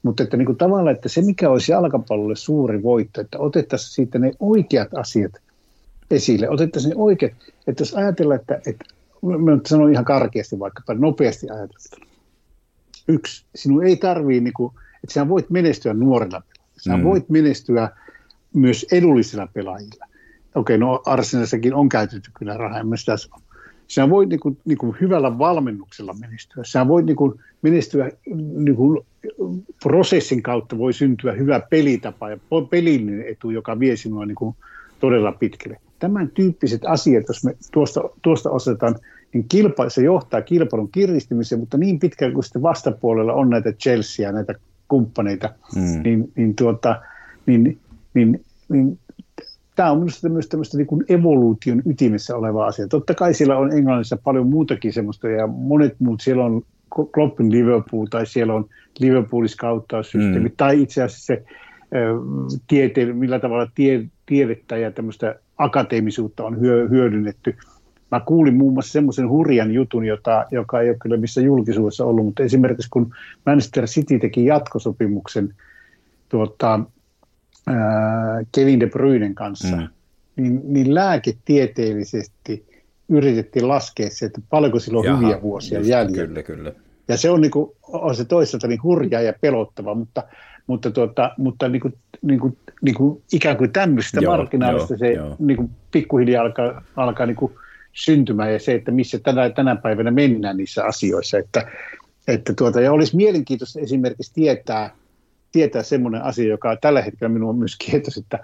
[0.03, 4.19] Mutta että niin kuin tavallaan, että se mikä olisi jalkapallolle suuri voitto, että otettaisiin siitä
[4.19, 5.31] ne oikeat asiat
[6.11, 7.33] esille, otettaisiin ne oikeat,
[7.67, 8.85] että jos ajatellaan, että, että
[9.21, 12.07] mä nyt sanon ihan karkeasti vaikkapa, nopeasti ajateltuna.
[13.07, 16.41] Yksi, sinun ei tarvii, niin kuin, että sinä voit menestyä nuorilla.
[16.77, 17.03] Sinä mm.
[17.03, 17.89] voit menestyä
[18.53, 20.05] myös edullisilla pelaajilla.
[20.55, 23.41] Okei, no Arsenalissakin on käytetty kyllä rahaa, en mä sitä sano.
[23.91, 26.63] Sinä voit niin kuin, niin kuin hyvällä valmennuksella menestyä.
[26.63, 29.05] Sinä voit niin kuin menestyä niin kuin
[29.83, 32.37] prosessin kautta voi syntyä hyvä pelitapa ja
[32.69, 34.55] pelillinen etu, joka vie sinua niin kuin
[34.99, 35.77] todella pitkälle.
[35.99, 38.95] Tämän tyyppiset asiat, jos me tuosta, tuosta osataan,
[39.33, 44.31] niin kilpa, se johtaa kilpailun kiristymiseen, mutta niin pitkään kuin sitten vastapuolella on näitä Chelsea,
[44.31, 44.53] näitä
[44.87, 46.03] kumppaneita, mm.
[46.03, 47.01] niin, niin, tuota,
[47.45, 47.77] niin,
[48.13, 48.99] niin, niin
[49.81, 52.87] tämä on minusta myös tämmöistä niin kuin evoluution ytimessä oleva asia.
[52.87, 56.61] Totta kai siellä on Englannissa paljon muutakin semmoista, ja monet muut, siellä on
[57.13, 58.65] Kloppin Liverpool, tai siellä on
[58.99, 60.55] Liverpoolis kauttaussysteemi, mm.
[60.57, 61.43] tai itse asiassa se
[62.67, 67.55] tiete, millä tavalla tie, tiedettä ja tämmöistä akateemisuutta on hyö, hyödynnetty.
[68.11, 72.25] Mä kuulin muun muassa semmoisen hurjan jutun, jota, joka ei ole kyllä missä julkisuudessa ollut,
[72.25, 73.13] mutta esimerkiksi kun
[73.45, 75.53] Manchester City teki jatkosopimuksen
[76.29, 76.79] tuota,
[78.51, 79.87] Kevin De Bruynen kanssa, mm.
[80.35, 82.65] niin, niin lääketieteellisesti
[83.09, 86.27] yritettiin laskea se, että paljonko sillä on Jaha, hyviä vuosia jäljellä.
[86.27, 86.71] Kyllä, kyllä.
[87.07, 90.23] Ja se on, niin kuin, on se toisaalta niin hurjaa ja pelottava, mutta,
[90.67, 95.35] mutta, tuota, mutta niin kuin, niin kuin, niin kuin ikään kuin tämmöistä markkinaalista se joo.
[95.39, 97.53] Niin kuin pikkuhiljaa alkaa, alkaa niin kuin
[97.93, 101.37] syntymään ja se, että missä tänä, tänä päivänä mennään niissä asioissa.
[101.37, 101.67] Että,
[102.27, 104.95] että tuota, ja olisi mielenkiintoista esimerkiksi tietää,
[105.51, 108.39] tietää semmoinen asia, joka tällä hetkellä minua myös kiintosi, että,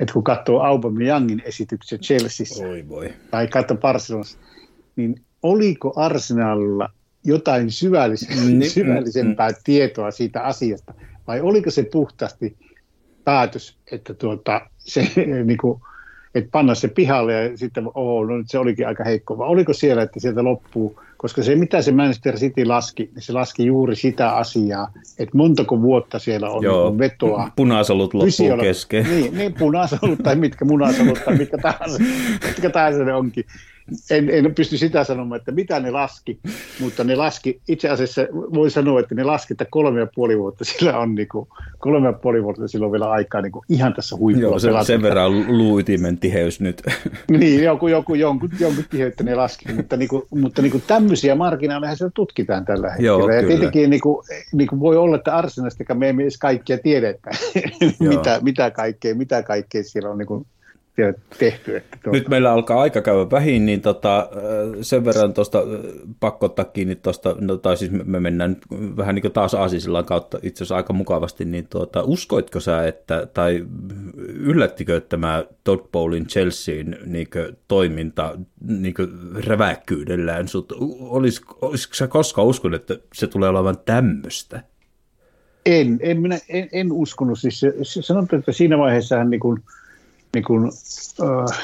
[0.00, 3.12] että kun katsoo Aubameyangin esityksiä Chelseassa Oi voi.
[3.30, 4.38] tai katsoo Barcelonassa,
[4.96, 6.90] niin oliko Arsenalilla
[7.24, 10.94] jotain syvällis- niin, syvällisempää mm, tietoa siitä asiasta,
[11.26, 12.56] vai oliko se puhtaasti
[13.24, 15.12] päätös, että tuota, se
[15.44, 15.80] niin kuin,
[16.34, 19.72] että panna se pihalle ja sitten, oh, no nyt se olikin aika heikko, vai oliko
[19.72, 23.96] siellä, että sieltä loppuu, koska se mitä se Manchester City laski, niin se laski juuri
[23.96, 27.50] sitä asiaa, että montako vuotta siellä on Joo, niin vetoa.
[27.56, 29.04] Punasolut loppuu kesken.
[29.04, 31.98] Niin, niin punasolut tai mitkä munasolut tai mitkä tahansa,
[32.46, 33.44] mitkä tahansa ne onkin,
[34.10, 36.38] en, en pysty sitä sanomaan, että mitä ne laski,
[36.80, 40.64] mutta ne laski, itse asiassa voi sanoa, että ne laski, että kolme ja puoli vuotta
[40.64, 41.48] sillä on, niin kuin,
[41.78, 44.48] kolme ja puoli vuotta silloin vielä aikaa niin kuin ihan tässä huipulla.
[44.48, 46.82] Joo, se, sen verran luuitimen tiheys nyt.
[47.38, 51.34] niin, joku, joku, jonkun, jonkun tiheyttä ne laski, mutta, niin kuin, mutta niin kuin tämmöisiä
[51.34, 53.06] marginaaleja se tutkitaan tällä hetkellä.
[53.06, 56.78] Joo, ja tietenkin niin kuin, niin kuin voi olla, että Arsenalista me emme edes kaikkia
[56.78, 57.30] tiedä, että
[58.08, 60.46] mitä, mitä, kaikkea, mitä kaikkea siellä on niin kuin
[61.38, 61.76] tehty.
[61.76, 62.18] Että tuota.
[62.18, 64.30] Nyt meillä alkaa aika käydä vähin, niin tota,
[64.82, 65.58] sen verran tuosta
[66.20, 68.62] pakko ottaa kiinni tuosta, no, tai siis me mennään nyt
[68.96, 73.26] vähän niin kuin taas Aasisillan kautta itse asiassa aika mukavasti, niin tuota, uskoitko sä, että,
[73.34, 73.66] tai
[74.26, 77.28] yllättikö tämä Todd Bowlin Chelseain niin
[77.68, 78.94] toiminta niin
[79.46, 80.72] räväkkyydellään sut?
[81.00, 84.60] Olis, olisiko sä koskaan uskonut, että se tulee olemaan tämmöistä?
[85.66, 87.38] En, en, minä, en, en uskonut.
[87.38, 87.60] Siis
[88.00, 89.62] sanotaan, että siinä vaiheessa hän niin kuin–
[90.34, 90.70] niin kuin,
[91.22, 91.58] äh,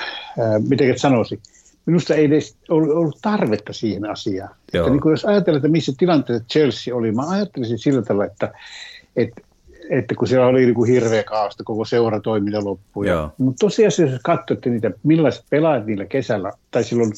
[0.69, 1.41] miten sanoisin,
[1.87, 4.51] minusta ei edes ollut, tarvetta siihen asiaan.
[4.51, 8.53] Että niin kuin jos ajatellaan, että missä tilanteessa Chelsea oli, mä ajattelisin sillä tavalla, että,
[9.17, 9.41] että,
[9.91, 13.07] että kun siellä oli niin kuin hirveä kaasta, koko seura toiminta loppui.
[13.39, 17.13] Mutta tosiasiassa jos katsotte niitä, millaiset pelaajat niillä kesällä, tai silloin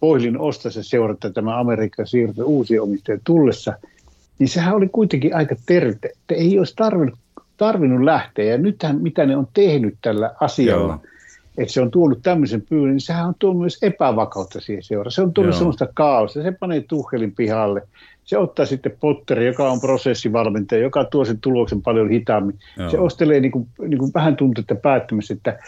[0.00, 3.72] Poilin ostassa seurata tämä Amerikan siirto uusi omistajan tullessa,
[4.38, 5.90] niin sehän oli kuitenkin aika terve.
[5.90, 7.18] Että ei olisi tarvinnut
[7.56, 8.44] tarvinnut lähteä.
[8.44, 11.12] Ja nythän mitä ne on tehnyt tällä asialla, Joo.
[11.58, 15.12] että se on tuonut tämmöisen pyyn, niin sehän on tuonut myös epävakautta siihen seuraan.
[15.12, 15.58] Se on tuonut Joo.
[15.58, 16.42] sellaista kaaosta.
[16.42, 17.82] Se panee Tuhelin pihalle.
[18.24, 22.58] Se ottaa sitten Potteri, joka on prosessivalmentaja, joka tuo sen tuloksen paljon hitaammin.
[22.78, 22.90] Joo.
[22.90, 25.58] Se ostelee niin kuin, niin kuin vähän tuntuu, että päättämässä, että,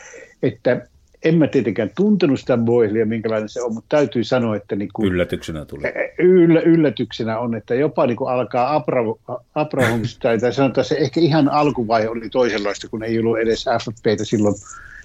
[0.43, 0.86] että
[1.24, 5.12] en mä tietenkään tuntenut sitä Boylia, minkälainen se on, mutta täytyy sanoa, että niin kuin,
[5.12, 5.82] Yllätyksenä tuli.
[6.18, 11.20] yllä, yllätyksenä on, että jopa niin kuin alkaa Abra- Abrahamista, tai, tai sanotaan se ehkä
[11.20, 14.55] ihan alkuvaihe oli toisenlaista, kun ei ollut edes FFPtä silloin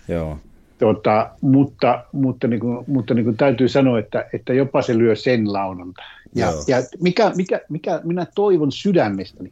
[0.07, 0.39] Joo.
[0.79, 5.15] Tuota, mutta mutta, niin kuin, mutta niin kuin täytyy sanoa, että, että jopa se lyö
[5.15, 6.03] sen launalta.
[6.35, 6.63] Ja, Joo.
[6.67, 9.51] ja mikä, mikä, mikä, minä toivon sydämestäni,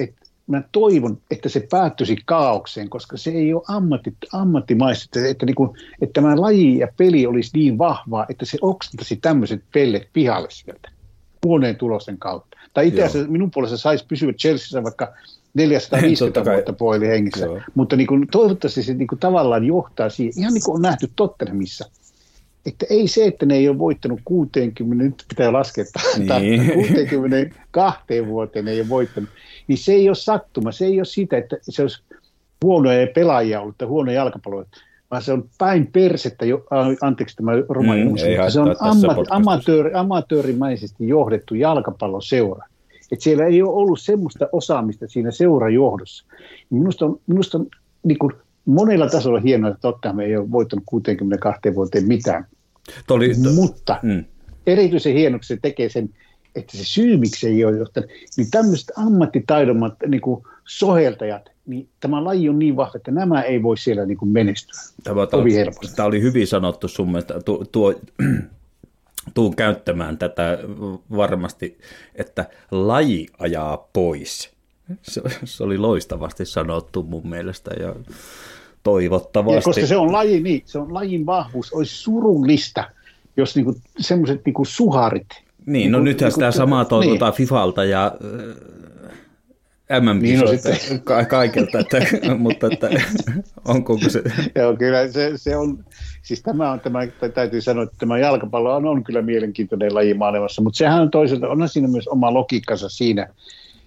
[0.00, 5.46] että mä toivon, että se päättyisi kaaukseen, koska se ei ole ammatti, ammattimaista, että, että,
[5.46, 5.70] niin kuin,
[6.02, 10.90] että tämä laji ja peli olisi niin vahvaa, että se oksentaisi tämmöiset pellet pihalle sieltä
[11.44, 12.58] huoneen tulosten kautta.
[12.74, 15.12] Tai itse asiassa minun puolesta saisi pysyä Chelseassa vaikka
[15.54, 16.54] 450 Totta kai.
[16.54, 17.46] vuotta puoli hengissä.
[17.46, 17.60] Joo.
[17.74, 21.10] Mutta niin kuin, toivottavasti se niin kuin, tavallaan johtaa siihen, ihan niin kuin on nähty
[21.16, 21.90] Tottenhamissa,
[22.66, 26.72] että ei se, että ne ei ole voittanut 60, nyt pitää laskea, että Niin.
[26.74, 29.30] 62 vuoteen ne ei ole voittanut,
[29.68, 32.02] niin se ei ole sattuma, se ei ole sitä, että se olisi
[32.64, 34.66] huonoja pelaajia ollut tai huonoja jalkapalloja,
[35.10, 36.64] vaan se on päin persettä, jo,
[37.00, 39.34] anteeksi tämä romani Mm, se on haittaa tässä amma, podcastissa.
[39.34, 42.66] amatööri, amatöörimäisesti johdettu jalkapalloseura.
[43.12, 46.24] Että siellä ei ole ollut semmoista osaamista siinä seurajohdossa.
[46.70, 47.66] Minusta on, minusta on
[48.04, 48.32] niin kuin
[48.64, 52.46] monella tasolla hienoa, että Tottenham ei ole voittanut 62 vuoteen mitään.
[53.06, 54.24] Tuo oli, to, Mutta mm,
[54.66, 56.10] erityisen hienoksi se tekee sen,
[56.54, 62.24] että se syy, miksi ei ole johtanut, niin tämmöiset ammattitaidommat niin kuin soheltajat, niin tämä
[62.24, 64.80] laji on niin vahva, että nämä ei voi siellä niin kuin menestyä.
[65.04, 65.20] Tämä,
[65.54, 65.96] helposti.
[65.96, 67.40] tämä oli hyvin sanottu sun mielestä.
[67.40, 67.94] Tuo, tuo,
[69.34, 70.58] tuun käyttämään tätä
[71.16, 71.78] varmasti,
[72.14, 74.54] että laji ajaa pois.
[75.02, 77.94] Se, se oli loistavasti sanottu mun mielestä ja
[78.84, 79.56] toivottavasti.
[79.56, 82.84] Ja koska se on laji, niin, se on lajin vahvuus, olisi surullista,
[83.36, 85.26] jos niinku, semmoiset niinku suharit.
[85.66, 87.36] Niin, no Niinku- nythän niinku- sitä samaa toivotaan niin.
[87.36, 88.06] Fifalta ja
[89.90, 90.46] äh, mm Niin, no
[91.04, 91.98] ka- kaikilta, että,
[92.38, 92.90] mutta että,
[93.64, 94.22] onko se...
[94.54, 95.84] Joo, kyllä se, se on,
[96.22, 100.62] siis tämä on, tämä, täytyy sanoa, että tämä jalkapallo on, on kyllä mielenkiintoinen laji maailmassa,
[100.62, 103.28] mutta sehän on toisaalta, onhan siinä myös oma logiikkansa siinä,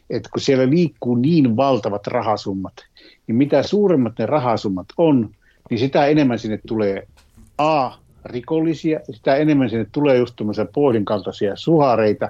[0.10, 2.74] että kun siellä liikkuu niin valtavat rahasummat,
[3.28, 5.30] niin mitä suuremmat ne rahasummat on,
[5.70, 7.08] niin sitä enemmän sinne tulee
[7.58, 7.91] A,
[8.26, 12.30] rikollisia, sitä enemmän sinne tulee just tämmöisiä Poolin kaltaisia suhareita,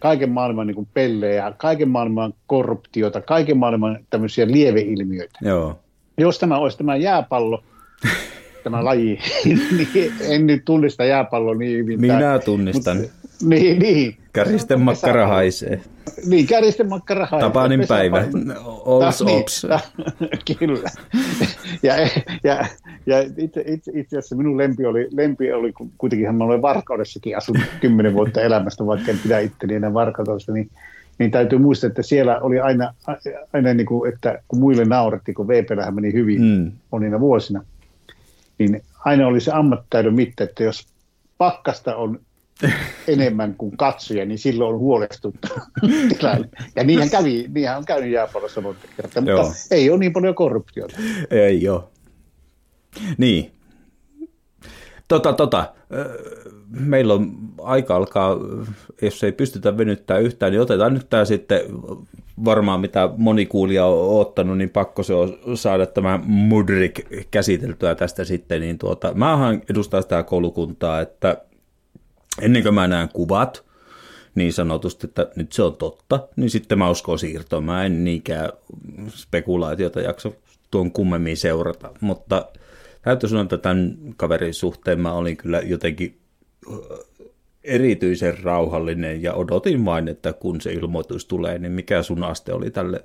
[0.00, 5.78] kaiken maailman niin pellejä, kaiken maailman korruptiota, kaiken maailman tämmöisiä lieveilmiöitä Joo.
[6.18, 7.64] jos tämä olisi tämä jääpallo,
[8.64, 12.00] tämä laji, niin en nyt tunnista jääpalloa niin hyvin.
[12.00, 12.96] Minä tunnistan.
[12.96, 13.10] Mut,
[13.40, 14.16] niin, niin.
[14.32, 15.80] Käristen makkara haisee.
[16.26, 17.48] Niin, käristen makkara haisee.
[17.48, 18.24] Tapanin Pesä- päivä.
[18.84, 19.66] Ols, ops.
[19.68, 19.80] ta-
[20.58, 20.90] Kyllä.
[21.82, 21.94] Ja,
[22.44, 22.66] ja,
[23.06, 27.36] ja itse, itse, itse asiassa minun lempi oli, lempi oli ku- kuitenkin mä olen Varkaudessakin
[27.36, 30.70] asunut kymmenen vuotta elämästä, vaikka en pidä itteni enää Varkaudessa, niin,
[31.18, 32.94] niin täytyy muistaa, että siellä oli aina,
[33.52, 36.72] aina niin kuin, että kun muille naurettiin, kun VPlähän meni hyvin mm.
[36.90, 37.64] monina vuosina,
[38.58, 40.86] niin aina oli se ammattitaidon mitta, että jos
[41.38, 42.20] pakkasta on
[43.08, 45.48] enemmän kuin katsoja, niin silloin on huolestuttu
[46.18, 46.48] tilanne.
[46.76, 49.52] Ja niinhän kävi, niinhän on käynyt jääpallossa monta kertaa, mutta Joo.
[49.70, 50.96] ei ole niin paljon korruptiota.
[51.30, 51.82] Ei ole.
[53.18, 53.50] Niin.
[55.08, 55.74] Tota, tota.
[56.70, 57.32] Meillä on
[57.62, 58.36] aika alkaa,
[59.02, 61.60] jos ei pystytä venyttää yhtään, niin otetaan nyt tämä sitten
[62.44, 67.00] varmaan mitä moni kuulija on ottanut, niin pakko se on saada tämä Mudrik
[67.30, 68.60] käsiteltyä tästä sitten.
[68.60, 71.36] Niin tuota, mähän edustan sitä koulukuntaa, että
[72.42, 73.64] ennen kuin mä näen kuvat,
[74.34, 77.64] niin sanotusti, että nyt se on totta, niin sitten mä uskon siirtoon.
[77.64, 78.52] Mä en niinkään
[79.08, 80.30] spekulaatiota jaksa
[80.70, 82.48] tuon kummemmin seurata, mutta
[83.02, 86.20] täytyy sanoa, että tämän kaverin suhteen mä olin kyllä jotenkin
[87.64, 92.70] erityisen rauhallinen ja odotin vain, että kun se ilmoitus tulee, niin mikä sun aste oli
[92.70, 93.04] tälle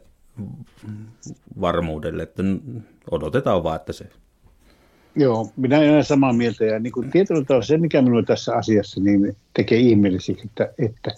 [1.61, 2.43] varmuudelle, että
[3.11, 4.05] odotetaan vaan, että se
[5.19, 6.65] Joo, minä olen samaa mieltä.
[6.65, 11.11] Ja niin kuin tietyllä tavalla se, mikä minulle tässä asiassa niin tekee ihmeelliseksi, että, että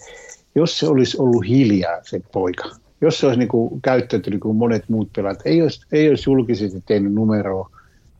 [0.54, 2.70] jos se olisi ollut hiljaa se poika,
[3.00, 6.82] jos se olisi niin kuin käyttäytynyt kuin monet muut pelaajat, ei olisi, ei olisi julkisesti
[6.86, 7.70] tehnyt numeroa,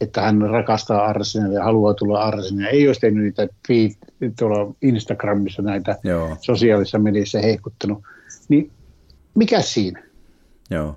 [0.01, 3.91] että hän rakastaa Arsenalia ja haluaa tulla Arsenalia, ei olisi tehnyt niitä feed,
[4.39, 6.37] tuolla Instagramissa näitä Joo.
[6.41, 8.03] sosiaalisessa mediassa hehkuttanut,
[8.49, 8.71] niin
[9.35, 10.03] mikä siinä?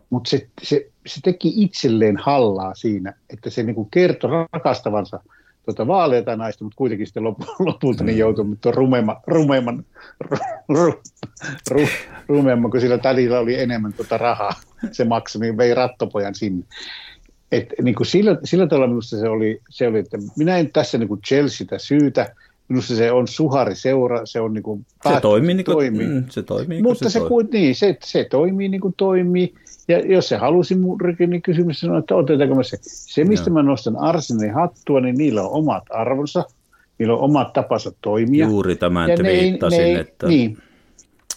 [0.10, 5.20] Mutta se, se, se teki itselleen hallaa siinä, että se niinku kertoi rakastavansa
[5.66, 9.86] tuota vaaleita naista, mutta kuitenkin sitten lop, lopulta niin joutui tuon rumemman, rumemman,
[10.20, 10.38] ru,
[10.70, 10.94] ru,
[11.72, 11.88] ru,
[12.28, 14.54] rumemman, kun sillä tädillä oli enemmän tuota rahaa,
[14.92, 16.64] se maksoi, niin vei rattopojan sinne.
[17.52, 20.98] Et, niin kuin sillä, sillä tavalla minusta se oli, se oli, että minä en tässä
[20.98, 22.36] niin kuin Chelseatä syytä,
[22.68, 26.08] Minusta se on suhari seura, se on niin kuin se toimii niin kuin, toimii.
[26.08, 27.52] Mm, se toimii niin Mutta se, se, toimii.
[27.52, 29.54] niin, se, se toimii niin kuin toimii.
[29.88, 32.78] Ja jos se halusi muurikin, niin kysymys on, että otetaanko me se.
[32.82, 33.54] Se, mistä Joo.
[33.54, 36.44] mä nostan Arsenin hattua, niin niillä on omat arvonsa,
[36.98, 38.48] niillä on omat tapansa toimia.
[38.48, 40.28] Juuri tämän ja te ne viittasin, ne että...
[40.28, 40.58] Niin,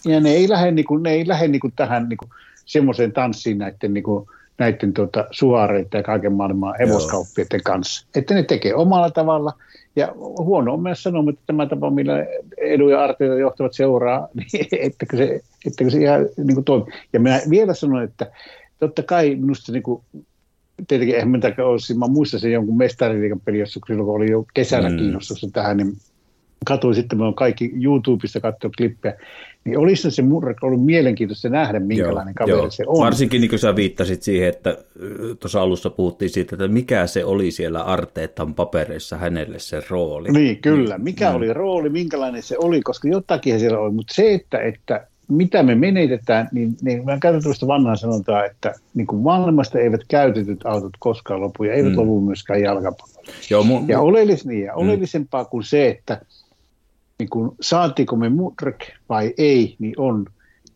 [0.05, 2.29] ja ne ei lähde, niin kuin, ne ei lähde niin kuin tähän niin kuin,
[2.65, 4.29] semmoiseen tanssiin näiden, niin kuin,
[4.59, 8.07] näiden tuota, suhareiden ja kaiken maailman hevoskauppiaiden kanssa.
[8.15, 9.53] Että ne tekee omalla tavalla.
[9.95, 12.25] Ja huono on myös sanoa, että tämä tapa, millä
[12.57, 16.85] edu ja arteita johtavat seuraa, niin ettekö se, ettekö se ihan niin kuin toimi.
[17.13, 18.31] Ja minä vielä sanon, että
[18.79, 20.03] totta kai minusta niin kuin,
[20.87, 24.45] tietenkin eihän minä olisi, mä muistan sen jonkun mestariliikan peli, jossa silloin kun oli jo
[24.53, 24.97] kesällä mm.
[24.97, 25.93] kiinnostusta tähän, niin
[26.65, 29.13] katsoin sitten, me on kaikki YouTubesta katsoa klippejä,
[29.69, 32.71] niin olisi se murre ollut mielenkiintoista nähdä, minkälainen joo, kaveri joo.
[32.71, 33.05] se on.
[33.05, 34.77] Varsinkin niin kuin sä viittasit siihen, että
[35.39, 40.31] tuossa alussa puhuttiin siitä, että mikä se oli siellä Arteetan papereissa hänelle se rooli.
[40.31, 40.97] Niin, kyllä.
[40.97, 41.35] Mikä mm.
[41.35, 45.75] oli rooli, minkälainen se oli, koska jotakin siellä oli, mutta se, että, että mitä me
[45.75, 50.93] menetetään, niin, niin mä käytän tuosta vanhaa sanontaa, että niin kuin maailmasta eivät käytetyt autot
[50.99, 51.97] koskaan lopu ja eivät mm.
[51.97, 53.31] lopu myöskään jalkapallolla.
[53.49, 54.77] Joo, mu- ja, oleellis, niin, ja mm.
[54.77, 56.21] oleellisempaa kuin se, että
[57.19, 58.79] niin kuin, saatiinko me murk
[59.09, 60.25] vai ei, niin on,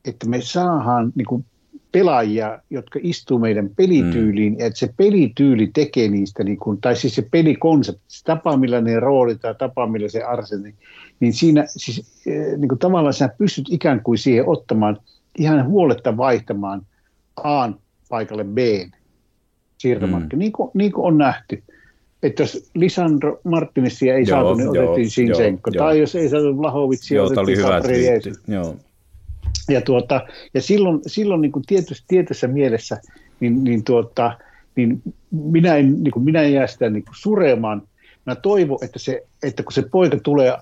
[0.05, 1.45] että me saadaan niin kuin,
[1.91, 4.59] pelaajia, jotka istuu meidän pelityyliin, mm.
[4.59, 8.81] ja että se pelityyli tekee niistä, niin kuin, tai siis se pelikonsepti, se tapa, millä
[8.81, 10.75] ne rooli tai tapa, millä se arseni, niin,
[11.19, 14.97] niin siinä siis, eh, niin kuin tavallaan sä pystyt ikään kuin siihen ottamaan
[15.37, 16.81] ihan huoletta vaihtamaan
[17.43, 17.69] A
[18.09, 18.57] paikalle B
[19.77, 20.39] siirtomarkkina, mm.
[20.39, 21.63] niin, kuin, niin kuin on nähty
[22.23, 25.71] että jos Lisandro Martinesia ei joo, saatu, niin joo, otettiin Sinsenko.
[25.73, 27.81] Joo, tai jos ei saatu Lahovitsia, joo, otettiin hyvä
[28.47, 28.75] joo.
[29.69, 30.21] Ja, tuota,
[30.53, 33.01] ja silloin, silloin niin kuin tietyssä, tietyssä mielessä,
[33.39, 34.37] niin, niin, tuota,
[34.75, 35.01] niin
[35.31, 37.81] minä, en, niin kuin minä en jää sitä niin kuin suremaan.
[38.25, 40.53] Mä toivon, että, se, että kun se poika tulee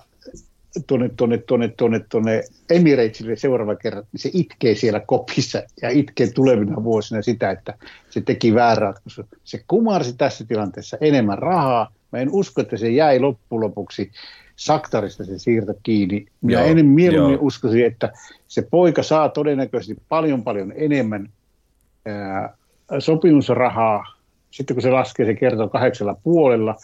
[0.86, 6.30] tuonne, tuonne, tuonne, tuonne, tuonne Emiratesille seuraava kerran, niin se itkee siellä kopissa ja itkee
[6.30, 7.74] tulevina vuosina sitä, että
[8.10, 9.24] se teki väärä ratkaisu.
[9.44, 11.92] Se kumarsi tässä tilanteessa enemmän rahaa.
[12.12, 14.10] Mä en usko, että se jäi loppujen lopuksi
[14.56, 16.26] Saktarista se siirto kiinni.
[16.40, 17.46] Minä joo, ennen mieluummin joo.
[17.46, 18.12] uskoisin, että
[18.48, 21.28] se poika saa todennäköisesti paljon paljon enemmän
[22.06, 22.56] ää,
[22.98, 24.04] sopimusrahaa.
[24.50, 26.76] Sitten kun se laskee, se kertoo kahdeksalla puolella.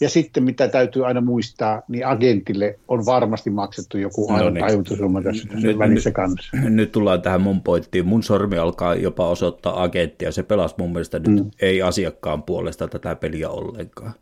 [0.00, 4.64] Ja sitten mitä täytyy aina muistaa, niin agentille on varmasti maksettu joku no niin.
[4.64, 6.56] tajutusumma tässä, nyt, välissä kanssa.
[6.56, 8.06] Nyt, nyt tullaan tähän mun pointtiin.
[8.06, 10.32] Mun sormi alkaa jopa osoittaa agenttia.
[10.32, 11.50] Se pelasi mun mielestä nyt mm.
[11.60, 14.12] ei asiakkaan puolesta tätä peliä ollenkaan.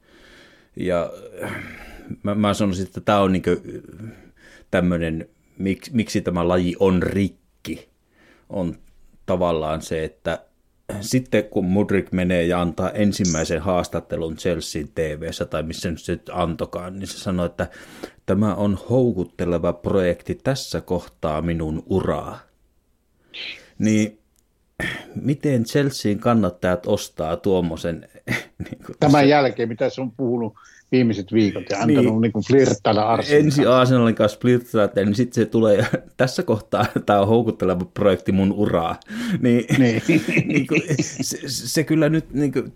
[0.77, 1.13] Ja
[2.23, 3.43] mä, mä sanoisin, että tämä on niin
[4.71, 5.29] tämmöinen,
[5.59, 7.89] miksi, miksi tämä laji on rikki,
[8.49, 8.75] on
[9.27, 10.39] tavallaan se, että
[11.01, 16.99] sitten kun Mudrik menee ja antaa ensimmäisen haastattelun Chelsea tv tai missä nyt se antokaan,
[16.99, 17.67] niin se sanoi, että
[18.27, 22.39] tämä on houkutteleva projekti tässä kohtaa minun uraa.
[23.79, 24.19] Niin
[25.15, 28.09] miten Chelsean kannattajat ostaa tuommoisen?
[28.59, 29.29] Niin Tämän se...
[29.29, 30.55] jälkeen, mitä se on puhunut
[30.93, 35.51] viimeiset viikot ja antanut niin, niin flirttailla Arsenalin Ensi Arsenalin kanssa flirttailla, niin sitten se
[35.51, 35.87] tulee,
[36.17, 39.01] tässä kohtaa tämä on houkutteleva projekti mun uraa.
[39.43, 40.03] Niin, niin.
[40.47, 42.73] niin kuin, se, se, kyllä nyt niin kuin,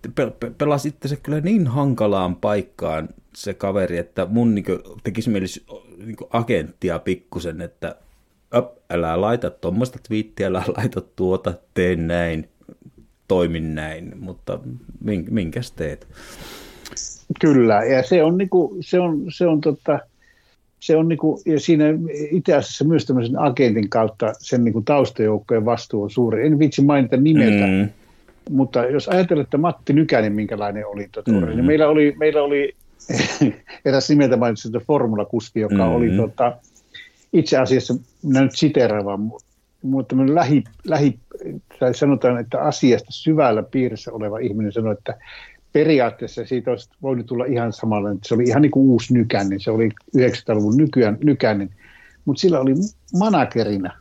[0.58, 5.46] pelasi itse se kyllä niin hankalaan paikkaan se kaveri, että mun niin kuin, tekisi mieli
[6.04, 7.96] niin kuin agenttia pikkusen, että
[8.54, 12.48] op, älä laita tuommoista twiittiä, älä laita tuota, tee näin,
[13.28, 14.60] toimin näin, mutta
[15.30, 16.08] minkäs teet?
[17.40, 19.98] Kyllä, ja se on, niinku, se on, se on, tota,
[20.80, 21.84] se on niinku, ja siinä
[22.30, 26.46] itse asiassa myös tämmöisen agentin kautta sen niinku taustajoukkojen vastuu on suuri.
[26.46, 27.88] En vitsi mainita nimeltä, mm.
[28.50, 31.46] mutta jos ajatellaan, että Matti Nykänen, minkälainen oli, tota, mm.
[31.46, 32.74] niin meillä oli, meillä oli
[33.84, 35.92] eräs nimeltä mainitsi formulakuski, joka mm.
[35.94, 36.56] oli tota,
[37.32, 39.32] itse asiassa, minä nyt siteeraan vaan,
[39.82, 41.18] mutta lähi, lähi,
[41.78, 45.14] tai sanotaan, että asiasta syvällä piirissä oleva ihminen sanoi, että
[45.72, 49.60] periaatteessa siitä olisi voinut tulla ihan samalla, että se oli ihan niin kuin uusi nykänen,
[49.60, 51.70] se oli 90-luvun nykyään, nykänen,
[52.24, 52.74] mutta sillä oli
[53.18, 53.92] managerina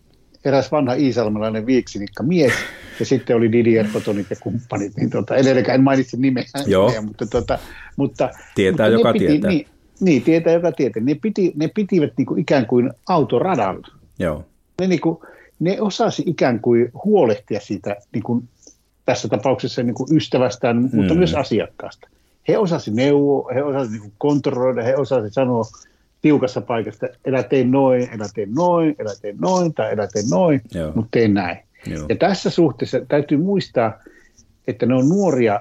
[0.45, 2.53] eräs vanha iisalmalainen viiksinikka mies,
[2.99, 6.87] ja sitten oli Didier Potonit ja kumppanit, niin tuota, edelleenkään en mainitse nimeä, Joo.
[6.87, 7.59] nimeä mutta, tuota,
[7.95, 9.51] mutta tietää mutta joka piti, tietää.
[9.51, 9.67] Niin,
[9.99, 11.03] niin, tietää joka tietää.
[11.03, 13.87] Ne, piti, ne pitivät niin kuin ikään kuin autoradalla.
[14.19, 14.45] Joo.
[14.81, 15.17] Ne, niin kuin,
[15.59, 18.49] ne osasi ikään kuin huolehtia siitä niin kuin
[19.07, 20.89] tässä tapauksessa niin kuin ystävästään, mm.
[20.93, 22.07] mutta myös asiakkaasta.
[22.47, 25.63] He osasi neuvoa, he osasi niin kontrolloida, he osasi sanoa
[26.21, 30.61] tiukassa paikasta, elä tee noin, elä tee noin, elä tee noin tai elä tee noin,
[30.73, 30.91] Joo.
[30.95, 31.57] mutta tee näin.
[31.85, 32.05] Joo.
[32.09, 33.93] Ja tässä suhteessa täytyy muistaa,
[34.67, 35.59] että ne on nuoria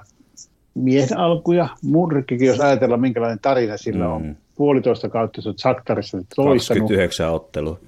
[0.73, 1.67] miehen alkuja.
[1.83, 4.35] Murrikkikin, jos ajatellaan minkälainen tarina sillä on, mm.
[4.55, 6.57] puolitoista kautta, sä oot Saktarissa toistanut.
[6.57, 7.79] 29 ottelua.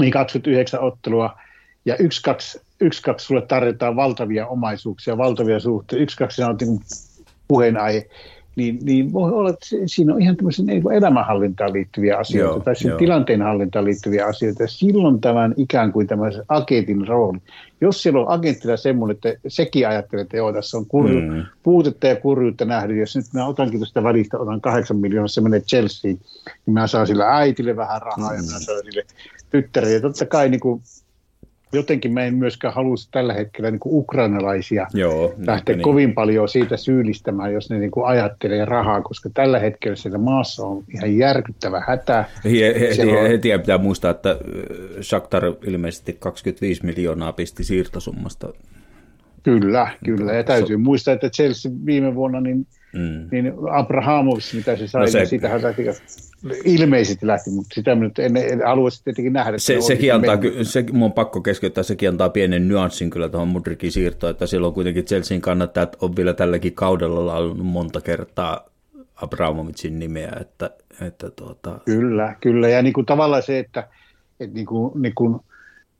[0.00, 1.38] Niin 29 ottelua,
[1.84, 6.80] ja yksi, kaksi, yksi, kaksi sulle tarjotaan valtavia omaisuuksia, valtavia suhteita, yksi, kaksi on niin
[7.48, 8.06] puheenaihe
[8.56, 10.66] niin, niin voi olla, että siinä on ihan tämmöisen
[10.96, 14.62] elämänhallintaan liittyviä asioita joo, tai sen tilanteen hallintaan liittyviä asioita.
[14.62, 17.38] Ja silloin tämän ikään kuin tämmöisen agentin rooli.
[17.80, 21.42] Jos siellä on agentilla semmoinen, että sekin ajattelee, että joo, tässä on kurju, mm.
[21.62, 22.98] puutetta ja kurjuutta nähnyt.
[22.98, 26.10] Jos nyt mä otankin tuosta välistä, otan kahdeksan miljoonaa, se menee Chelsea,
[26.66, 28.36] niin mä saan sillä äitille vähän rahaa mm.
[28.36, 29.02] ja mä saan sille
[29.50, 29.94] tyttärille.
[29.94, 30.82] Ja totta kai niin kuin,
[31.72, 35.82] jotenkin mä en myöskään halua tällä hetkellä niin kuin ukrainalaisia Joo, lähteä niin.
[35.82, 40.66] kovin paljon siitä syyllistämään, jos ne niin kuin ajattelee rahaa, koska tällä hetkellä siellä maassa
[40.66, 42.24] on ihan järkyttävä hätä.
[42.44, 43.28] Heti, on...
[43.28, 44.36] heti pitää muistaa, että
[45.02, 48.52] Shakhtar ilmeisesti 25 miljoonaa pisti siirtosummasta.
[49.42, 50.32] Kyllä, kyllä.
[50.32, 50.78] Ja täytyy so...
[50.78, 53.28] muistaa, että Chelsea viime vuonna, niin, mm.
[53.30, 55.18] niin Abrahamovic, mitä se sai, no se...
[55.18, 55.82] niin siitähän lähti
[56.64, 59.58] ilmeisesti lähti, mutta sitä minä en, en haluaisi tietenkin nähdä.
[59.58, 63.92] Se, sekin antaa, se, mun on pakko keskeyttää, sekin antaa pienen nyanssin kyllä tuohon Mudrikin
[63.92, 68.70] siirtoon, että silloin kuitenkin Chelsean kannattajat on vielä tälläkin kaudella launnut monta kertaa
[69.14, 70.70] Abramovicin nimeä, että,
[71.06, 71.78] että tuota...
[71.84, 73.88] Kyllä, kyllä, ja niin kuin tavallaan se, että,
[74.40, 75.40] että niin kuin, niin kuin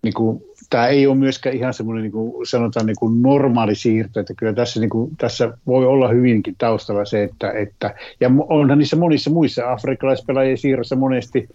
[0.03, 4.21] niin kuin, tämä ei ole myöskään ihan semmoinen niin kuin sanotaan niin kuin normaali siirto,
[4.21, 8.79] että kyllä tässä, niin kuin, tässä voi olla hyvinkin taustalla se, että, että ja onhan
[8.79, 11.49] niissä monissa muissa afrikkalaispelaajien siirrossa monesti,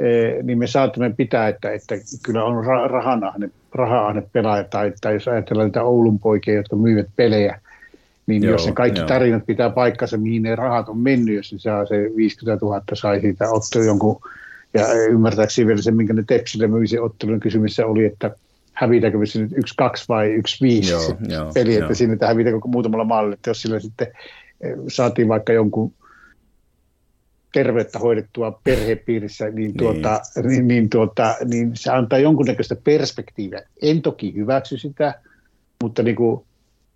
[0.00, 5.28] eh, niin me saatamme pitää, että, että kyllä on rahanahne, rahanahne pelaaja, tai, tai jos
[5.28, 7.60] ajatellaan niitä Oulun poikia, jotka myyvät pelejä,
[8.26, 9.08] niin joo, jos ne kaikki joo.
[9.08, 13.20] tarinat pitää paikkansa, mihin ne rahat on mennyt, jos ne saa se 50 000 sai
[13.20, 14.20] siitä ottaa jonkun
[14.74, 18.30] ja ymmärtääkseni vielä se, minkä ne Tepsille myisi ottelun kysymys oli, että
[18.80, 21.94] hävitäänkö se nyt yksi kaksi vai yksi viisi joo, joo, peli, että joo.
[21.94, 24.06] siinä että hävitäänkö muutamalla maalilla, että jos sillä sitten
[24.60, 25.92] eh, saatiin vaikka jonkun
[27.52, 29.76] terveyttä hoidettua perhepiirissä, niin, niin.
[29.76, 33.62] Tuota, niin, niin, tuota, niin se antaa jonkunnäköistä perspektiiviä.
[33.82, 35.20] En toki hyväksy sitä,
[35.82, 36.40] mutta niin kuin,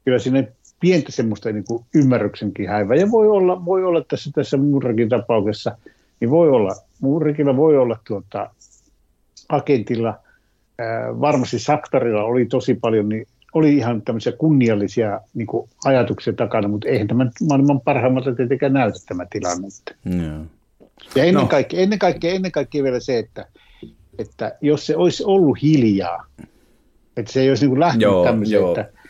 [0.05, 2.97] kyllä sinne pientä semmoista niin kuin ymmärryksenkin häivää.
[2.97, 5.77] Ja voi olla, voi olla tässä, tässä muurakin tapauksessa,
[6.21, 8.51] niin voi olla Muurikilla voi olla tuota,
[9.49, 10.19] agentilla,
[11.21, 16.89] varmasti Saktarilla oli tosi paljon, niin oli ihan tämmöisiä kunniallisia niin kuin, ajatuksia takana, mutta
[16.89, 19.69] eihän tämä maailman parhaimmalta tietenkään näytä tämä tilanne.
[20.07, 20.41] Yeah.
[21.15, 21.49] Ja ennen, no.
[21.49, 23.47] kaikkea, ennen, kaikkea, ennen kaikkea vielä se, että,
[24.19, 26.27] että jos se olisi ollut hiljaa,
[27.17, 28.71] että se ei olisi niin kuin lähtenyt joo, tämmöiseen, joo.
[28.71, 29.03] että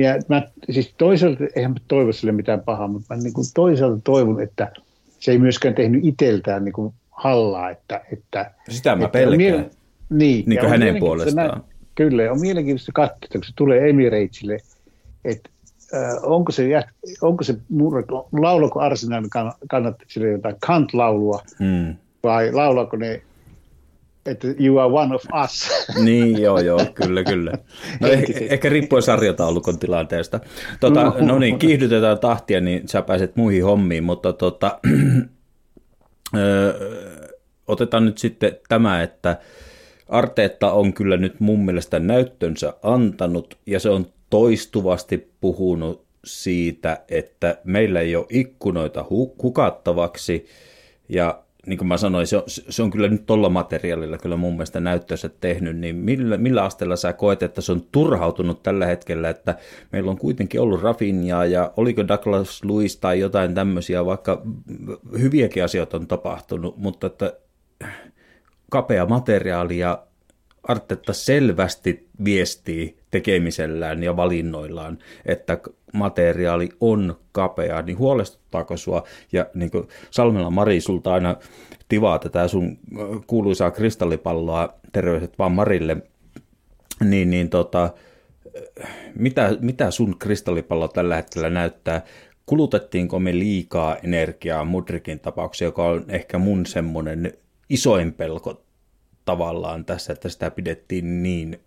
[0.00, 4.00] ja mä, siis toisaalta, eihän mä toivo sille mitään pahaa, mutta mä niin kuin toisaalta
[4.04, 4.72] toivon, että
[5.18, 7.70] se ei myöskään tehnyt itseltään niin kuin hallaa.
[7.70, 9.36] Että, että, Sitä mä että pelkään.
[9.36, 9.70] Mie-
[10.12, 11.48] niin, niin kuin hänen puolestaan.
[11.48, 11.62] Näin,
[11.94, 14.58] kyllä, on mielenkiintoista katsoa, kun se tulee Emiratesille,
[15.24, 15.50] että
[15.94, 16.82] äh, onko se,
[17.22, 17.56] onko se
[18.32, 19.30] laulako Arsenalin
[19.68, 21.96] kannattajille jotain kant-laulua, hmm.
[22.22, 23.22] vai laulako ne
[24.26, 25.68] että you are one of us.
[26.04, 27.52] Niin, joo, joo, kyllä, kyllä.
[28.00, 30.40] No ehkä, ehkä riippuen sarjataulukon tilanteesta.
[30.80, 34.78] Tota, no, no niin, kiihdytetään tahtia, niin sä pääset muihin hommiin, mutta tota,
[37.68, 39.36] otetaan nyt sitten tämä, että
[40.12, 47.58] Arteetta on kyllä nyt mun mielestä näyttönsä antanut ja se on toistuvasti puhunut siitä, että
[47.64, 49.04] meillä ei ole ikkunoita
[49.42, 50.46] hukattavaksi.
[51.08, 54.52] Ja niin kuin mä sanoin, se on, se on kyllä nyt tuolla materiaalilla kyllä mun
[54.52, 59.30] mielestä näyttössä tehnyt, niin millä, millä asteella sä koet, että se on turhautunut tällä hetkellä,
[59.30, 59.54] että
[59.92, 64.42] meillä on kuitenkin ollut Rafinjaa ja oliko Douglas Lewis tai jotain tämmöisiä, vaikka
[65.20, 67.32] hyviäkin asioita on tapahtunut, mutta että
[68.72, 70.02] kapea materiaali ja
[70.62, 75.58] Artetta selvästi viestii tekemisellään ja valinnoillaan, että
[75.92, 79.02] materiaali on kapea, niin huolestuttaako sua?
[79.32, 81.36] Ja niin kuin Salmela Mari, sulta aina
[81.88, 82.78] tivaa tätä sun
[83.26, 85.96] kuuluisaa kristallipalloa, terveiset vaan Marille,
[87.00, 87.90] niin, niin tota,
[89.14, 92.02] mitä, mitä sun kristallipallo tällä hetkellä näyttää?
[92.46, 97.32] Kulutettiinko me liikaa energiaa Mudrikin tapauksessa, joka on ehkä mun semmoinen
[97.72, 98.62] isoin pelko
[99.24, 101.60] tavallaan tässä, että sitä pidettiin niin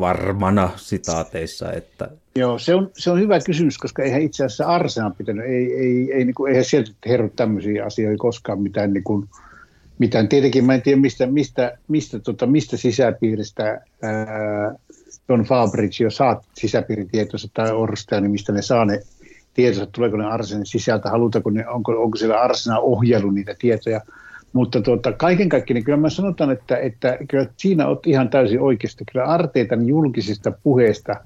[0.00, 1.72] varmana sitaateissa.
[1.72, 2.10] Että...
[2.36, 6.12] Joo, se on, se on hyvä kysymys, koska eihän itse asiassa Arsenal pitänyt, ei, ei,
[6.12, 9.28] ei, niin kuin, eihän sieltä herru tämmöisiä asioita koskaan mitään, niin kuin,
[9.98, 10.28] mitään.
[10.28, 14.74] Tietenkin mä en tiedä, mistä, mistä, mistä, tota, mistä sisäpiiristä ää,
[15.28, 19.00] Don Fabrizio saa sisäpiiritietoissa tai Orsta, niin mistä ne saa ne
[19.54, 24.00] tietonsa, tuleeko ne Arsenin sisältä, halutaanko ne, onko, onko siellä Arsenal ohjellut niitä tietoja–
[24.52, 28.60] mutta tuota, kaiken kaikkiaan niin kyllä mä sanotaan, että, että kyllä siinä olet ihan täysin
[28.60, 29.04] oikeasti.
[29.12, 31.16] Kyllä Arteetan julkisista puheista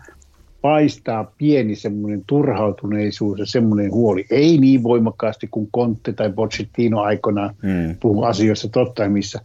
[0.61, 4.25] paistaa pieni semmoinen turhautuneisuus ja semmoinen huoli.
[4.31, 7.97] Ei niin voimakkaasti kuin Conte tai Pochettino aikoinaan mm.
[8.01, 9.41] puhuu asioissa totta missä,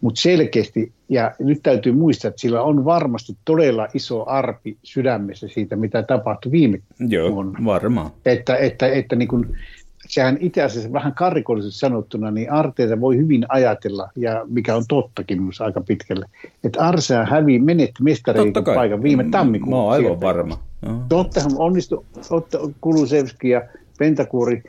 [0.00, 5.76] mutta selkeästi, ja nyt täytyy muistaa, että sillä on varmasti todella iso arpi sydämessä siitä,
[5.76, 7.58] mitä tapahtui viime Joo, vuonna.
[7.64, 8.10] varmaan.
[8.26, 9.56] Että, että, että niin kuin,
[10.12, 15.42] sehän itse asiassa vähän karikollisesti sanottuna, niin Arteeta voi hyvin ajatella, ja mikä on tottakin
[15.42, 16.26] minusta aika pitkälle,
[16.64, 19.70] että Arsea hävii, menetti mestareiden paikan viime tammikuun.
[19.70, 20.58] Mä oon aivan varma.
[21.08, 23.62] Tottahan onnistui Otta Kulusevski ja
[23.98, 24.62] Pentakuuri,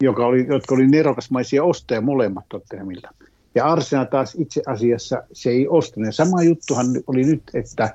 [0.00, 3.14] joka oli, jotka oli nerokasmaisia ostaja molemmat Tottenhamilta.
[3.54, 6.06] Ja Arsenal taas itse asiassa se ei ostanut.
[6.06, 7.90] Ja sama juttuhan oli nyt, että,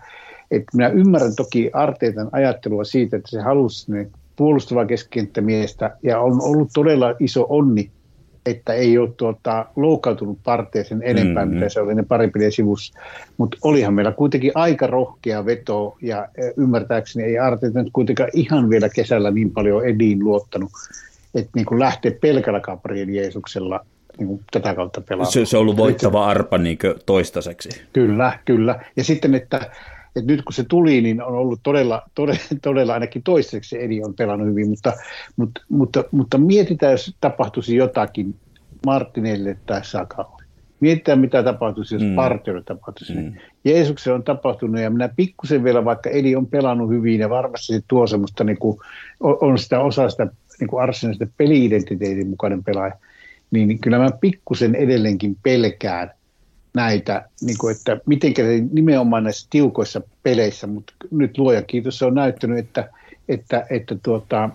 [0.51, 6.41] että minä ymmärrän toki Arteetan ajattelua siitä, että se halusi ne puolustava keskikenttämiestä ja on
[6.41, 7.89] ollut todella iso onni,
[8.45, 11.55] että ei ole tuota, loukautunut parteeseen enempää, mm-hmm.
[11.55, 12.99] mitä se oli ne pari sivussa.
[13.37, 16.27] Mutta olihan meillä kuitenkin aika rohkea veto ja
[16.57, 20.71] ymmärtääkseni ei Arteeta nyt kuitenkaan ihan vielä kesällä niin paljon Ediin luottanut,
[21.35, 23.85] että niin lähtee pelkällä Gabriel Jeesuksella
[24.17, 25.31] niin kuin tätä kautta pelaamaan.
[25.31, 27.69] Se, se on ollut voittava arpa niin toistaiseksi.
[27.93, 28.79] Kyllä, kyllä.
[28.95, 29.71] Ja sitten, että,
[30.15, 34.13] että nyt kun se tuli, niin on ollut todella, todella, todella ainakin toistaiseksi Edi on
[34.13, 34.93] pelannut hyvin, mutta,
[35.35, 38.35] mutta, mutta, mutta mietitään, jos tapahtuisi jotakin
[38.85, 40.43] Martinelle tai Sakalle.
[40.79, 42.15] Mietitään, mitä tapahtuisi, jos mm.
[42.15, 43.13] Partiolle tapahtuisi.
[43.13, 43.33] Mm.
[43.65, 47.81] Jeesuksen on tapahtunut, ja minä pikkusen vielä, vaikka Edi on pelannut hyvin, ja varmasti se
[47.87, 48.77] tuo semmoista, niin kuin,
[49.19, 50.27] on sitä osa sitä
[50.59, 52.93] niin kuin Arsenalista peli-identiteetin mukainen pelaaja,
[53.51, 56.11] niin kyllä mä pikkusen edelleenkin pelkään
[56.75, 58.33] näitä, niin kuin, että miten
[58.71, 62.89] nimenomaan näissä tiukoissa peleissä, mutta nyt luoja kiitos, se on näyttänyt, että,
[63.29, 64.49] että, että tuota,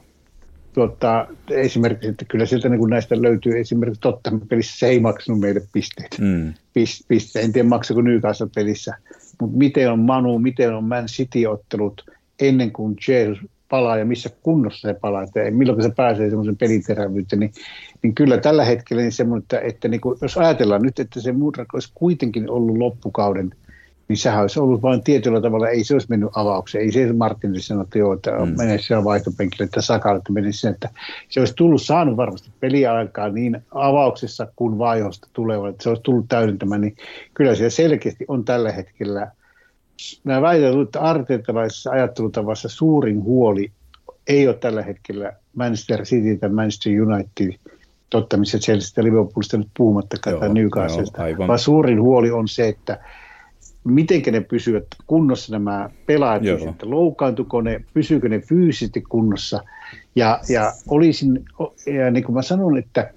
[0.72, 5.62] tuota, esimerkiksi, että kyllä sieltä niin näistä löytyy esimerkiksi totta pelissä se ei maksanut meille
[5.72, 6.16] pisteitä.
[6.20, 6.54] Mm.
[6.74, 7.40] Pist, piste.
[7.40, 8.94] En tiedä maksako Newcastle pelissä,
[9.40, 13.38] mutta miten on Manu, miten on Man City-ottelut ennen kuin Jesus
[13.68, 17.52] palaa ja missä kunnossa se palaa, että milloin se pääsee semmoisen peliterävyyteen, niin,
[18.02, 21.32] niin kyllä tällä hetkellä niin semmoinen, että, että niin kuin, jos ajatellaan nyt, että se
[21.32, 23.50] Mudrak olisi kuitenkin ollut loppukauden,
[24.08, 27.62] niin sehän olisi ollut vain tietyllä tavalla, ei se olisi mennyt avaukseen, ei se Martinille
[27.62, 28.56] sanonut, että joo, että mm.
[28.56, 30.90] menee siellä vaihtopenkille, että Sakal, että menisi sen, että
[31.28, 36.26] se olisi tullut saanut varmasti peliaikaa niin avauksessa kuin vaihosta tuleva, että se olisi tullut
[36.28, 36.96] täydentämään, niin
[37.34, 39.30] kyllä siellä selkeästi on tällä hetkellä
[40.24, 43.72] mä väitän, että arteettavaisessa ajattelutavassa suurin huoli
[44.26, 47.58] ei ole tällä hetkellä Manchester City tai Manchester United,
[48.10, 53.00] totta missä Chelsea Liverpoolista nyt puhumattakaan tai Newcastlesta, vaan suurin huoli on se, että
[53.84, 59.64] miten ne pysyvät kunnossa nämä pelaajat, että loukkaantuko ne, pysyykö ne fyysisesti kunnossa.
[60.16, 61.44] Ja, ja olisin,
[61.86, 63.12] ja niin kuin mä sanon, että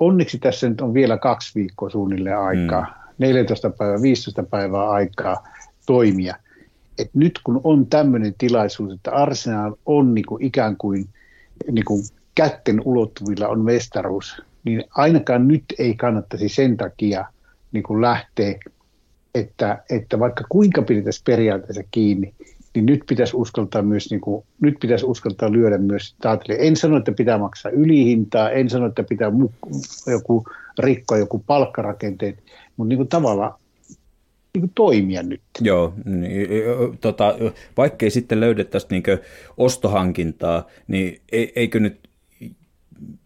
[0.00, 3.14] onneksi tässä nyt on vielä kaksi viikkoa suunnilleen aikaa, mm.
[3.18, 5.48] 14 päivää, 15 päivää aikaa
[5.86, 6.36] toimia.
[6.98, 11.08] Et nyt kun on tämmöinen tilaisuus, että Arsenal on niinku ikään kuin,
[11.70, 12.02] niinku
[12.36, 17.24] kätten ulottuvilla on mestaruus, niin ainakaan nyt ei kannattaisi sen takia
[17.72, 18.54] niinku lähteä,
[19.34, 22.34] että, että vaikka kuinka pidettäisiin periaatteessa kiinni,
[22.74, 26.58] niin nyt pitäisi uskaltaa myös, niin kuin, nyt pitäisi uskaltaa lyödä myös taatille.
[26.60, 29.32] En sano, että pitää maksaa ylihintaa, en sano, että pitää
[30.06, 30.44] joku
[30.78, 32.38] rikkoa joku palkkarakenteet,
[32.76, 33.54] mutta niin kuin tavallaan
[34.54, 35.40] niin toimia nyt.
[35.60, 36.48] Joo, niin,
[37.00, 37.34] tota,
[37.76, 39.02] vaikkei sitten löydettäisi niin
[39.56, 41.20] ostohankintaa, niin
[41.56, 42.05] eikö nyt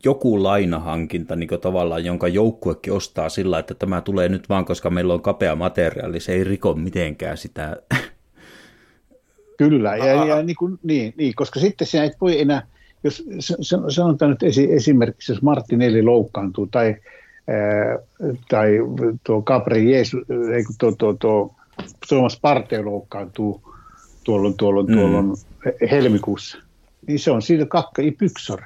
[0.05, 5.15] joku lainahankinta niin tavallaan, jonka joukkuekin ostaa sillä, että tämä tulee nyt vaan, koska meillä
[5.15, 7.77] on kapea materiaali, se ei riko mitenkään sitä.
[9.59, 12.67] Kyllä, ja, ja niin, kuin, niin, niin, koska sitten sinä et voi enää,
[13.05, 13.25] jos
[13.89, 16.97] sanotaan nyt esimerkiksi, jos Martinelli loukkaantuu tai
[18.49, 18.71] tai
[19.25, 20.21] tuo Capri Jeesus,
[20.55, 21.55] ei tuo, tuo, tuo
[22.09, 23.63] Tuomas Parteo loukkaantuu
[24.25, 24.95] tuolla, tuolla, mm.
[24.95, 25.37] tuolla
[25.91, 26.59] helmikuussa,
[27.07, 28.61] niin se on siitä kakka i pyksor.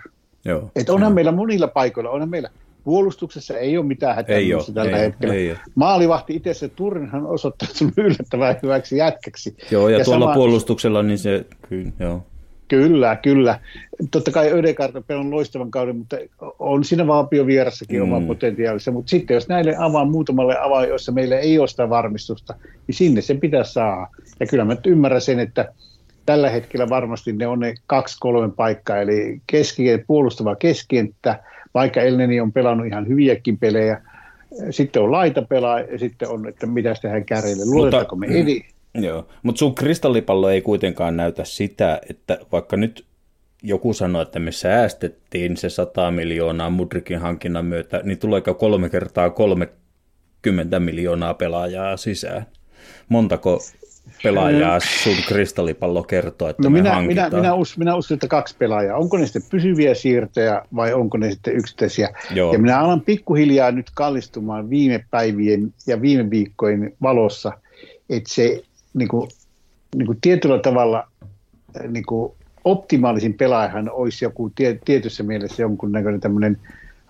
[0.45, 1.15] Joo, Et onhan joo.
[1.15, 2.51] meillä monilla paikoilla, onhan meillä
[2.85, 5.35] puolustuksessa ei ole mitään hätää ei ole, tällä ei, hetkellä.
[5.35, 9.57] Ei, ei Maalivahti itse se Turinhan osoittautunut yllättävän hyväksi jätkäksi.
[9.71, 10.35] Joo, ja, ja tuolla sama...
[10.35, 12.23] puolustuksella niin se, kyllä, joo.
[12.69, 13.61] Kyllä, kyllä.
[14.11, 16.17] Totta kai Ödegaard on pelannut loistavan kauden, mutta
[16.59, 18.13] on siinä Vaapio vierassakin mm.
[18.13, 18.91] oma potentiaalissa.
[18.91, 22.55] Mutta sitten jos näille avaa muutamalle avaa, joissa meillä ei ole sitä varmistusta,
[22.87, 24.07] niin sinne se pitää saada.
[24.41, 25.73] Ja kyllä mä ymmärrän sen, että
[26.27, 31.43] tällä hetkellä varmasti ne on ne kaksi kolmen paikkaa, eli keskien, puolustava keskenttä,
[31.75, 34.03] vaikka Elneni on pelannut ihan hyviäkin pelejä,
[34.71, 37.65] sitten on laita pelaa ja sitten on, että mitä tehdään kärjelle.
[37.65, 38.61] Luotetaanko me edi,
[38.95, 43.05] Joo, mutta sun kristallipallo ei kuitenkaan näytä sitä, että vaikka nyt
[43.63, 49.31] joku sanoi, että me säästettiin se 100 miljoonaa Mudrikin hankinnan myötä, niin tuleeko kolme kertaa
[49.31, 52.47] 30 miljoonaa pelaajaa sisään?
[53.09, 53.61] Montako
[54.23, 57.31] pelaajaa sun kristallipallo kertoo, että No minä, hankitaan?
[57.31, 58.99] minä, minä, us, minä uskon, että kaksi pelaajaa.
[58.99, 62.09] Onko ne sitten pysyviä siirtoja vai onko ne sitten yksittäisiä?
[62.35, 62.53] Joo.
[62.53, 67.53] Ja minä alan pikkuhiljaa nyt kallistumaan viime päivien ja viime viikkojen valossa,
[68.11, 68.63] että se
[68.95, 69.31] niin kuin,
[69.97, 71.09] niin kuin tietyllä tavalla
[71.89, 72.33] niin kuin
[72.65, 76.59] optimaalisin pelaajahan olisi joku tie, tietyssä mielessä jonkunnäköinen tämmöinen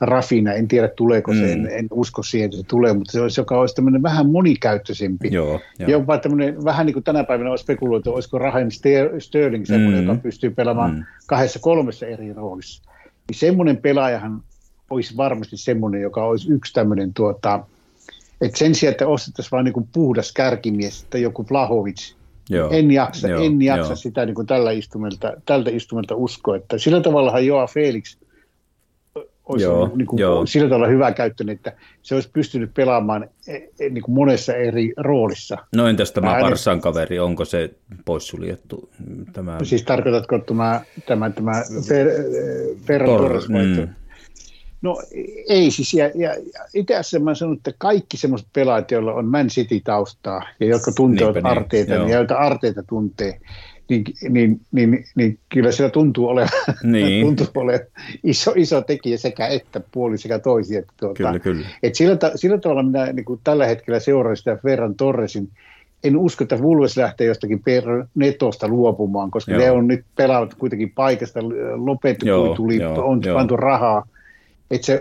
[0.01, 0.53] rafina.
[0.53, 1.53] En tiedä tuleeko se, Mm.
[1.53, 5.29] en, en usko siihen, että se tulee, mutta se olisi, joka olisi tämmöinen vähän monikäyttöisempi.
[5.33, 5.91] Joo, joo.
[5.91, 10.07] Jopa tämmöinen, vähän niin kuin tänä päivänä on spekuloitu, olisiko Raheem Ster- Sterling semmoinen, Mm.
[10.09, 11.05] joka pystyy pelaamaan Mm.
[11.27, 12.83] kahdessa kolmessa eri roolissa.
[13.29, 14.43] Niin semmoinen pelaajahan
[14.91, 17.61] olisi varmasti semmoinen, joka olisi yksi tämmöinen tuota,
[18.41, 22.13] että sen sijaan, että ostettaisiin vain niin puhdas kärkimies tai joku Vlahovic,
[22.51, 22.71] Joo.
[22.71, 23.97] en jaksa, Joo, en jaksa joo.
[23.97, 28.17] sitä niin kuin tällä istumelta, tältä istumelta uskoa, että sillä tavallahan Joa Felix
[29.49, 30.47] olisi Joo, ollut niin kuin, joo.
[30.47, 31.73] sillä tavalla hyvä käyttöinen, että
[32.03, 35.57] se olisi pystynyt pelaamaan e, e, niin kuin monessa eri roolissa.
[35.77, 37.71] No entäs tämä Vähän- Parsan kaveri, onko se
[38.05, 38.91] poissuljettu?
[39.33, 39.59] Tämä...
[39.63, 41.53] Siis tarkoitatko tämä, tämä, tämä
[41.89, 42.07] Fer,
[42.87, 43.89] Ferran Tor- mm.
[44.83, 45.03] No
[45.49, 49.27] ei siis, ja, ja, ja itse asiassa mä sanon, että kaikki semmoiset pelaajat, joilla on
[49.27, 52.09] Man City-taustaa ja jotka tuntevat Niinpä niin, Arteita joo.
[52.09, 53.41] ja joita Arteita tuntee,
[53.89, 56.49] niin, niin, niin, niin kyllä siellä tuntuu olevan,
[56.83, 57.23] Niin.
[57.27, 57.81] tuntuu olevan
[58.25, 60.79] iso, iso tekijä sekä että puoli sekä toisia.
[60.79, 61.67] Että tuota, Kyllä, kyllä.
[61.83, 65.49] Et sillä, ta- sillä tavalla minä niin kuin tällä hetkellä seuraan sitä Ferran Torresin.
[66.05, 67.85] En usko, että Vulves lähtee jostakin per
[68.15, 69.61] netosta luopumaan, koska Joo.
[69.61, 71.41] ne on nyt pelannut kuitenkin paikasta
[71.75, 73.39] lopetettu, Joo, kun tuli, joo, on joo.
[73.39, 74.07] pantu rahaa.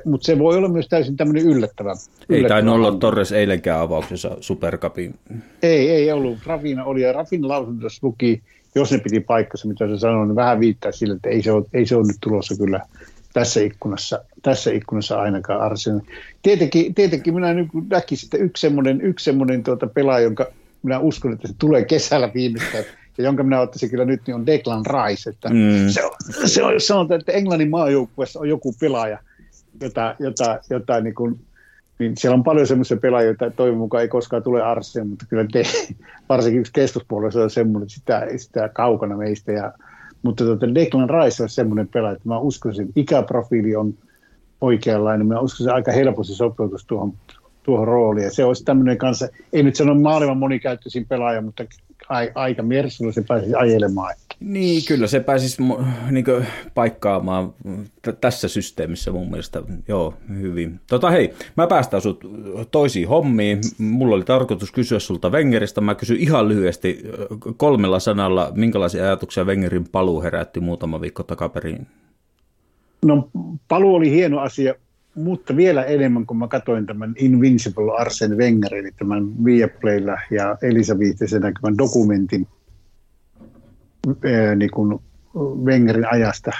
[0.05, 1.91] Mutta se voi olla myös täysin tämmöinen yllättävä.
[1.91, 1.95] Ei
[2.29, 2.91] yllättävä tainnut olla.
[2.91, 5.15] Torres eilenkään avauksessa Supercupin.
[5.63, 6.37] Ei, ei ollut.
[6.45, 8.41] Rafina oli, ja Rafin lausunnossa luki,
[8.75, 11.65] jos ne piti paikkansa, mitä se sanoi, niin vähän viittaa sille, että ei se ole,
[11.73, 12.79] ei se ole nyt tulossa kyllä
[13.33, 16.01] tässä ikkunassa, tässä ikkunassa ainakaan Arsenal.
[16.41, 20.45] Tietenkin, tietenkin minä nyt näkisin, että yksi semmoinen, yksi semmoinen tuota pelaaja, jonka
[20.83, 22.83] minä uskon, että se tulee kesällä viimeistään,
[23.17, 25.29] ja jonka minä ottaisin kyllä nyt, niin on Declan Rice.
[25.29, 25.89] Että Mm.
[25.89, 26.11] se, on,
[26.45, 29.19] se on, jos sanotaan, että Englannin maajoukkueessa on joku pelaaja,
[29.81, 31.39] jota, jota, jota niin kuin,
[31.99, 35.45] niin siellä on paljon semmoisia pelaajia, joita toivon mukaan ei koskaan tule Arsenal, mutta kyllä
[35.51, 35.63] te,
[36.29, 39.51] varsinkin yksi keskuspuolella on semmoinen, että sitä, sitä kaukana meistä.
[39.51, 39.73] Ja,
[40.23, 43.93] mutta tuota, Declan Rice on semmoinen pelaaja, että mä uskoisin, että ikäprofiili on
[44.61, 45.27] oikeanlainen.
[45.27, 47.13] Mä uskoisin, että aika helposti sopeutus tuohon,
[47.63, 48.23] tuohon rooliin.
[48.23, 51.65] Ja se olisi tämmöinen kanssa, ei nyt sano maailman monikäyttöisin pelaaja, mutta
[52.09, 54.15] ai, aika mersulla se pääsisi ajelemaan.
[54.39, 55.63] Niin, kyllä se pääsisi
[56.11, 56.25] niin
[56.73, 57.53] paikkaamaan
[58.01, 59.61] t- tässä systeemissä mun mielestä.
[59.87, 60.79] Joo, hyvin.
[60.87, 62.19] Tota hei, mä päästän sut
[62.71, 63.59] toisiin hommiin.
[63.77, 65.81] Mulla oli tarkoitus kysyä sulta Wengeristä.
[65.81, 67.03] Mä kysyn ihan lyhyesti
[67.57, 71.87] kolmella sanalla, minkälaisia ajatuksia Wengerin paluu herätti muutama viikko takaperin.
[73.05, 73.29] No
[73.67, 74.75] paluu oli hieno asia,
[75.15, 80.99] mutta vielä enemmän, kun mä katsoin tämän Invincible Arsene Wenger, eli tämän Viaplaylla ja Elisa
[80.99, 82.47] Viihteisen näkymän dokumentin
[84.07, 84.99] ää, niin kuin
[85.63, 86.51] Wengerin ajasta,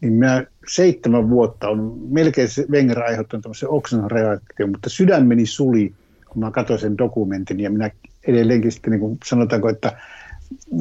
[0.00, 5.94] niin mä seitsemän vuotta on melkein se Wenger aiheuttanut tämmöisen oksan reaktion, mutta sydämeni suli,
[6.28, 7.90] kun mä katsoin sen dokumentin ja minä
[8.26, 9.96] edelleenkin sitten niin kuin sanotaanko, että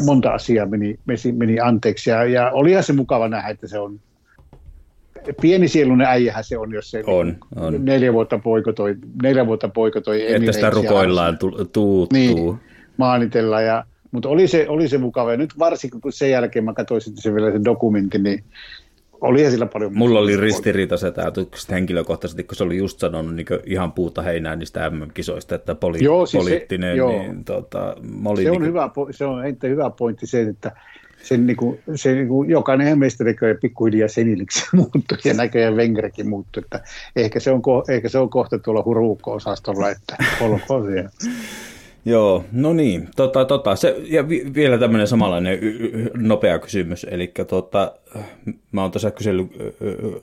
[0.06, 4.00] monta asiaa meni, meni, meni anteeksi ja, ja olihan se mukava nähdä, että se on
[5.42, 7.86] pienisielunen äijähän se on, jos se On, on.
[7.86, 12.08] neljä vuotta poikotoi, neljä vuotta poikotoi Että sitä rukoillaan tu- tuuttuu.
[12.20, 12.56] niin,
[12.98, 13.62] maanitella.
[13.62, 15.32] Ja, mutta oli se, oli se mukava.
[15.32, 18.44] Ja nyt varsinkin kun sen jälkeen mä katsoin sitten sen vielä sen dokumentin, niin
[19.22, 19.98] olihan sillä paljon...
[19.98, 24.90] Mulla oli ristiriitaiset ajatukset henkilökohtaisesti, kun se oli just sanonut niin ihan puuta heinää niistä
[24.90, 27.12] MM-kisoista, että poli- Joo, siis se- poliittinen, joo.
[27.12, 30.72] niin tota, mä olin Se on, niin hyvä, se on hyvä pointti se, että
[31.24, 36.30] sen, niin kuin, se, niin kuin, jokainen meistä näköjään pikkuhiljaa seniliksi muuttuu ja näköjään Wengerkin
[36.30, 36.64] muuttuu.
[36.64, 36.84] Että
[37.16, 41.10] ehkä, se on, ehkä se on kohta tuolla huruukko-osastolla, että olkoon siellä.
[42.06, 47.06] Joo, no niin, tota, tota, se, ja vi, vielä tämmöinen samanlainen y, y, nopea kysymys,
[47.10, 47.96] eli tota,
[48.72, 49.48] mä oon tuossa kysellyt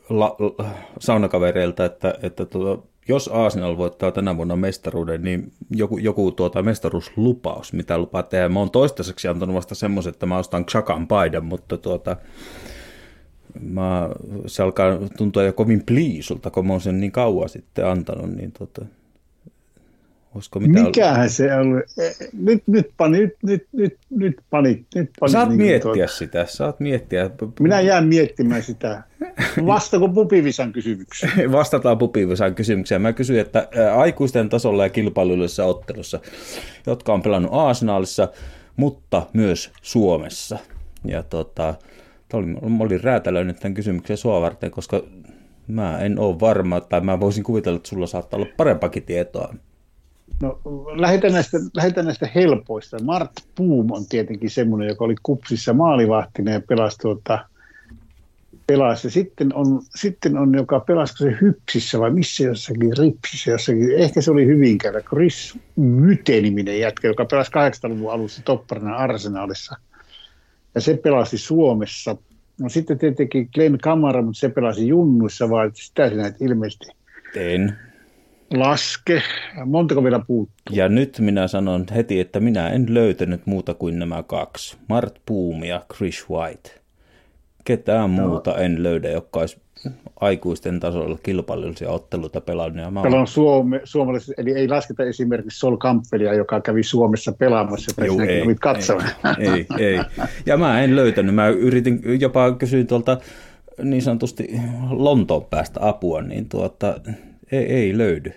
[0.09, 0.65] la, la,
[0.99, 7.73] saunakavereilta, että, että tota, jos Arsenal voittaa tänä vuonna mestaruuden, niin joku, joku tuota mestaruuslupaus,
[7.73, 8.49] mitä lupaa tehdä.
[8.49, 12.17] Mä oon toistaiseksi antanut vasta semmoisen, että mä ostan Xhakan paidan, mutta tuota,
[13.61, 14.09] mä,
[14.47, 18.53] se alkaa tuntua jo kovin pliisulta, kun mä oon sen niin kauan sitten antanut, niin
[18.53, 18.85] tota,
[20.39, 21.83] olisiko mitään Mikähän se on?
[22.33, 24.85] Nyt, nyt pani, nyt, nyt, nyt, nyt pani.
[24.95, 27.31] Nyt pani Saat niin miettiä tuota- sitä, saat miettiä.
[27.61, 29.03] Minä jään miettimään sitä.
[29.67, 31.53] Vastako Pupivisan kysymykseen?
[31.53, 33.03] Vastataan Pupivisan kysymykseen.
[33.03, 36.21] Mä kysyin, että aikuisten tasolla ja kilpailullisessa ottelussa,
[36.87, 38.29] jotka on pelannut Arsenalissa,
[38.77, 40.59] mutta myös Suomessa.
[41.05, 41.75] Ja tota,
[42.33, 45.03] oli, mä olin räätälöinyt tämän kysymyksen sua varten, koska
[45.69, 49.55] mä en ole varma, tai mä voisin kuvitella, että sulla saattaa olla parempakin tietoa.
[50.43, 50.61] No,
[50.95, 53.03] lähdetään näistä, lähdetään näistä helpoista.
[53.03, 57.39] Mart Puum on tietenkin semmoinen, joka oli kupsissa maalivahtina ja pelasi tuota,
[58.67, 59.07] pelasi.
[59.07, 63.93] Ja sitten on, sitten on, joka pelasi se hypsissä vai missä jossakin ripsissä jossakin.
[63.97, 65.01] Ehkä se oli Hyvinkäällä.
[65.01, 69.77] Chris Myte-niminen jätkä, joka pelasi 80-luvun alussa topparina Arsenalissa.
[70.75, 72.17] Ja se pelasi Suomessa.
[72.61, 76.87] No sitten tietenkin Glenn Kamara, mutta se pelasi Junnuissa, vai sitä sinä ilmeisesti
[77.35, 77.88] En.
[78.55, 79.23] Laske.
[79.65, 80.77] Montako vielä puuttuu?
[80.77, 84.77] Ja nyt minä sanon heti, että minä en löytänyt muuta kuin nämä kaksi.
[84.89, 86.71] Mart Boom ja Chris White.
[87.65, 89.59] Ketään muuta en löydä, joka olisi
[90.21, 92.85] aikuisten tasolla kilpailullisia otteluita pelannut.
[92.85, 96.83] Ja mä Täällä oon- on suome, suomalaiset, eli ei lasketa esimerkiksi Sol Kampelia, joka kävi
[96.83, 99.15] Suomessa pelaamassa, Juu, sinäkin ei, katsomassa.
[99.39, 100.01] ei, ei, ei.
[100.47, 101.35] Ja mä en löytänyt.
[101.35, 103.19] Mä yritin jopa kysyä tuolta
[103.83, 104.49] niin sanotusti
[104.91, 107.01] Lontoon päästä apua, niin tuota,
[107.53, 108.33] ei, ei löydy.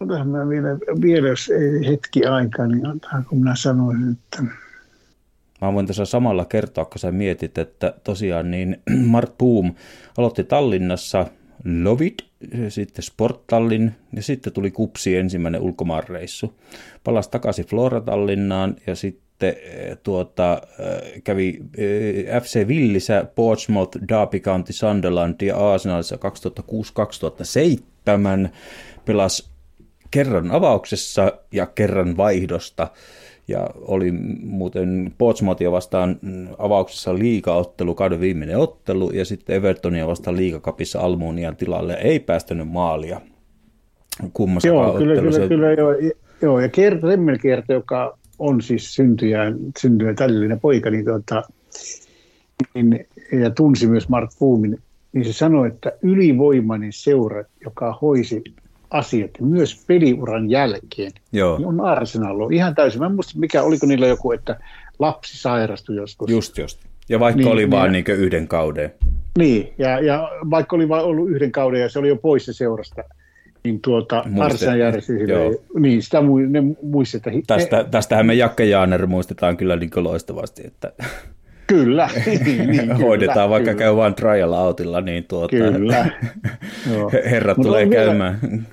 [0.00, 0.68] Otahan mä vielä,
[1.02, 4.42] vielä, jos ei hetki aikaa, niin antaako minä sanoisin, että
[5.62, 8.82] Mä voin tässä samalla kertoa, kun sä mietit, että tosiaan niin
[9.12, 9.74] Mart Boom
[10.18, 11.26] aloitti Tallinnassa
[11.82, 12.24] Lovit,
[12.68, 16.54] sitten Sporttallin ja sitten tuli Kupsi ensimmäinen ulkomaanreissu.
[17.04, 24.40] Palasi takaisin Flora Tallinnaan ja sitten eh, tuota, eh, kävi eh, FC Villissä, Portsmouth, Derby
[24.40, 26.18] County, Sunderland ja Arsenalissa
[28.46, 28.48] 2006-2007.
[29.04, 29.52] Pelasi
[30.10, 32.88] kerran avauksessa ja kerran vaihdosta.
[33.48, 34.12] Ja oli
[34.42, 36.18] muuten Portsmouthia vastaan
[36.58, 43.20] avauksessa liigaottelu, kauden viimeinen ottelu, ja sitten Evertonia vastaan liigakapissa Almunian tilalle ei päästänyt maalia.
[44.32, 45.94] Kummassa joo, kyllä, kyllä, kyllä, joo,
[46.42, 46.60] joo.
[46.60, 51.42] ja Kert Remmelkierto, joka on siis syntyjä, syntyjä täydellinen poika, niin, tuota,
[52.74, 54.78] niin, ja tunsi myös Mark Boomin,
[55.12, 58.42] niin se sanoi, että ylivoimainen seura, joka hoisi
[58.90, 61.58] asiat myös peliuran jälkeen, Joo.
[61.58, 62.40] niin on Arsenal.
[62.40, 63.00] On Ihan täysin.
[63.00, 64.60] Mä en muista, mikä, oliko niillä joku, että
[64.98, 66.30] lapsi sairastui joskus.
[66.30, 66.78] Just, just.
[67.08, 67.70] Ja vaikka Niin, niin, oli niin.
[67.70, 68.92] vaan niin yhden kauden.
[69.38, 72.52] Niin, ja, ja vaikka oli vain ollut yhden kauden ja se oli jo pois se
[72.52, 73.02] seurasta,
[73.64, 75.12] niin tuota Arsenal järjesti
[75.78, 77.38] niin sitä mu, ne muistettiin.
[77.38, 80.92] että Tästä, tästähän me Jakke Jaaner muistetaan kyllä niin loistavasti, että
[81.72, 82.10] Kyllä.
[82.44, 83.78] niin, niin, hoidetaan kyllä, vaikka kyllä.
[83.78, 86.06] käy vain trial outilla, niin tuota, Kyllä.
[87.30, 88.66] Herrat Mut tulee on vielä- käymään.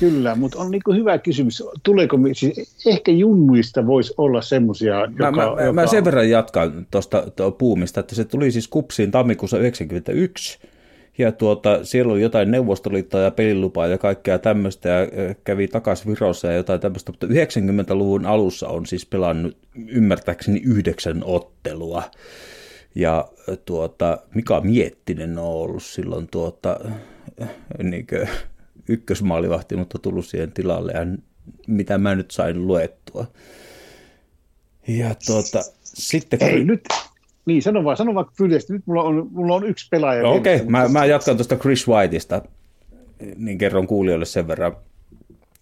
[0.00, 1.62] Kyllä, mutta on niin hyvä kysymys.
[1.82, 5.30] Tuleeko, siis ehkä junnuista voisi olla semmoisia, joka...
[5.30, 5.72] Mä, mä, joka...
[5.72, 7.24] mä sen verran jatkan tuosta
[7.58, 10.58] puumista, että se tuli siis kupsiin tammikuussa 1991,
[11.18, 16.12] ja tuota, siellä oli jotain neuvostoliittoa ja pelilupaa ja kaikkea tämmöistä, ja ö, kävi takaisin
[16.12, 19.56] Virossa ja jotain tämmöistä, mutta 90-luvun alussa on siis pelannut
[19.88, 22.02] ymmärtääkseni yhdeksän ottelua.
[22.94, 26.80] Ja ö, tuota, Mika Miettinen on ollut silloin tuota,
[27.82, 28.06] niin
[28.88, 31.06] ykkösmaalivahti, mutta tullut siihen tilalle, ja
[31.66, 33.26] mitä mä nyt sain luettua.
[34.88, 36.42] Ja tuota, sitten...
[36.42, 36.84] Ei, nyt...
[37.46, 38.72] Niin, sano vaan, sano vaan lyhyesti.
[38.72, 40.22] Nyt mulla on, mulla on yksi pelaaja.
[40.22, 42.42] No, Okei, okay, mä, mä jatkan tuosta Chris Whiteista,
[43.36, 44.76] niin kerron kuulijoille sen verran.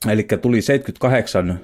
[0.09, 1.61] Eli tuli 78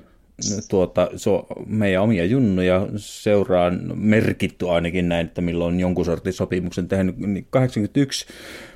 [0.69, 6.33] tuota, se on meidän omia junnuja, seuraan merkitty ainakin näin, että milloin on jonkun sortin
[6.33, 7.17] sopimuksen tehnyt.
[7.19, 8.27] Niin 81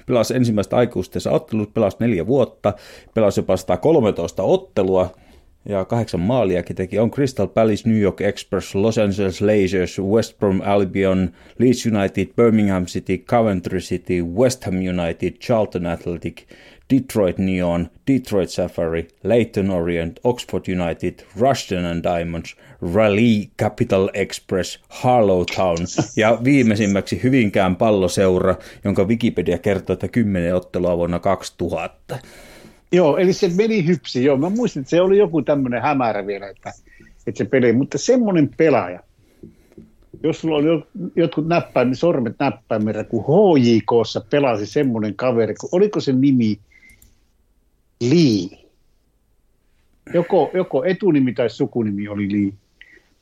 [0.07, 2.73] pelasi ensimmäistä aikuistensa ottelut, pelasi neljä vuotta,
[3.15, 5.15] pelasi jopa 113 ottelua,
[5.69, 6.99] ja kahdeksan maaliakin teki.
[6.99, 12.87] On Crystal Palace, New York Express, Los Angeles Lakers, West Brom Albion, Leeds United, Birmingham
[12.87, 16.43] City, Coventry City, West Ham United, Charlton Athletic,
[16.91, 22.57] Detroit Neon, Detroit Safari, Leyton Orient, Oxford United, Rushden and Diamonds,
[22.95, 25.79] Raleigh Capital Express, Harlow Town
[26.17, 32.19] ja viimeisimmäksi Hyvinkään palloseura, jonka Wikipedia kertoo, että 10 ottelua vuonna 2000.
[32.93, 34.25] Joo, eli se meni hypsi.
[34.25, 36.73] Joo, mä muistin, että se oli joku tämmöinen hämärä vielä, että,
[37.27, 37.73] että se peli.
[37.73, 39.01] Mutta semmoinen pelaaja,
[40.23, 40.87] jos sulla oli jo-
[41.17, 46.59] jotkut näppäimet, sormet näppäimellä, kun HJKssa pelasi semmoinen kaveri, kun oliko se nimi
[48.01, 48.59] Lee?
[50.15, 52.53] Joko, joko etunimi tai sukunimi oli Lee.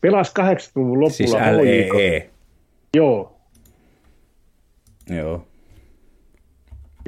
[0.01, 1.31] Pelasi 80-luvun lopulla Siis.
[1.33, 2.31] LEE.
[2.97, 3.39] Joo,
[5.11, 5.47] Joo.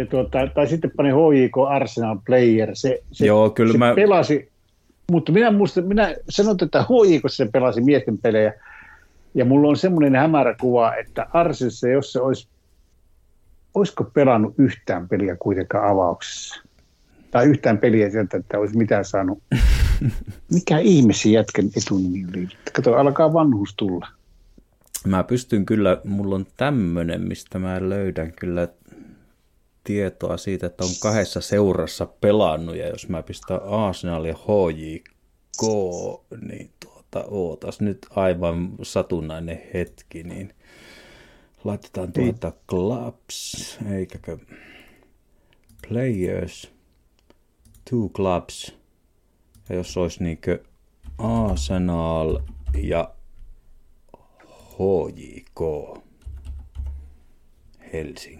[0.00, 2.70] Ja tuota, tai sitten pani HJK Arsenal Player.
[2.72, 4.48] Se, se, Joo, kyllä se mä- pelasi,
[5.10, 8.52] mutta minä, muistan, minä sanon, että HJK se pelasi miesten pelejä,
[9.34, 12.48] ja mulla on semmoinen hämärä kuva, että Arsenalissa, jos se olisi,
[13.74, 16.62] olisiko pelannut yhtään peliä kuitenkaan avauksessa,
[17.30, 19.42] tai yhtään peliä sieltä, että olisi mitään saanut.
[20.54, 22.48] Mikä ihme se jätkän etunimi oli?
[22.72, 24.08] Kato, alkaa vanhuus tulla.
[25.06, 28.68] Mä pystyn kyllä, mulla on tämmönen, mistä mä löydän kyllä
[29.84, 35.62] tietoa siitä, että on kahdessa seurassa pelannut, ja jos mä pistän Arsenal ja HJK,
[36.40, 40.54] niin tuota, ootas nyt aivan satunnainen hetki, niin
[41.64, 44.38] laitetaan tuota clubs, eikäkö
[45.88, 46.70] players,
[47.90, 48.74] two clubs,
[49.68, 50.64] ja jos olisi niinkö
[51.18, 52.38] Arsenal
[52.82, 53.14] ja
[54.78, 55.60] HJK
[57.92, 58.39] Helsinki.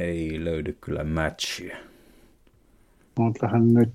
[0.00, 1.76] Ei löydy kyllä matchia.
[3.18, 3.92] Montahan nyt.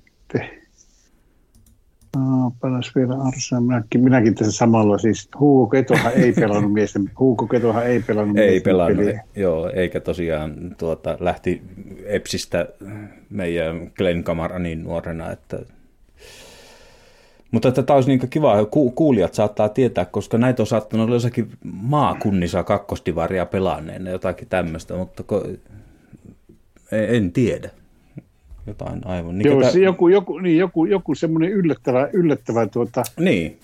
[2.62, 3.64] Palas vielä Arsenal.
[3.64, 4.98] Minäkin, minäkin tässä samalla.
[4.98, 7.12] Siis Hugo Ketohan ei pelannut miesten.
[7.20, 9.24] Hugo Ketohan ei pelannut Ei pelannut, peliä.
[9.36, 11.62] joo, eikä tosiaan tuota, lähti
[12.06, 12.68] Epsistä
[13.30, 15.60] meidän Glenn Kamaranin nuorena, että
[17.52, 21.16] mutta että tämä olisi niin kiva, ku, kuulijat saattaa tietää, koska näitä on saattanut olla
[21.16, 25.24] jossakin maakunnissa kakkostivaria pelanneena, jotakin tämmöistä, mutta
[26.94, 27.70] en, en tiedä.
[28.68, 29.38] Jotain aivan.
[29.38, 33.60] Niin, Joo, ketä- se joku, joku, niin, joku, joku semmoinen yllättävä, yllättävä tuota, niin,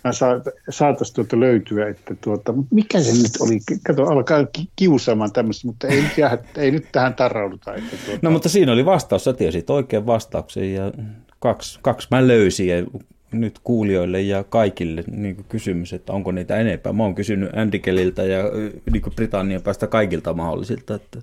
[0.69, 5.88] saataisiin tuota löytyä, että tuota, mikä se nyt oli, kato, alkaa ki- kiusaamaan tämmöistä, mutta
[5.88, 7.76] ei nyt, jää, ei nyt tähän tarrauduta.
[7.76, 10.91] Että tuota, No mutta siinä oli vastaus, sä tiesit oikein vastauksen ja
[11.39, 12.85] kaksi, kaksi mä löysin ja
[13.31, 16.93] nyt kuulijoille ja kaikille niin kysymys, että onko niitä enempää.
[16.93, 18.43] Mä oon kysynyt Andy Kelliltä ja
[18.91, 20.95] niin Britannian päästä kaikilta mahdollisilta.
[20.95, 21.19] Että,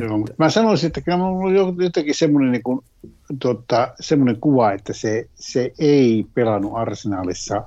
[0.00, 2.80] Joo, mutta mä sanoisin, että kyllä minulla on jotenkin semmoinen, niin kuin,
[3.40, 7.62] tuota, semmoinen kuva, että se, se ei pelannut arsenaalissa.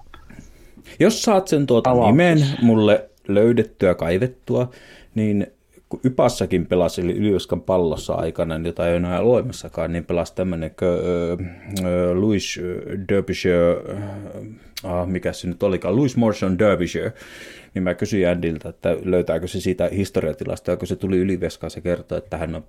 [0.99, 2.07] jos saat sen tuota Avaus.
[2.07, 4.69] nimen mulle löydettyä, kaivettua,
[5.15, 5.47] niin
[5.89, 10.71] kun Ypassakin pelasi eli Ylioskan pallossa aikana, jota ei enää olemassakaan, niin pelasi tämmöinen
[12.13, 12.59] Louis
[13.09, 13.75] Derbyshire,
[14.83, 17.13] ah, mikä se nyt olikaan, Louis Morrison Derbyshire,
[17.77, 22.17] niin mä kysyin Andiltä, että löytääkö se siitä historiatilasta, kun se tuli Yliveskaan, se kertoi,
[22.17, 22.63] että hän on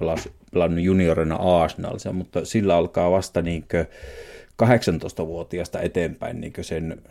[0.52, 3.86] pelannut juniorina Arsenalissa, mutta sillä alkaa vasta niinkö
[4.62, 7.02] 18-vuotiaasta eteenpäin niinkö sen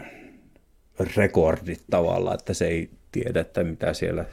[1.15, 4.25] rekordit tavallaan, että se ei tiedä, että mitä siellä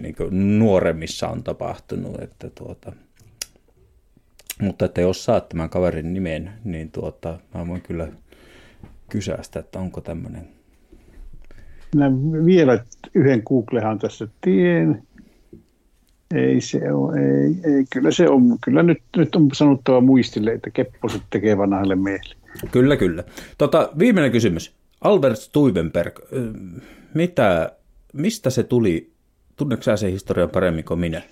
[0.00, 0.16] niin
[0.58, 2.22] nuoremmissa on tapahtunut.
[2.22, 2.92] Että tuota,
[4.60, 8.08] mutta että jos saat tämän kaverin nimen, niin tuota, mä voin kyllä
[9.10, 10.48] kysästä, että onko tämmöinen.
[11.94, 12.10] Minä
[12.46, 15.02] vielä yhden Googlehan tässä tien.
[16.34, 20.70] Ei se ole, ei, ei, kyllä se on, kyllä nyt, nyt on sanottava muistille, että
[20.70, 22.34] Kepposet tekee vanhalle miehelle.
[22.70, 23.24] Kyllä, kyllä.
[23.58, 24.74] Tota, viimeinen kysymys.
[25.00, 26.52] Albert Stuivenberg, ö,
[27.14, 27.72] mitä,
[28.12, 29.12] mistä se tuli?
[29.56, 31.22] Tunneeko sä sen historian paremmin kuin minä?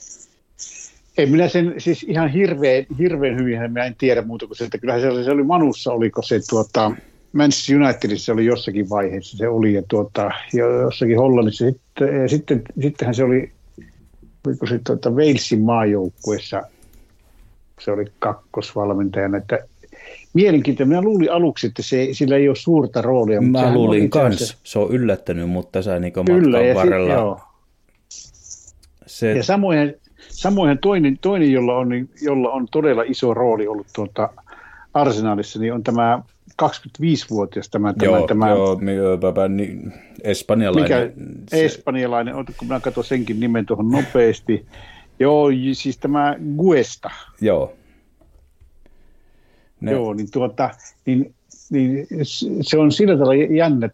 [1.19, 4.79] Ei minä sen siis ihan hirveän, hirveän hyvin, minä en tiedä muuta kuin se, että
[4.79, 6.93] kyllähän se oli, se oli Manussa, oliko se tuota,
[7.33, 11.65] Manchester Unitedissa oli jossakin vaiheessa se oli ja tuota, jo- jossakin Hollannissa.
[11.71, 13.53] Sitten, sitten, sittenhän se oli,
[14.47, 16.63] oliko se tuota Walesin maajoukkuessa,
[17.81, 19.59] se oli kakkosvalmentajana, että
[20.35, 20.89] mielenkiintoinen.
[20.89, 23.41] Minä luulin aluksi, että se, sillä ei ole suurta roolia.
[23.41, 27.09] mutta Mä luulin kans, se on yllättänyt, mutta sä niin Kyllä, matkan ja, varrella.
[27.09, 27.41] sit, joo.
[29.07, 29.95] se, ja samoin,
[30.29, 34.29] samoin toinen, toinen jolla, on, niin- jolla on todella iso rooli ollut tuota
[34.95, 36.23] Arsenalissa, niin on tämä
[36.63, 39.93] 25-vuotias tämä, tämä, joo, tämä joo, mi- ö, pä- niin,
[40.25, 41.07] espanjalainen.
[41.07, 44.67] mikä se- espanjalainen, kun minä katson senkin nimen tuohon nopeasti.
[45.21, 47.11] Joo, siis tämä Guesta.
[47.41, 47.73] Joo.
[49.81, 50.71] Ne, Joo, niin, tuota,
[51.07, 51.35] niin,
[51.71, 52.07] niin
[52.61, 53.91] se on sillä tavalla jännä,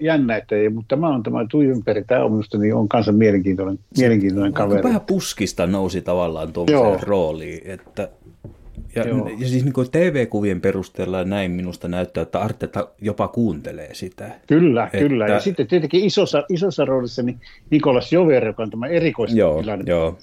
[0.00, 4.52] jännä että, mutta tämä on tämä Tuivenberg, tämä on minusta niin on kanssa mielenkiintoinen, mielenkiintoinen
[4.52, 4.82] kaveri.
[4.82, 8.08] Vähän puskista nousi tavallaan tuollaiseen rooliin, että
[8.94, 9.28] ja, Joo.
[9.28, 14.30] ja siis niin kuin TV-kuvien perusteella näin minusta näyttää, että Arteta jopa kuuntelee sitä.
[14.46, 15.26] Kyllä, Että- kyllä.
[15.26, 17.40] Ja sitten tietenkin isossa, isossa roolissa niin
[17.70, 20.18] Nikolas Jover, joka on tämä erikoistilanne joo.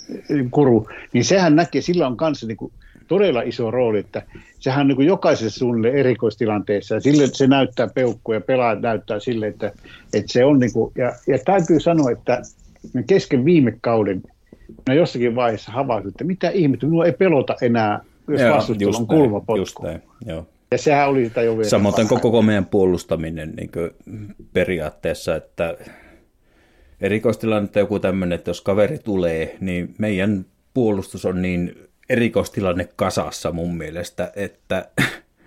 [0.52, 2.72] kuru, niin sehän näkee, sillä on kanssa niin kuin
[3.08, 4.24] todella iso rooli, että
[4.60, 9.20] sehän on niin kuin jokaisessa suunnilleen erikoistilanteessa ja sille se näyttää peukkuja ja pelaajat näyttää
[9.20, 9.72] sille, että,
[10.14, 12.42] että se on niin kuin, ja, ja täytyy sanoa, että
[13.08, 14.24] kesken viime kauden
[14.88, 19.08] minä jossakin vaiheessa havaisin, että mitä ihmettä, minua ei pelota enää, jos Joo, vastustajalla on
[19.08, 19.84] kulmapotku.
[19.84, 20.48] näin, joo.
[20.72, 21.70] Ja sehän oli sitä jo vielä.
[21.70, 23.72] Samoin koko meidän puolustaminen niin
[24.54, 25.78] periaatteessa, että
[27.02, 31.76] erikoistilannetta joku tämmöinen, että jos kaveri tulee, niin meidän puolustus on niin
[32.10, 34.90] erikoistilanne kasassa mun mielestä, että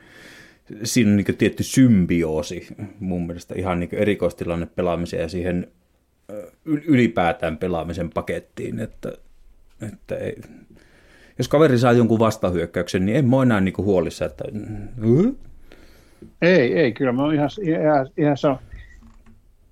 [0.85, 2.67] siinä on niin tietty symbioosi
[3.01, 5.67] mun mielestä ihan niin erikoistilanne pelaamiseen ja siihen
[6.65, 9.13] ylipäätään pelaamisen pakettiin, että,
[9.89, 10.41] että ei,
[11.41, 14.45] jos kaveri saa jonkun vastahyökkäyksen, niin en mä enää niin huolissa, että
[15.01, 15.33] "Hä?
[16.43, 18.59] Ei, ei, kyllä mä oon ihan, ihan, ihan sama.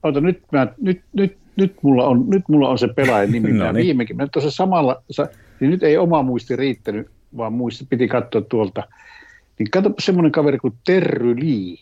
[0.03, 3.53] Ota, nyt, mä, nyt, nyt, nyt, mulla on, nyt mulla on se pelaajan nimi.
[3.59, 3.85] No niin.
[3.85, 5.27] viimekin, mä tuossa samalla, sa,
[5.61, 8.83] niin nyt ei oma muisti riittänyt, vaan muisti piti katsoa tuolta.
[9.59, 11.77] Niin katsoppa semmoinen kaveri kuin Terry Lee.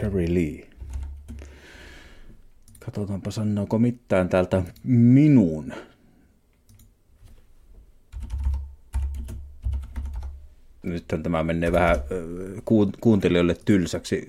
[0.00, 0.68] Terry Lee.
[2.84, 5.72] Katsotaanpa sanooko mitään täältä minun.
[10.82, 11.96] Nyt tämä menee vähän
[13.00, 14.26] kuuntelijoille tylsäksi.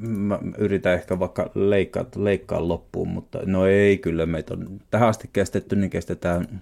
[0.00, 5.30] Mä yritän ehkä vaikka leikkaa, leikkaa loppuun, mutta no ei kyllä meitä on tähän asti
[5.32, 6.60] kestetty, niin kestetään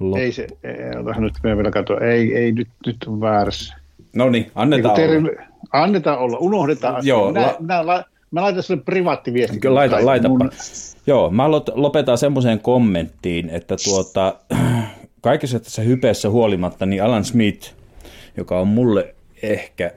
[0.00, 0.18] loppuun.
[0.18, 0.76] Ei se, ei,
[1.18, 3.74] nyt me vielä katsoa, ei, ei nyt, nyt on väärässä.
[4.16, 5.42] No niin, annetaan niin, olla.
[5.72, 7.06] Annetaan olla, unohdetaan.
[7.06, 9.60] Joo, minä, la- minä, la- Mä laitan sulle privaattiviesti.
[9.60, 10.28] Kyllä, laita, laitapa.
[10.38, 10.50] Mun...
[11.06, 14.34] Joo, mä lopetan semmoiseen kommenttiin, että tuota,
[15.20, 17.74] kaikessa tässä hypeessä huolimatta, niin Alan Smith,
[18.38, 19.92] joka on mulle ehkä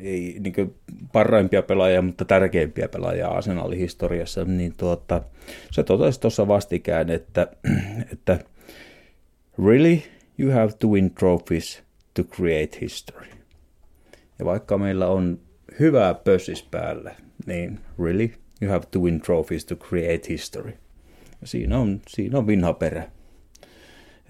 [0.00, 0.74] ei niin
[1.12, 5.22] parhaimpia pelaajia, mutta tärkeimpiä pelaajia Arsenalin historiassa, niin tuota,
[5.70, 7.46] se totesi tuossa vastikään, että,
[8.12, 8.38] että
[9.66, 9.98] really
[10.38, 11.82] you have to win trophies
[12.14, 13.26] to create history.
[14.38, 15.40] Ja vaikka meillä on
[15.80, 18.30] hyvää pössis päälle, niin really
[18.62, 20.72] you have to win trophies to create history.
[21.40, 23.10] Ja siinä on, siinä on vinha perä.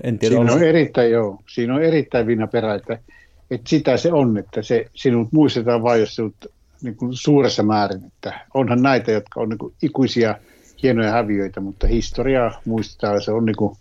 [0.02, 2.98] En tiedä, siinä on, erittäin, joo, siinä on erittäin vinha perä, että,
[3.50, 6.34] että sitä se on, että se, sinut muistetaan vain, jos sinut
[6.82, 10.34] niin kuin suuressa määrin, että onhan näitä, jotka on niin kuin ikuisia
[10.82, 13.76] hienoja häviöitä, mutta historiaa muistetaan, se on niin kuin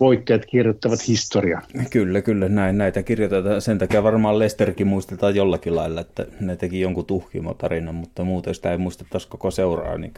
[0.00, 1.62] voittajat kirjoittavat historiaa.
[1.90, 3.62] Kyllä, kyllä, näin, näitä kirjoitetaan.
[3.62, 8.72] Sen takia varmaan Lesterkin muistetaan jollakin lailla, että ne teki jonkun tuhkimotarinan, mutta muuten sitä
[8.72, 10.12] ei muistettaisi koko seuraa niin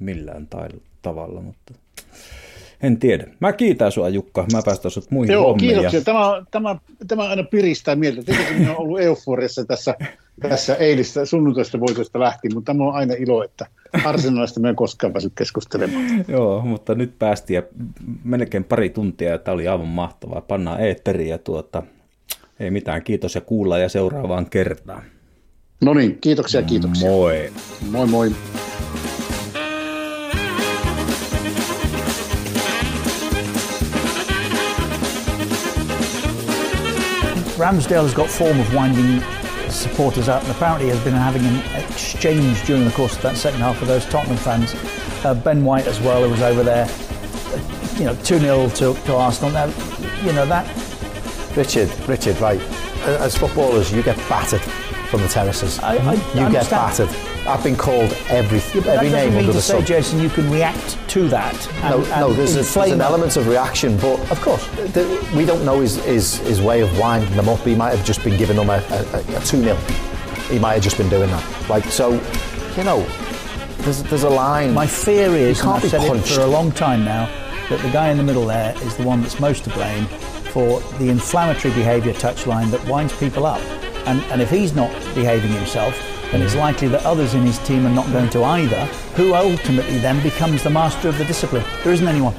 [0.00, 0.48] millään
[1.02, 1.74] tavalla, mutta
[2.82, 3.26] en tiedä.
[3.40, 5.68] Mä kiitän sua Jukka, mä päästän sut muihin Joo, hommiin.
[5.74, 6.00] kiitoksia.
[6.00, 6.76] Tämä, tämä,
[7.08, 8.22] tämä aina piristää mieltä.
[8.22, 9.94] Tietenkin minä olen ollut euforiassa tässä,
[10.48, 13.66] tässä eilistä sunnuntaista voitosta lähtien, mutta tämä on aina ilo, että
[14.04, 16.24] Arsenalista me ei koskaan päässyt keskustelemaan.
[16.28, 17.62] Joo, mutta nyt päästiin ja
[18.24, 20.40] melkein pari tuntia ja tämä oli aivan mahtavaa.
[20.40, 21.82] Pannaan eetteriin ja tuota,
[22.60, 25.02] ei mitään, kiitos ja kuullaan ja seuraavaan kertaan.
[25.84, 27.10] No niin, kiitoksia, kiitoksia.
[27.10, 27.52] Moi.
[27.90, 28.30] Moi moi.
[37.60, 39.20] Ramsdale has got form of winding
[39.68, 43.60] supporters up and apparently has been having an exchange during the course of that second
[43.60, 44.74] half with those Tottenham fans.
[45.26, 49.14] Uh, ben White as well, who was over there, uh, you know, 2-0 to, to
[49.14, 49.50] Arsenal.
[49.50, 49.66] Now,
[50.24, 50.66] you know, that...
[51.54, 52.60] Richard, Richard, right,
[53.02, 54.62] as footballers you get battered
[55.10, 55.78] from the terraces.
[55.80, 56.52] I, I you understand.
[56.52, 57.29] get battered.
[57.46, 59.84] I've been called every yeah, every name under the sun.
[59.84, 61.54] Jason, you can react to that.
[61.82, 65.44] And, no, no, there's, a, there's an element of reaction, but of course, the, we
[65.44, 67.60] don't know his, his, his way of winding them up.
[67.60, 69.76] He might have just been giving them a, a, a two 0
[70.48, 71.68] He might have just been doing that.
[71.68, 72.12] Like so,
[72.76, 73.02] you know,
[73.78, 74.74] there's there's a line.
[74.74, 76.30] My fear is, you can't I've said punched.
[76.30, 77.26] it for a long time now,
[77.68, 80.04] that the guy in the middle there is the one that's most to blame
[80.52, 83.60] for the inflammatory behaviour touchline that winds people up.
[84.06, 85.94] And, and if he's not behaving himself,
[86.32, 88.86] then it's likely that others in his team are not going to either,
[89.16, 91.64] who ultimately then becomes the master of the discipline.
[91.82, 92.34] There isn't anyone.